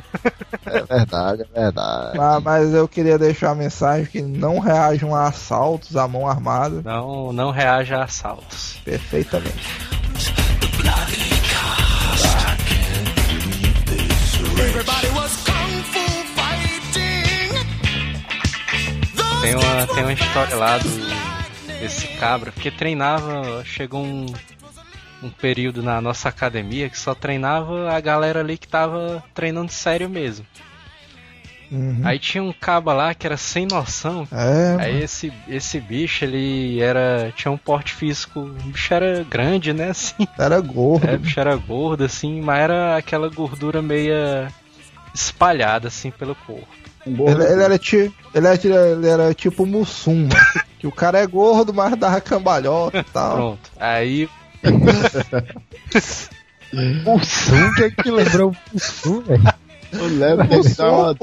[0.67, 2.17] É verdade, é verdade.
[2.17, 6.81] mas, mas eu queria deixar a mensagem que não reajam a assaltos à mão armada
[6.83, 8.79] Não, não reaja a assaltos.
[8.85, 9.65] perfeitamente.
[19.41, 20.89] Tem uma, tem uma história lá do,
[21.79, 24.25] desse cabra, porque treinava, chegou um,
[25.25, 30.09] um período na nossa academia que só treinava a galera ali que tava treinando sério
[30.09, 30.45] mesmo.
[31.71, 32.01] Uhum.
[32.03, 34.27] Aí tinha um caba lá que era sem noção.
[34.31, 37.33] É, Aí esse, esse bicho, ele era.
[37.35, 38.41] tinha um porte físico.
[38.41, 39.89] O bicho era grande, né?
[39.89, 40.27] Assim.
[40.37, 41.07] era gordo.
[41.07, 44.47] É, o bicho era gordo, assim, mas era aquela gordura meia
[45.13, 46.67] espalhada, assim, pelo corpo.
[47.07, 47.41] Gordo.
[47.41, 50.29] Ele, ele era ti, ele, era, ele era tipo Mussum, mano.
[50.79, 53.35] que o cara é gordo, mas dava cambalhota e tal.
[53.35, 53.71] Pronto.
[53.79, 54.29] Aí
[57.03, 59.43] Mussum, o que é que lembrou o Mussum, velho?
[59.93, 61.15] Eu levo O que dá uma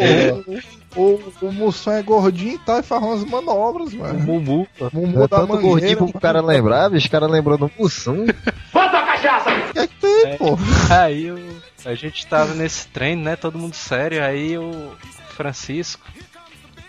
[0.94, 4.20] o, o Mussum é gordinho e tal e faz umas manobras, mano.
[4.20, 4.66] Mumu.
[4.93, 8.27] Mumu É da tanto mangueira, gordinho pro cara lembrar, bicho, o cara lembrou do Mussum.
[8.73, 9.51] Bota a cachaça!
[9.51, 10.59] O que é que tem, pô?
[10.90, 11.39] Aí o,
[11.85, 13.36] a gente tava nesse treino, né?
[13.36, 14.23] Todo mundo sério.
[14.23, 14.93] Aí o
[15.31, 16.06] Francisco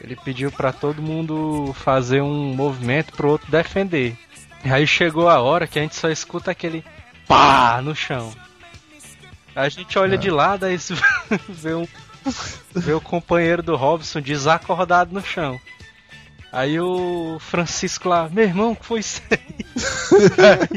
[0.04, 4.18] ele pediu pra todo mundo fazer um movimento pro outro defender.
[4.64, 6.84] Aí chegou a hora que a gente só escuta aquele
[7.28, 8.34] pá no chão.
[9.56, 10.78] A gente olha de lado aí
[11.50, 11.88] vê um
[12.74, 15.60] vê o companheiro do Robson desacordado no chão.
[16.52, 19.40] Aí o Francisco lá, meu irmão, que foi isso aí?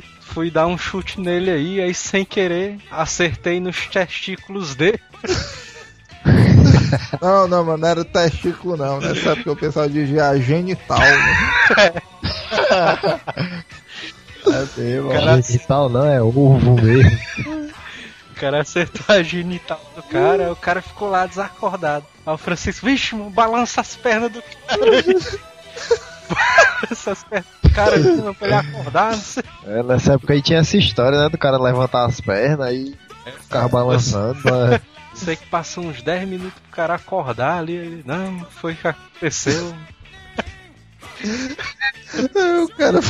[0.20, 5.00] Fui dar um chute nele aí, aí sem querer acertei nos testículos dele.
[7.20, 9.00] Não, não, mano, não era testículo não.
[9.00, 12.02] Nessa época eu pensava de genital, né?
[15.04, 15.08] Ó.
[15.12, 17.18] Cara- E tal, não, é ovo mesmo.
[18.30, 22.04] O cara acertou a genital do cara, o cara ficou lá desacordado.
[22.26, 24.80] Aí o Francisco, vixe, mano, balança as pernas do cara.
[26.28, 29.12] balança as pernas do cara aqui, mano, pra ele acordar.
[29.12, 29.42] Não sei.
[29.66, 31.28] É, nessa época aí tinha essa história, né?
[31.28, 32.94] Do cara levantar as pernas e
[33.42, 34.38] ficar balançando.
[34.68, 34.80] né?
[35.14, 37.72] Sei que passou uns 10 minutos pro cara acordar ali.
[37.74, 39.74] Ele, não, foi o que aconteceu.
[42.64, 43.00] O cara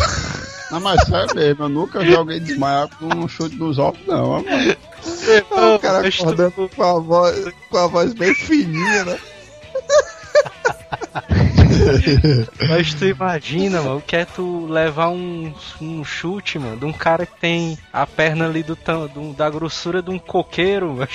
[0.71, 4.31] Não, mas sério mesmo, eu nunca vi alguém desmaiar com um chute nos olhos, não.
[4.43, 4.47] mano.
[5.75, 9.19] o cara acordando com a voz, com a voz bem fininha, né?
[12.69, 16.93] Mas tu imagina, mano, o que é tu levar um, um chute, mano, de um
[16.93, 18.77] cara que tem a perna ali do,
[19.15, 21.09] do- da grossura de um coqueiro, mano.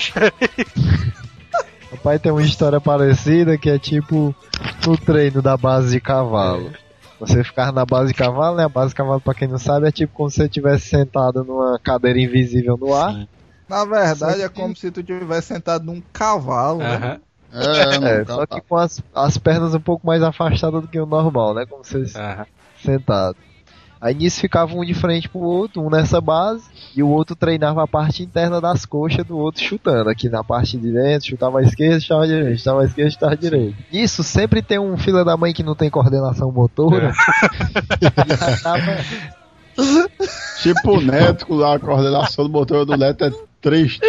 [1.92, 4.34] O pai tem uma história parecida que é tipo
[4.86, 6.72] no treino da base de cavalo.
[7.20, 8.64] Você ficar na base de cavalo, né?
[8.64, 11.44] A base de cavalo, pra quem não sabe, é tipo como se você estivesse sentado
[11.44, 13.28] numa cadeira invisível no ar.
[13.70, 16.96] Na verdade, é como se tu tivesse sentado num cavalo, né?
[16.96, 17.22] Aham.
[17.54, 21.00] É, É, tá, só que com as, as pernas um pouco mais afastadas do que
[21.00, 21.66] o normal, né?
[21.66, 22.46] Como se Aham.
[22.82, 23.36] sentado.
[24.02, 26.64] Aí nisso ficava um de frente pro outro, um nessa base,
[26.96, 30.10] e o outro treinava a parte interna das coxas do outro chutando.
[30.10, 33.34] Aqui na parte de dentro, chutava a esquerda, chutava a direita, chutava a esquerda, chutava
[33.34, 33.78] a direita.
[33.94, 37.12] Isso sempre tem um filho da mãe que não tem coordenação motora.
[38.02, 38.98] E acaba-
[40.62, 44.00] Tipo o Neto, com a coordenação do motor do Neto é triste.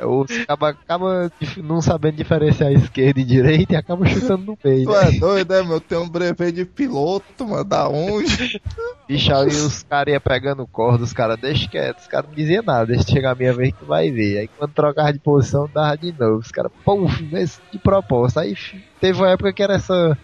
[0.00, 4.84] Você acaba, acaba não sabendo diferenciar esquerda e direita e acaba chutando no meio.
[4.84, 5.80] Tu é doido, né, meu?
[5.80, 7.64] Tem um brevet de piloto, mano.
[7.64, 8.60] Da onde?
[9.08, 12.62] Bicho, aí os caras iam pegando corda, os caras, deixa quieto, os caras não diziam
[12.62, 14.38] nada, deixa chegar a minha vez que tu vai ver.
[14.38, 16.38] Aí quando trocava de posição, dava de novo.
[16.38, 18.40] Os caras, pum, de propósito.
[18.40, 18.54] Aí
[19.00, 20.16] teve uma época que era essa,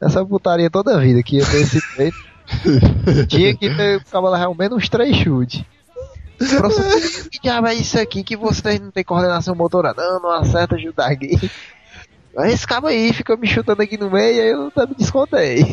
[0.00, 2.30] essa putaria toda a vida, que ia ter esse jeito.
[3.28, 5.64] Tinha que ter, ficava lá ao menos uns três chutes.
[6.56, 9.92] Professor, que diabo é isso aqui que vocês não tem coordenação motora?
[9.96, 11.38] Não, não acerta ajudar aqui.
[12.36, 15.64] Aí esse cabo aí fica me chutando aqui no meio, aí eu até me descontei.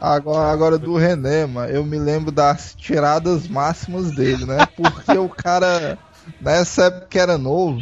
[0.00, 4.66] Agora, agora do René, mano, eu me lembro das tiradas máximas dele, né?
[4.76, 5.98] Porque o cara,
[6.40, 7.80] nessa época era novo,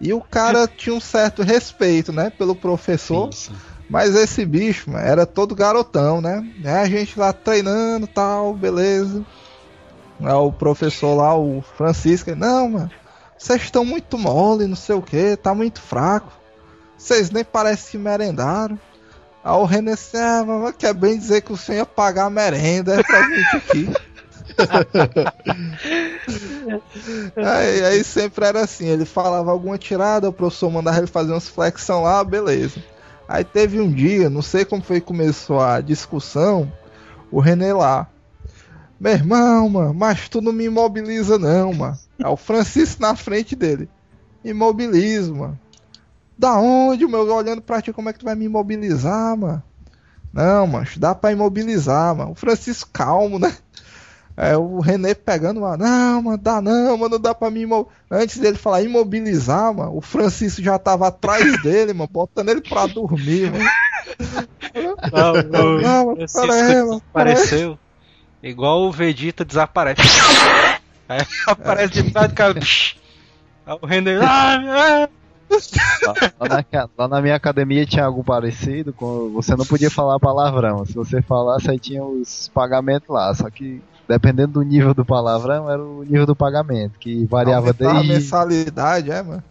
[0.00, 2.30] e o cara tinha um certo respeito, né?
[2.30, 3.30] Pelo professor.
[3.88, 6.44] Mas esse bicho, mano, era todo garotão, né?
[6.64, 9.24] A gente lá treinando tal, beleza.
[10.20, 12.90] Aí o professor lá, o Francisco, não, mano,
[13.36, 16.32] vocês estão muito mole, não sei o que, tá muito fraco.
[16.96, 18.78] Vocês nem parecem que merendaram.
[19.44, 22.30] Aí o René disse, ah, mas quer bem dizer que o senhor ia pagar a
[22.30, 23.88] merenda é pra gente aqui.
[27.36, 31.48] aí, aí sempre era assim, ele falava alguma tirada, o professor mandava ele fazer umas
[31.48, 32.82] flexão lá, beleza.
[33.28, 36.70] Aí teve um dia, não sei como foi que começou a discussão,
[37.30, 38.08] o René lá.
[38.98, 41.98] Meu irmão, mano, mas tu não me imobiliza não, mano.
[42.22, 43.88] Aí o Francisco na frente dele.
[44.42, 45.58] Imobilizo, mano.
[46.38, 47.30] Da onde, meu?
[47.34, 49.62] Olhando pra ti, como é que tu vai me imobilizar, mano?
[50.32, 52.32] Não, mano, dá pra imobilizar, mano.
[52.32, 53.54] O Francisco calmo, né?
[54.36, 55.82] É o René pegando, mano.
[55.82, 57.96] Não, mano, dá não, mano, não dá pra me imobilizar.
[58.10, 62.86] Antes dele falar imobilizar, mano, o Francisco já tava atrás dele, mano, botando ele pra
[62.86, 63.70] dormir, mano.
[65.12, 67.02] Não, não, Não, mano, Francisco pera aí, mano.
[67.12, 67.36] pera aí.
[67.36, 67.78] Apareceu
[68.42, 70.02] igual o Vegeta desaparece.
[71.08, 72.58] Aí aparece de trás do cara.
[73.66, 74.22] Aí o.
[74.22, 75.08] Ah, ah,
[76.40, 80.84] Lá, lá lá na minha academia tinha algo parecido, com, você não podia falar palavrão.
[80.84, 83.32] Se você falasse, aí tinha os pagamentos lá.
[83.32, 87.90] Só que dependendo do nível do palavrão, era o nível do pagamento, que variava Aumentar
[87.90, 88.12] a desde.
[88.12, 89.42] mensalidade, é, mano?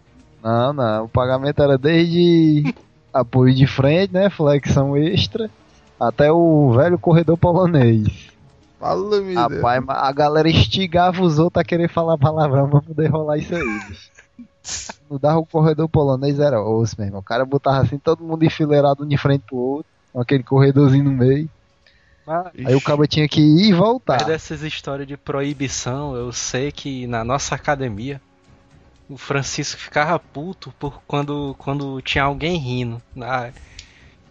[0.42, 1.04] Não, não.
[1.04, 2.74] O pagamento era desde
[3.12, 4.30] apoio de frente, né?
[4.30, 5.50] Flexão extra,
[5.98, 8.06] até o velho corredor polonês.
[8.78, 13.08] Fala, me Rapaz, mas a galera instigava os outros a querer falar palavrão pra poder
[13.08, 14.10] rolar isso aí, bicho.
[15.08, 17.20] No dar o corredor polonês era osso, meu irmão.
[17.20, 21.04] O cara botava assim, todo mundo enfileirado um de frente pro outro, com aquele corredorzinho
[21.04, 21.48] no meio.
[22.26, 24.18] Mas, Aí o cabo tinha que ir e voltar.
[24.18, 28.20] Mas dessas histórias de proibição, eu sei que na nossa academia
[29.08, 33.00] o Francisco ficava puto por quando, quando tinha alguém rindo.
[33.20, 33.50] Ah,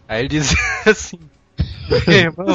[0.06, 1.18] Aí ele dizia assim:
[2.06, 2.46] "Meu irmão,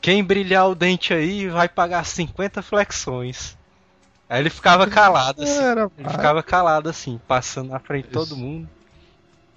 [0.00, 3.56] quem brilhar o dente aí vai pagar 50 flexões.
[4.28, 5.58] Aí ele ficava calado assim.
[5.58, 8.68] Era, Ele ficava calado assim, passando na frente de todo mundo.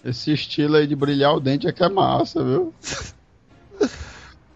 [0.03, 2.73] Esse estilo aí de brilhar o dente é que é massa, viu?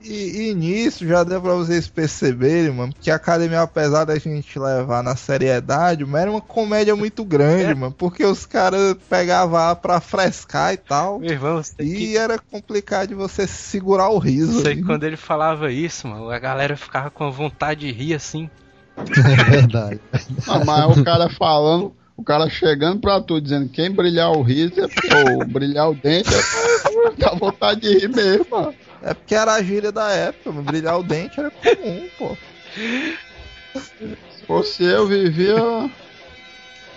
[0.01, 4.57] E, e nisso já deu pra vocês perceberem, mano, que a academia, apesar da gente
[4.57, 7.73] levar na seriedade, mas era uma comédia muito grande, É.
[7.75, 11.19] mano, porque os caras pegavam lá pra frescar e tal.
[11.19, 14.61] Meu irmão, E que era complicado de você segurar o riso.
[14.61, 18.49] sei que quando ele falava isso, mano, a galera ficava com vontade de rir assim.
[18.97, 19.99] É verdade.
[20.47, 24.73] Não, mas o cara falando, o cara chegando pra tu dizendo quem brilhar o riso
[24.79, 28.73] é- ou brilhar o dente é dá vontade de rir mesmo, mano.
[29.01, 30.63] É porque era a gíria da época, mano.
[30.63, 32.37] brilhar o dente era comum, pô.
[32.73, 35.89] Se fosse eu, vivia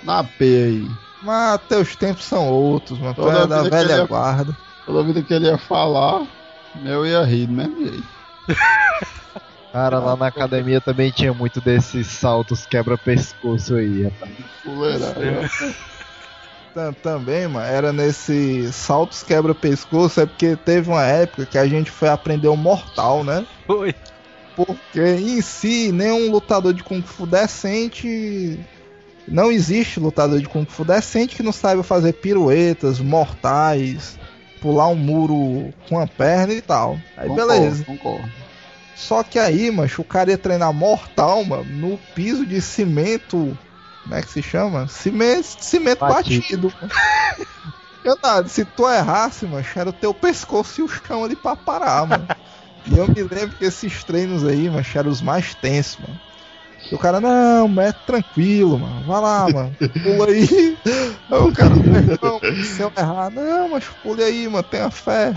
[0.03, 0.89] na P aí.
[1.23, 3.15] Mas teus tempos são outros, mano.
[3.15, 4.57] Tu Toda é da velha ele- guarda.
[4.85, 6.27] Toda vida que ele ia falar,
[6.85, 8.09] eu ia rir do mesmo jeito.
[9.73, 14.33] Cara, lá na academia também tinha muito desses saltos quebra-pescoço aí, rapaz.
[14.65, 15.51] Fuleiragem.
[16.75, 21.91] Tam- Também, mano, era nesse saltos quebra-pescoço, é porque teve uma época que a gente
[21.91, 23.47] foi aprender o mortal, né?
[23.67, 23.95] Foi.
[24.57, 28.59] Porque em si, nenhum lutador de Kung Fu decente.
[29.27, 34.19] Não existe lutador de Kung Fu decente que não saiba fazer piruetas, mortais,
[34.61, 36.99] pular um muro com a perna e tal.
[37.17, 37.85] Aí Concordo, beleza.
[37.85, 38.29] Concordo.
[38.97, 43.57] Só que aí, macho, o cara ia treinar mortal, mano, no piso de cimento.
[44.03, 44.89] Como é que se chama?
[44.89, 46.69] Cimento, cimento Batido.
[46.69, 46.73] batido.
[48.05, 51.55] Eu nada, se tu errasse, mano, era o teu pescoço e o chão ali pra
[51.55, 52.27] parar, mano.
[52.85, 56.21] E eu me lembro que esses treinos aí, mano, eram os mais tensos, mano.
[56.91, 59.05] E o cara, não, mas é tranquilo, mano.
[59.07, 59.77] Vai lá, mano.
[60.03, 60.77] Pula aí.
[61.31, 64.65] Aí o cara, não, se eu errar, não, mas pule aí, mano.
[64.65, 65.33] Tenha fé.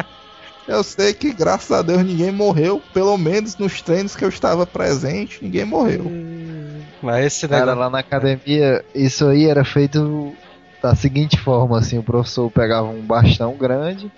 [0.68, 2.82] Eu sei que, graças a Deus, ninguém morreu.
[2.92, 6.06] Pelo menos nos treinos que eu estava presente, ninguém morreu.
[7.06, 7.80] Mas esse Cara, negócio.
[7.82, 10.34] lá na academia, isso aí era feito
[10.82, 14.12] da seguinte forma, assim, o professor pegava um bastão grande,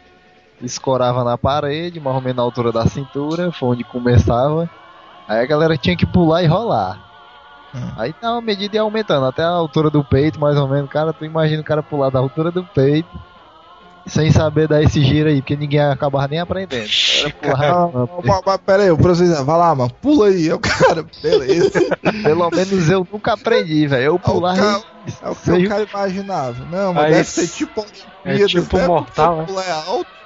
[0.61, 4.69] escorava na parede, mais ou menos na altura da cintura, foi onde começava.
[5.27, 6.97] Aí a galera tinha que pular e rolar.
[7.75, 7.91] Hum.
[7.97, 10.89] Aí tá uma medida ia aumentando, até a altura do peito, mais ou menos.
[10.89, 13.09] Cara, tu imagina o cara pular da altura do peito,
[14.07, 16.89] sem saber dar esse giro aí, porque ninguém acabava nem aprendendo.
[17.19, 17.87] Era pular
[18.23, 20.51] mas, mas pera aí, o professor vai lá, mano, pula aí.
[20.51, 21.71] O cara, beleza.
[22.23, 24.03] Pelo menos eu nunca aprendi, velho.
[24.03, 26.65] Eu o pular é o que Seja- o cara imaginava.
[26.65, 27.83] Não, mas Aí deve ser tipo é
[28.29, 28.87] Olimpíadas, tipo né?
[28.87, 29.45] mortal, né?
[29.45, 30.17] pular é alto.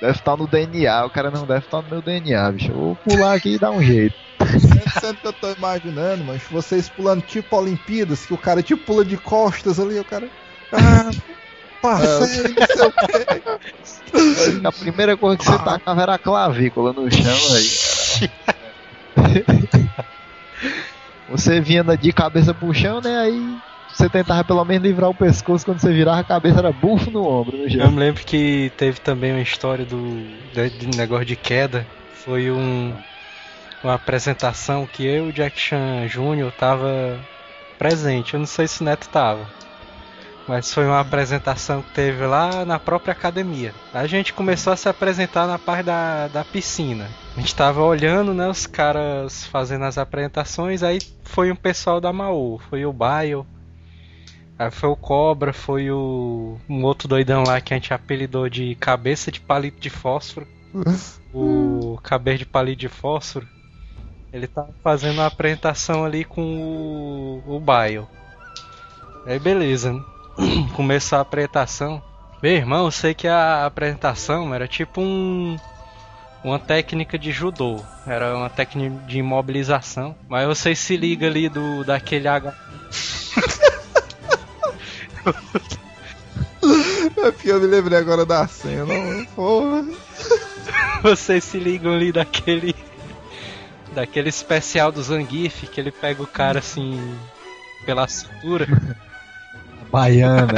[0.00, 2.70] Deve estar no DNA, o cara não deve estar no meu DNA, bicho.
[2.70, 4.14] Eu vou pular aqui e dar um jeito.
[4.60, 8.84] Sendo, sendo que eu tô imaginando, mas vocês pulando tipo Olimpíadas, que o cara tipo
[8.84, 10.28] pula de costas ali, o cara.
[10.72, 11.10] Ah,
[11.80, 14.60] parceiro, não sei o quê.
[14.64, 18.30] A primeira coisa que você tacava era a clavícula no chão aí.
[21.30, 23.18] Você vinha de cabeça pro chão, né?
[23.18, 23.58] Aí
[23.92, 27.26] você tentava pelo menos livrar o pescoço, quando você virava a cabeça era bufo no
[27.26, 27.90] ombro no Eu chão.
[27.90, 30.26] me lembro que teve também uma história do
[30.96, 31.86] negócio de queda.
[32.24, 32.94] Foi um
[33.82, 36.50] uma apresentação que eu e o Jack Chan Jr.
[36.58, 37.18] tava
[37.78, 38.34] presente.
[38.34, 39.46] Eu não sei se o Neto tava.
[40.48, 43.74] Mas foi uma apresentação que teve lá na própria academia.
[43.92, 47.06] A gente começou a se apresentar na parte da, da piscina.
[47.36, 52.12] A gente tava olhando, né, os caras fazendo as apresentações, aí foi um pessoal da
[52.14, 53.46] Maô, foi o Baio,
[54.58, 58.74] Aí foi o Cobra, foi o um outro doidão lá que a gente apelidou de
[58.74, 60.48] cabeça de palito de fósforo.
[61.32, 63.46] o cabeça de palito de fósforo.
[64.32, 68.08] Ele tá fazendo uma apresentação ali com o, o Baio.
[69.24, 70.02] Aí beleza, né?
[70.74, 72.02] começou a apresentação.
[72.42, 75.56] Meu irmão, eu sei que a apresentação era tipo um
[76.42, 80.14] uma técnica de judô, era uma técnica de imobilização.
[80.28, 82.54] Mas vocês se ligam ali do daquele H
[87.16, 88.86] É porque eu me lembrei agora da cena.
[89.34, 89.84] Porra.
[91.02, 92.74] Vocês se ligam ali daquele.
[93.92, 97.18] Daquele especial do Zangief, que ele pega o cara assim.
[97.84, 98.66] pela cintura.
[99.90, 100.52] Baiana.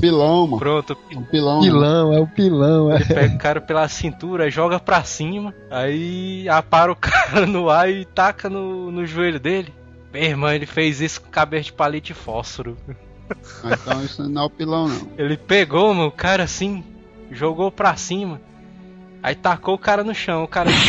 [0.00, 0.58] Pilão, mano.
[0.58, 1.60] Pronto, Um pilão.
[1.60, 2.96] pilão, é o pilão, é.
[2.96, 7.90] Ele pega o cara pela cintura, joga pra cima, aí apara o cara no ar
[7.90, 9.72] e taca no, no joelho dele.
[10.12, 12.76] Meu irmão, ele fez isso com cabeça de palito de fósforo.
[13.64, 15.08] Ah, Então isso não é o pilão, não.
[15.18, 16.84] Ele pegou, mano, o cara assim,
[17.30, 18.40] jogou pra cima,
[19.22, 20.70] aí tacou o cara no chão, o cara.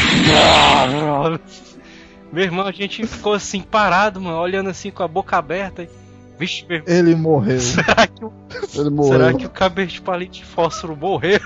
[2.32, 5.84] Meu irmão, a gente ficou assim parado, mano, olhando assim com a boca aberta.
[5.84, 5.90] e-
[6.38, 7.60] Vixe, meu Ele morreu.
[7.62, 8.34] será que o,
[8.76, 9.12] Ele morreu.
[9.14, 11.40] será que o cabeça de palito de fósforo morreu?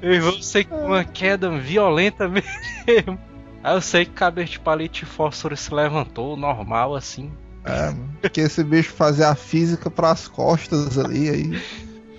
[0.00, 3.18] Meu irmão, eu sei que uma queda violenta mesmo.
[3.62, 7.30] Aí eu sei que o cabeça de palito de fósforo se levantou, normal assim.
[7.64, 7.94] É.
[8.20, 11.62] Porque esse bicho fazia a física pras costas ali, aí.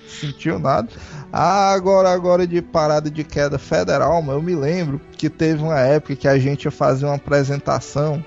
[0.08, 0.90] Sentiu nada.
[1.32, 5.80] Ah, agora, agora de parada de queda federal, mano, eu me lembro que teve uma
[5.80, 8.24] época que a gente ia fazer uma apresentação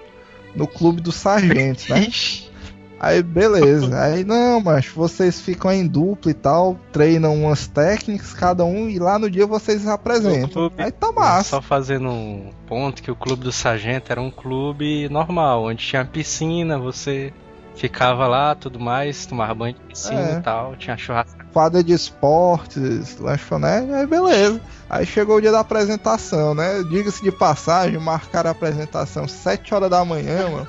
[0.54, 2.06] no clube dos sargentos, né?
[3.00, 4.00] Aí, beleza.
[4.00, 8.96] Aí, não, mas vocês ficam em dupla e tal, treinam umas técnicas, cada um, e
[9.00, 10.70] lá no dia vocês apresentam.
[10.78, 11.50] Aí tá massa.
[11.56, 16.04] Só fazendo um ponto que o clube do sargento era um clube normal, onde tinha
[16.04, 17.32] piscina, você
[17.74, 20.38] ficava lá, tudo mais, tomava banho de piscina É.
[20.38, 21.42] e tal, tinha churrasco.
[21.52, 24.60] quadra de esportes, lanchonete, aí beleza.
[24.92, 26.82] Aí chegou o dia da apresentação, né?
[26.82, 30.68] Diga-se de passagem, marcaram a apresentação 7 horas da manhã, mano.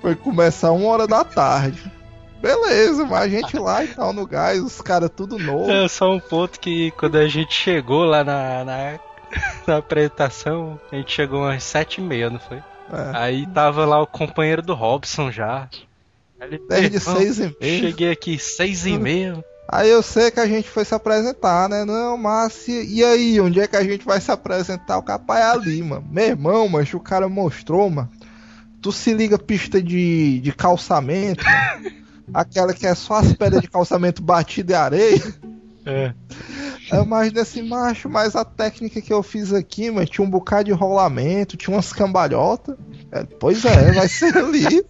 [0.00, 1.92] Foi começar 1 hora da tarde.
[2.40, 5.70] Beleza, mas a gente lá e tal no gás, os caras tudo novo.
[5.70, 8.98] É só um ponto que quando a gente chegou lá na, na,
[9.66, 12.56] na apresentação, a gente chegou umas sete e meia, não foi?
[12.56, 12.62] É.
[13.12, 15.68] Aí tava lá o companheiro do Robson já.
[16.40, 17.80] Ele, Desde "Irmão, 6 e meia.
[17.80, 19.44] Cheguei aqui seis e meia.
[19.70, 21.84] Aí eu sei que a gente foi se apresentar, né?
[21.84, 24.96] Não, Márcia, e aí, onde é que a gente vai se apresentar?
[24.96, 26.06] O capaz é ali, mano.
[26.10, 28.10] Meu irmão, mas o cara mostrou, mano.
[28.80, 31.44] Tu se liga pista de, de calçamento,
[32.32, 35.34] aquela que é só as pedras de calçamento batido e areia.
[35.88, 36.12] É.
[36.92, 40.64] Eu imagino assim, macho, mas a técnica que eu fiz aqui, mano, tinha um bocado
[40.64, 42.76] de rolamento, tinha umas cambalhotas.
[43.10, 44.84] É, pois é, vai ser ali.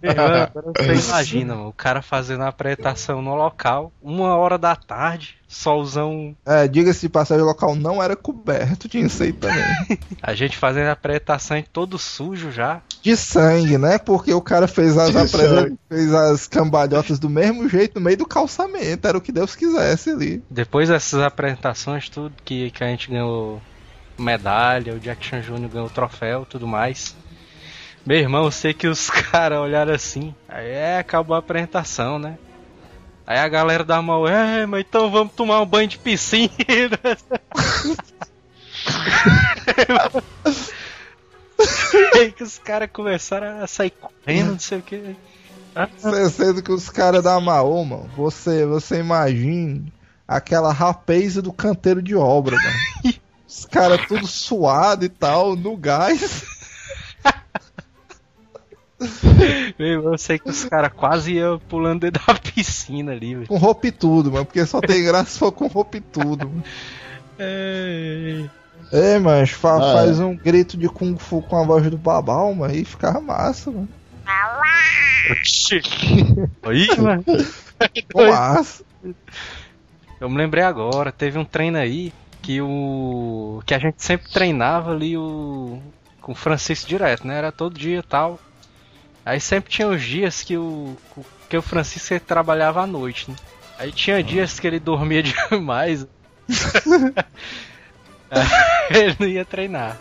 [0.00, 6.36] Você imagina, mano, o cara fazendo a apresentação no local, uma hora da tarde, solzão,
[6.46, 9.64] É, diga-se de passagem, o local não era coberto, tinha isso aí também.
[10.22, 12.82] a gente fazendo a apresentação em todo sujo já.
[13.02, 13.98] De sangue, né?
[13.98, 15.76] Porque o cara fez as, sangue.
[15.88, 19.06] fez as cambalhotas do mesmo jeito no meio do calçamento.
[19.06, 20.42] Era o que Deus quisesse ali.
[20.48, 23.60] Depois dessas apresentações, tudo que, que a gente ganhou
[24.16, 25.68] medalha, o Jack Chan Jr.
[25.68, 27.16] ganhou troféu tudo mais.
[28.06, 30.32] Meu irmão, eu sei que os caras olharam assim.
[30.48, 32.38] Aí é, acabou a apresentação, né?
[33.26, 36.52] Aí a galera da mão, é, mas então vamos tomar um banho de piscina.
[42.14, 45.16] Aí que os caras começaram a sair correndo, não sei o que.
[46.30, 49.92] Sendo que os caras da Maô, mano, você, você imagine
[50.26, 53.14] aquela rapaz do canteiro de obra, mano.
[53.52, 56.42] Os caras tudo suado e tal, no gás.
[59.78, 63.46] Meu eu sei que os caras quase iam pulando dentro da piscina ali, velho.
[63.48, 64.46] Com roupa e tudo, mano.
[64.46, 66.48] Porque só tem graça se for com roupa e tudo.
[66.48, 66.64] mano.
[67.38, 68.48] É,
[68.92, 70.24] Ei, mas fa- Ah, faz é.
[70.24, 73.88] um grito de Kung Fu com a voz do Babal, mano, e ficava massa, mano.
[76.64, 77.24] Aí, mano.
[78.14, 78.84] Massa.
[80.20, 82.12] Eu me lembrei agora, teve um treino aí
[82.42, 83.62] que o.
[83.66, 85.80] que a gente sempre treinava ali o.
[86.20, 87.36] com o Francisco direto, né?
[87.38, 88.38] Era todo dia e tal.
[89.24, 90.96] Aí sempre tinha os dias que o.
[91.48, 93.36] que o Francisco trabalhava à noite, né?
[93.78, 96.06] Aí tinha dias que ele dormia demais.
[98.90, 99.98] Ele não ia treinar.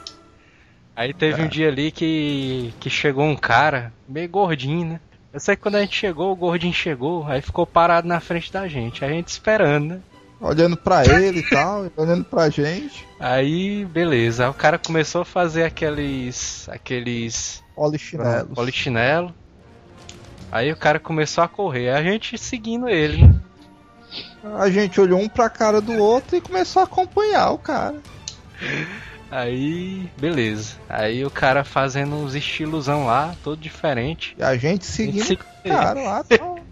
[0.96, 2.74] Aí teve um dia ali que.
[2.80, 5.00] que chegou um cara, meio gordinho, né?
[5.34, 8.52] Eu sei que quando a gente chegou, o gordinho chegou, aí ficou parado na frente
[8.52, 10.00] da gente, a gente esperando, né?
[10.42, 13.08] Olhando pra ele e tal, olhando pra gente.
[13.20, 14.44] Aí, beleza.
[14.44, 16.68] Aí o cara começou a fazer aqueles.
[16.70, 17.64] aqueles.
[17.76, 18.54] Polichinelos.
[18.54, 19.34] polichinelo.
[20.52, 23.36] Aí o cara começou a correr, a gente seguindo ele, né?
[24.60, 27.96] A gente olhou um pra cara do outro e começou a acompanhar o cara.
[29.30, 30.76] Aí, beleza.
[30.90, 34.36] Aí o cara fazendo uns estilosão lá, todo diferente.
[34.38, 36.60] E a gente seguindo Segui- o cara lá tal.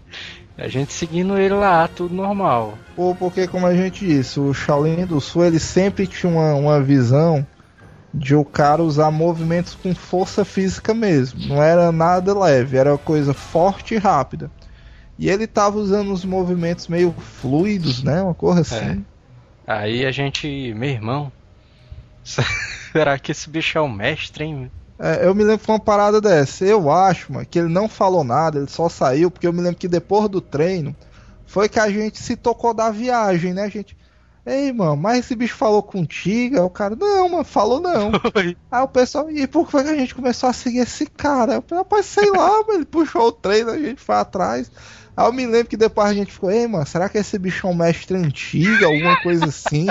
[0.58, 2.76] A gente seguindo ele lá, tudo normal.
[2.94, 6.82] Pô, porque como a gente disse, o Shaolin do Sul ele sempre tinha uma, uma
[6.82, 7.46] visão
[8.12, 11.48] de o cara usar movimentos com força física mesmo.
[11.48, 14.50] Não era nada leve, era coisa forte e rápida.
[15.18, 18.20] E ele tava usando os movimentos meio fluidos, né?
[18.20, 19.06] Uma coisa assim.
[19.66, 19.72] É.
[19.72, 21.32] Aí a gente, meu irmão,
[22.92, 24.70] será que esse bicho é o mestre, hein?
[24.98, 26.64] É, eu me lembro que foi uma parada dessa.
[26.64, 29.78] Eu acho, mano, que ele não falou nada, ele só saiu, porque eu me lembro
[29.78, 30.94] que depois do treino
[31.46, 33.64] foi que a gente se tocou da viagem, né?
[33.64, 33.96] A gente.
[34.44, 36.56] Ei, mano, mas esse bicho falou contigo?
[36.56, 38.10] Aí o cara, não, mano, falou não.
[38.70, 41.62] Aí o pessoal, e por que foi que a gente começou a seguir esse cara?
[41.68, 44.70] Eu rapaz, sei lá, mano, ele puxou o treino, a gente foi atrás.
[45.16, 47.66] Aí eu me lembro que depois a gente ficou, ei, mano, será que esse bicho
[47.66, 49.88] é um mestre antigo, alguma coisa assim?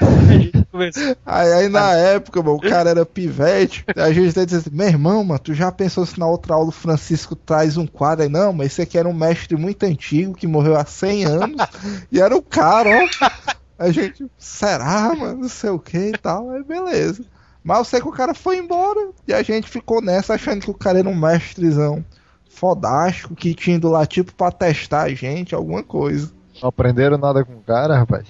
[1.24, 4.86] aí, aí, na época, mano, o cara era pivete, a gente até dizia assim, meu
[4.88, 8.28] irmão, mano, tu já pensou se na outra aula o Francisco traz um quadro aí?
[8.28, 11.68] Não, mas esse aqui era um mestre muito antigo, que morreu há 100 anos,
[12.10, 13.54] e era o cara, ó.
[13.78, 17.24] A gente, será, mano, não sei o que e tal, aí beleza.
[17.62, 20.70] Mas eu sei que o cara foi embora, e a gente ficou nessa achando que
[20.70, 22.04] o cara era um mestrezão
[22.48, 26.30] fodástico que tinha ido lá tipo pra testar a gente, alguma coisa.
[26.62, 28.26] Não aprenderam nada com o cara, rapaz?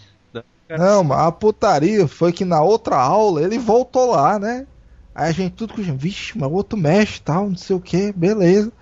[0.78, 4.66] Não, mas a putaria foi que na outra aula ele voltou lá, né?
[5.14, 8.72] Aí a gente tudo com vixe, mas outro mestre tal, não sei o que, beleza.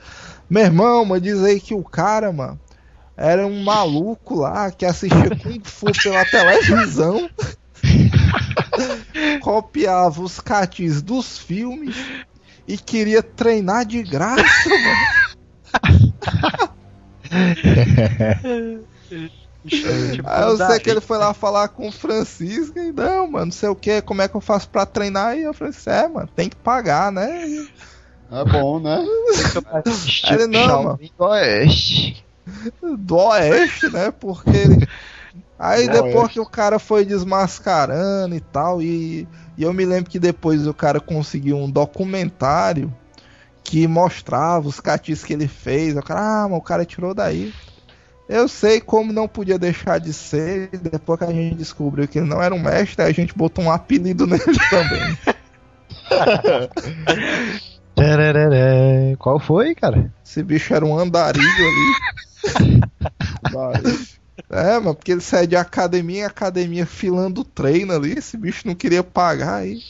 [0.48, 2.58] Meu irmão, mas diz aí que o cara, mano,
[3.16, 7.28] era um maluco lá que assistia Kung Fu pela televisão.
[9.40, 11.96] copiava os catis dos filmes
[12.66, 16.12] e queria treinar de graça, mano.
[20.24, 23.52] Aí eu sei que ele foi lá falar com o Francisco e não, mano, não
[23.52, 25.36] sei o que, como é que eu faço pra treinar?
[25.36, 27.46] E eu falei assim, é, mano, tem que pagar, né?
[28.30, 29.04] É bom, né?
[30.30, 30.98] Ele não, mano.
[31.16, 32.24] Do Oeste.
[32.98, 34.10] Do Oeste, né?
[34.10, 34.88] Porque ele...
[35.58, 36.32] Aí Do depois Oeste.
[36.34, 40.74] que o cara foi desmascarando e tal, e, e eu me lembro que depois o
[40.74, 42.92] cara conseguiu um documentário
[43.62, 45.96] que mostrava os catis que ele fez.
[45.96, 47.54] O cara, ah, mas o cara tirou daí.
[48.28, 50.68] Eu sei como não podia deixar de ser.
[50.70, 53.70] Depois que a gente descobriu que ele não era um mestre, a gente botou um
[53.70, 55.18] apelido nele também.
[59.18, 60.12] Qual foi, cara?
[60.24, 62.82] Esse bicho era um andarilho ali.
[64.50, 68.12] É, mano, porque ele saía de academia em academia filando treino ali.
[68.12, 69.80] Esse bicho não queria pagar aí.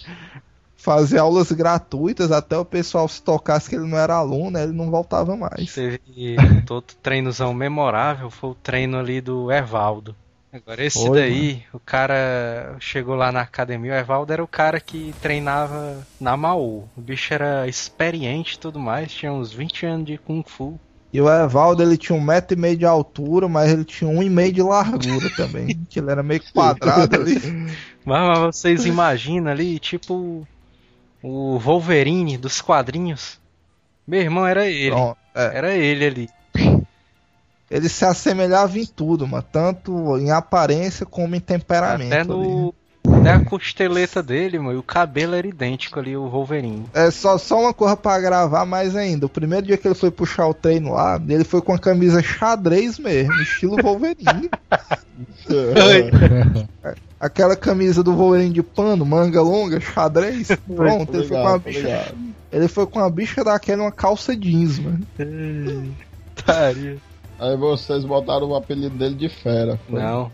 [0.82, 4.72] Fazer aulas gratuitas até o pessoal se tocasse que ele não era aluno, né, ele
[4.72, 5.72] não voltava mais.
[5.72, 6.00] Teve
[6.68, 10.16] outro treinozão memorável, foi o treino ali do Evaldo.
[10.52, 15.14] Agora esse daí, o cara chegou lá na academia, o Evaldo era o cara que
[15.22, 16.88] treinava na Maú.
[16.96, 20.80] O bicho era experiente e tudo mais, tinha uns 20 anos de Kung Fu.
[21.12, 24.22] E o Evaldo ele tinha um metro e meio de altura, mas ele tinha um
[24.22, 25.78] e meio de largura também.
[25.88, 27.38] que ele era meio quadrado ali.
[28.04, 30.46] Mas, mas vocês imaginam ali, tipo,
[31.22, 33.40] o Wolverine dos quadrinhos.
[34.06, 34.90] Meu irmão era ele.
[34.90, 35.56] Pronto, é.
[35.56, 36.28] Era ele ali.
[37.70, 39.42] Ele se assemelhava em tudo, mano.
[39.50, 42.12] Tanto em aparência como em temperamento.
[42.12, 42.28] Até ali.
[42.28, 42.74] no.
[43.10, 44.74] Até a costeleta dele, mano.
[44.74, 46.84] E o cabelo era idêntico ali, o Wolverine.
[46.92, 49.24] É só, só uma coisa pra gravar mais ainda.
[49.24, 52.22] O primeiro dia que ele foi puxar o treino lá, ele foi com a camisa
[52.22, 54.50] xadrez mesmo, estilo Wolverine.
[57.22, 60.48] Aquela camisa do Wolverine de pano, manga longa, xadrez.
[60.66, 62.14] Pronto, ele foi com uma bicha.
[62.50, 65.06] Ele foi com uma bicha daquela uma calça jeans, mano.
[66.44, 66.98] Taria.
[67.38, 69.78] Aí vocês botaram o apelido dele de fera.
[69.88, 70.00] foi?
[70.00, 70.32] Não.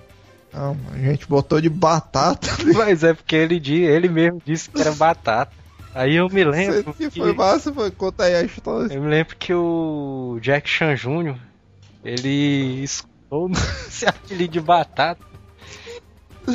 [0.51, 2.49] Não, a gente botou de batata.
[2.75, 5.53] Mas é porque ele, ele mesmo disse que era batata.
[5.95, 8.95] Aí eu me lembro que que, foi massa, foi conta aí a história.
[8.95, 11.37] eu me lembro que o Jack Chan Jr.
[12.03, 13.51] ele escutou
[13.87, 15.28] esse apelido de batata.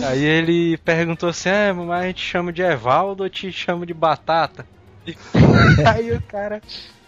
[0.01, 3.93] Aí ele perguntou assim: ah, mas a gente chama de Evaldo ou te chama de
[3.93, 4.67] batata?
[5.85, 6.61] Aí o cara,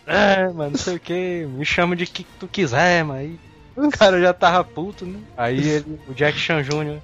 [0.05, 3.39] é, mano, não sei o que, me chama de que tu quiser, mas aí
[3.75, 5.23] o cara já tava puto, né?
[5.35, 7.01] Aí ele, o Jack Chan Jr.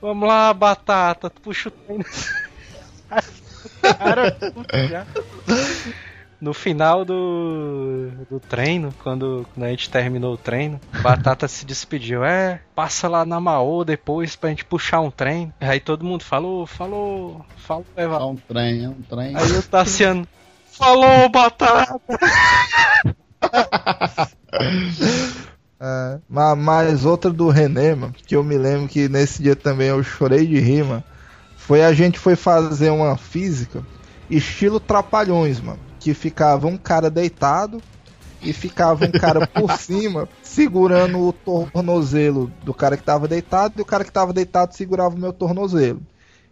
[0.00, 2.04] Vamos lá, batata, tu puxa o treino.
[3.98, 5.06] Cara, puto já.
[6.40, 12.24] No final do, do treino, quando, quando a gente terminou o treino, Batata se despediu.
[12.24, 15.52] É, passa lá na Maô depois pra gente puxar um treino.
[15.60, 18.16] Aí todo mundo falou, falou, falou, Eva.
[18.16, 19.36] É um trem, é um trem.
[19.36, 20.26] Aí o Tassiano,
[20.72, 22.00] falou, Batata!
[25.78, 29.88] É, ma- mas outra do René, mano, que eu me lembro que nesse dia também
[29.88, 31.04] eu chorei de rir, mano,
[31.56, 33.82] foi a gente foi fazer uma física
[34.30, 37.82] estilo trapalhões, mano, que ficava um cara deitado
[38.40, 43.82] e ficava um cara por cima segurando o tornozelo do cara que tava deitado e
[43.82, 46.00] o cara que tava deitado segurava o meu tornozelo.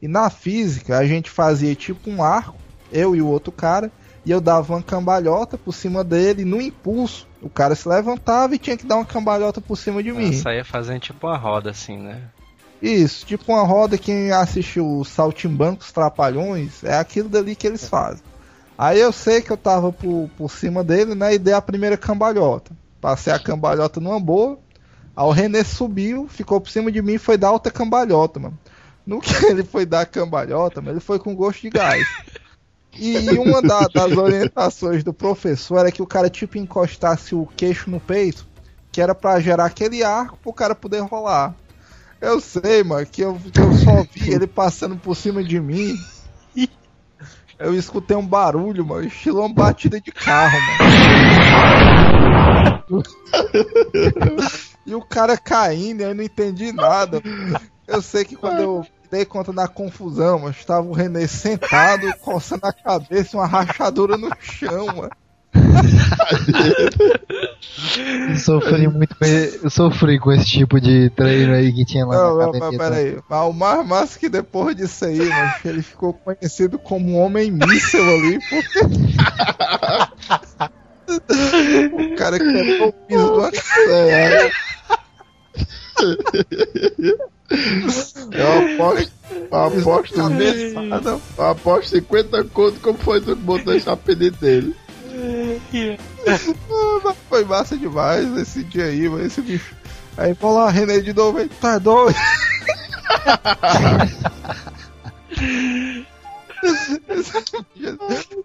[0.02, 2.56] E na física a gente fazia tipo um arco,
[2.90, 3.93] eu e o outro cara,
[4.26, 8.56] e eu dava uma cambalhota por cima dele, e no impulso o cara se levantava
[8.56, 10.32] e tinha que dar uma cambalhota por cima de mim.
[10.32, 12.22] Saía fazendo tipo uma roda assim, né?
[12.82, 18.34] Isso, tipo uma roda, quem assistiu os Saltimbancos Trapalhões, é aquilo dali que eles fazem.
[18.76, 21.96] Aí eu sei que eu tava por, por cima dele, né, e dei a primeira
[21.96, 22.76] cambalhota.
[23.01, 24.59] Passei a cambalhota numa boa,
[25.16, 28.59] aí o René subiu, ficou por cima de mim e foi dar outra cambalhota, mano.
[29.06, 32.18] No que ele foi dar a cambalhota, mano, ele foi com gosto de gás.
[32.96, 37.90] E uma da- das orientações do professor era que o cara tipo encostasse o queixo
[37.90, 38.46] no peito,
[38.92, 41.55] que era pra gerar aquele arco pro cara poder rolar.
[42.20, 46.06] Eu sei, mano, que eu, que eu só vi ele passando por cima de mim.
[47.64, 50.84] Eu escutei um barulho, mano, estilo uma batida de carro, mano.
[54.86, 57.22] E o cara caindo, eu não entendi nada.
[57.88, 62.66] Eu sei que quando eu dei conta da confusão, mas estava o René sentado, coçando
[62.66, 65.10] a cabeça, uma rachadura no chão, mano.
[68.28, 72.04] Eu sofri muito com esse, eu sofri com esse tipo de treino aí que tinha
[72.06, 72.78] lá Não, na não, mas academia.
[72.78, 73.18] peraí.
[73.28, 77.50] Mas o mais massa que depois disso aí, mano, ele ficou conhecido como um homem
[77.50, 78.80] míssel ali, porque.
[82.12, 84.50] o cara quebrou o piso do acelerar.
[88.32, 90.20] Eu aposto, eu aposto,
[91.38, 94.74] eu aposto 50 conto como foi tu que botou esse apelido dele.
[96.26, 99.74] Ah, mas Foi massa demais esse dia aí, mano, esse bicho.
[100.16, 102.16] Aí vou lá, René de novo, aí, tá doido?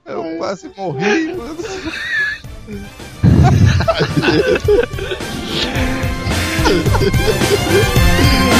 [0.05, 1.57] Eu quase morri, mano.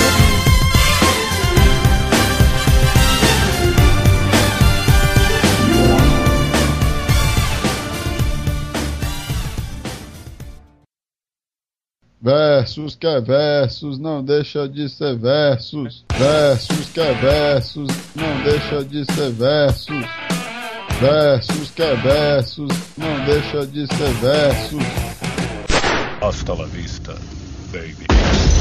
[12.21, 16.03] Versus que é versus, não deixa de ser versus.
[16.17, 20.05] Versus que é versus, não deixa de ser versus.
[20.99, 24.83] Versus que é versus, não deixa de ser versus.
[26.21, 27.13] Hasta la vista,
[27.71, 28.58] baby.